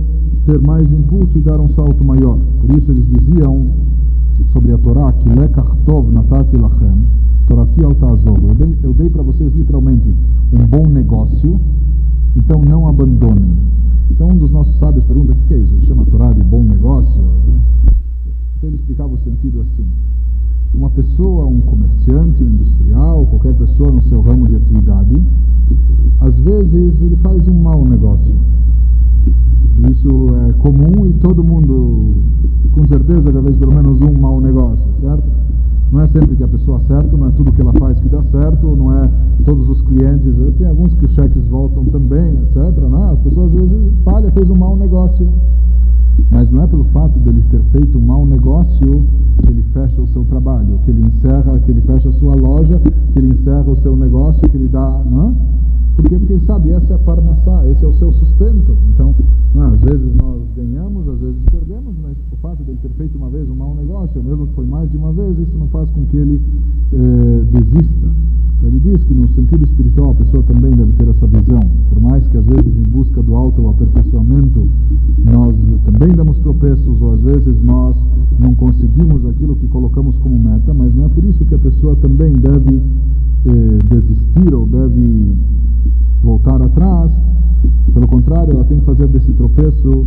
[0.47, 2.39] ter mais impulso e dar um salto maior.
[2.61, 3.67] Por isso eles diziam
[4.53, 7.05] sobre a Torá que lekach tov natati lachem,
[7.47, 8.43] torati al ta'azov.
[8.43, 10.15] Eu dei, eu dei para vocês literalmente
[10.53, 11.61] um bom negócio,
[12.35, 13.53] então não abandonem.
[14.11, 15.75] Então um dos nossos sábios pergunta o que é isso?
[15.75, 17.21] Ele chama a Torá de bom negócio?
[18.57, 19.87] Então ele explicava o sentido assim.
[20.75, 25.17] Uma pessoa, um comerciante, um industrial, qualquer pessoa no seu ramo de atividade,
[26.21, 28.35] às vezes ele faz um mau negócio.
[29.91, 30.09] Isso
[30.49, 32.15] é comum e todo mundo,
[32.73, 35.25] com certeza, já fez pelo menos um mau negócio, certo?
[35.91, 38.23] Não é sempre que a pessoa acerta, não é tudo que ela faz que dá
[38.25, 39.11] certo, não é
[39.45, 40.35] todos os clientes.
[40.59, 42.57] Tem alguns que os cheques voltam também, etc.
[42.57, 43.11] Né?
[43.13, 45.27] As pessoas às vezes falham, fez um mau negócio.
[46.31, 49.07] Mas não é pelo fato dele ter feito um mau negócio
[49.43, 52.81] que ele fecha o seu trabalho, que ele encerra, que ele fecha a sua loja,
[53.13, 55.03] que ele encerra o seu negócio, que ele dá.
[55.05, 55.33] Não é?
[55.99, 56.17] Por quê?
[56.17, 58.79] Porque sabe, essa é a parnassá, esse é o seu sustento.
[58.95, 59.13] Então,
[59.57, 59.59] é?
[59.59, 63.29] às vezes nós ganhamos, às vezes perdemos, mas o fato de ele ter feito uma
[63.29, 66.05] vez um mau negócio, mesmo que foi mais de uma vez, isso não faz com
[66.05, 66.41] que ele
[66.93, 68.15] eh, desista.
[68.59, 71.61] Então, ele diz que no sentido espiritual a pessoa também deve ter essa visão.
[71.89, 74.69] Por mais que às vezes em busca do aperfeiçoamento
[75.25, 75.55] nós
[75.85, 77.97] também damos tropeços, ou às vezes nós
[78.39, 81.97] não conseguimos aquilo que colocamos como meta, mas não é por isso que a pessoa
[81.97, 82.81] também deve
[83.47, 85.35] eh, desistir ou deve
[86.23, 87.13] voltar atrás.
[87.93, 90.07] Pelo contrário, ela tem que fazer desse tropeço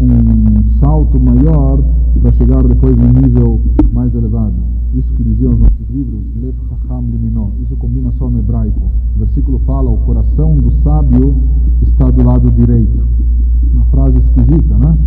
[0.00, 1.82] um salto maior
[2.20, 3.60] para chegar depois num nível
[3.92, 4.54] mais elevado.
[4.94, 7.50] Isso que diziam os nossos livros, Lev Chacham Liminó.
[7.62, 8.80] Isso combina só no hebraico.
[9.14, 11.36] O versículo fala: o coração do sábio
[11.82, 13.06] está do lado direito.
[13.72, 14.98] Uma frase esquisita, né?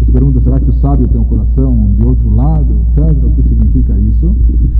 [0.00, 3.22] Você pergunta, será que o sábio tem um coração de outro lado, etc?
[3.22, 4.34] O que significa isso?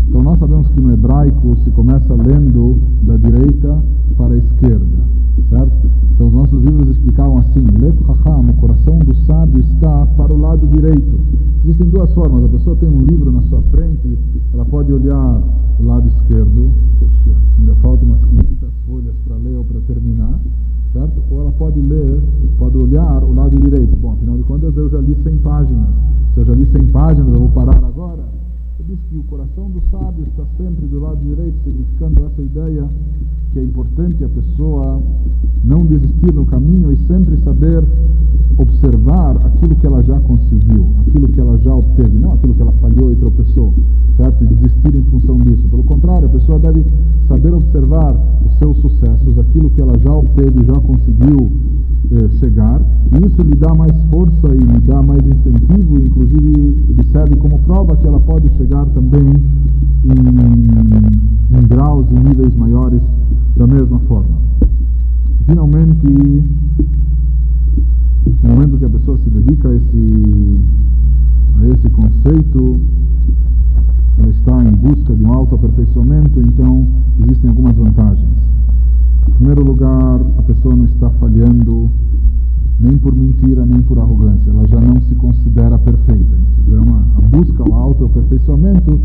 [0.09, 3.83] Então nós sabemos que no hebraico se começa lendo da direita
[4.19, 4.99] para a esquerda,
[5.49, 5.73] certo?
[6.13, 10.41] Então os nossos livros explicavam assim, Lev Raham, o coração do sábio está para o
[10.41, 11.21] lado direito.
[11.63, 14.19] Existem duas formas, a pessoa tem um livro na sua frente,
[14.53, 15.41] ela pode olhar
[15.79, 20.41] o lado esquerdo, poxa, ainda faltam umas 500 folhas para ler ou para terminar,
[20.93, 21.23] certo?
[21.31, 22.21] Ou ela pode ler,
[22.59, 23.97] pode olhar o lado direito.
[23.97, 25.89] Bom, afinal de contas eu já li 100 páginas.
[26.35, 28.38] Se eu já li 100 páginas, eu vou parar agora?
[28.89, 32.89] Diz que o coração do sábio está sempre do lado direito, significando essa ideia
[33.53, 35.03] que é importante a pessoa
[35.63, 37.85] não desistir no caminho e sempre saber
[38.57, 42.73] observar aquilo que ela já conseguiu, aquilo que ela já obteve, não aquilo que ela
[42.81, 43.75] falhou e tropeçou,
[44.17, 44.43] certo?
[44.43, 45.69] E desistir em função disso.
[45.69, 46.87] Pelo contrário, a pessoa deve
[47.29, 48.17] saber observar
[48.47, 51.51] os seus sucessos, aquilo que ela já obteve, já conseguiu
[52.11, 52.81] eh, chegar,
[53.13, 57.37] e isso lhe dá mais força e lhe dá mais incentivo, e inclusive lhe serve
[57.37, 59.33] como prova que ela pode chegar também
[60.05, 63.01] em, em graus e níveis maiores
[63.57, 64.39] da mesma forma.
[65.47, 66.07] Finalmente,
[68.43, 70.61] no momento que a pessoa se dedica a esse,
[71.61, 72.81] a esse conceito,
[74.19, 76.87] ela está em busca de um autoaperfeiçoamento, então
[77.23, 78.29] existem algumas vantagens.
[79.29, 81.91] Em primeiro lugar, a pessoa não está falhando
[82.81, 84.51] nem por mentira, nem por arrogância.
[84.51, 86.37] Ela já não se considera perfeita.
[86.61, 89.01] Isso é uma a busca ao autoaperfeiçoamento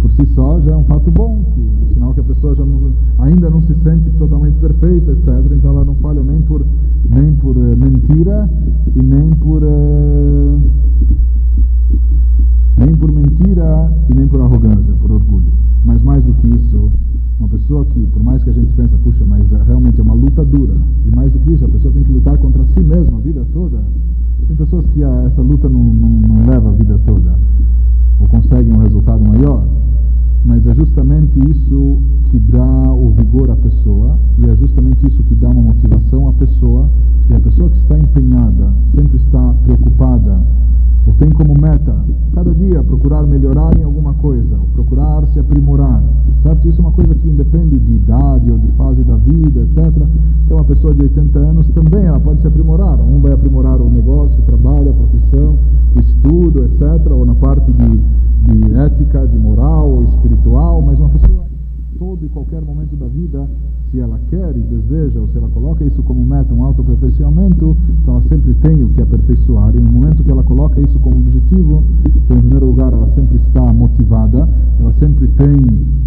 [0.00, 2.64] por si só já é um fato bom, que é sinal que a pessoa já
[2.64, 5.52] não, ainda não se sente totalmente perfeita, etc.
[5.52, 6.64] Então ela não falha nem por
[7.08, 8.48] nem por uh, mentira
[8.94, 10.60] e nem por uh,
[12.76, 15.52] nem por mentira e nem por arrogância, por orgulho.
[15.84, 16.90] Mas mais do que isso,
[17.38, 20.14] uma pessoa que, por mais que a gente pense, puxa, mas é, realmente é uma
[20.14, 20.74] luta dura.
[21.04, 23.44] E mais do que isso, a pessoa tem que lutar contra si mesma a vida
[23.52, 23.82] toda.
[24.46, 27.38] Tem pessoas que a, essa luta não, não, não leva a vida toda,
[28.20, 29.66] ou conseguem um resultado maior.
[30.44, 31.98] Mas é justamente isso
[32.30, 36.32] que dá o vigor à pessoa, e é justamente isso que dá uma motivação à
[36.34, 36.88] pessoa.
[37.28, 40.40] E a pessoa que está empenhada, sempre está preocupada
[41.06, 41.94] ou tem como meta
[42.34, 46.02] cada dia procurar melhorar em alguma coisa, ou procurar se aprimorar,
[46.42, 46.68] certo?
[46.68, 50.02] Isso é uma coisa que independe de idade ou de fase da vida, etc.
[50.44, 53.00] Então, uma pessoa de 80 anos também ela pode se aprimorar.
[53.00, 55.58] Um vai aprimorar o negócio, o trabalho, a profissão,
[55.94, 57.10] o estudo, etc.
[57.10, 58.00] Ou na parte de,
[58.42, 61.44] de ética, de moral espiritual, mas uma pessoa
[61.98, 63.48] todo e qualquer momento da vida,
[63.90, 68.14] se ela quer e deseja, ou se ela coloca isso como meta, um autoaperfeiçoamento, então
[68.14, 69.74] ela sempre tem o que aperfeiçoar.
[69.74, 73.36] E no momento que ela coloca isso como objetivo, então, em primeiro lugar, ela sempre
[73.36, 74.48] está motivada,
[74.78, 75.54] ela sempre tem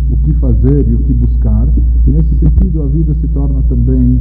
[0.09, 1.67] o que fazer e o que buscar.
[2.05, 4.19] E nesse sentido, a vida se torna também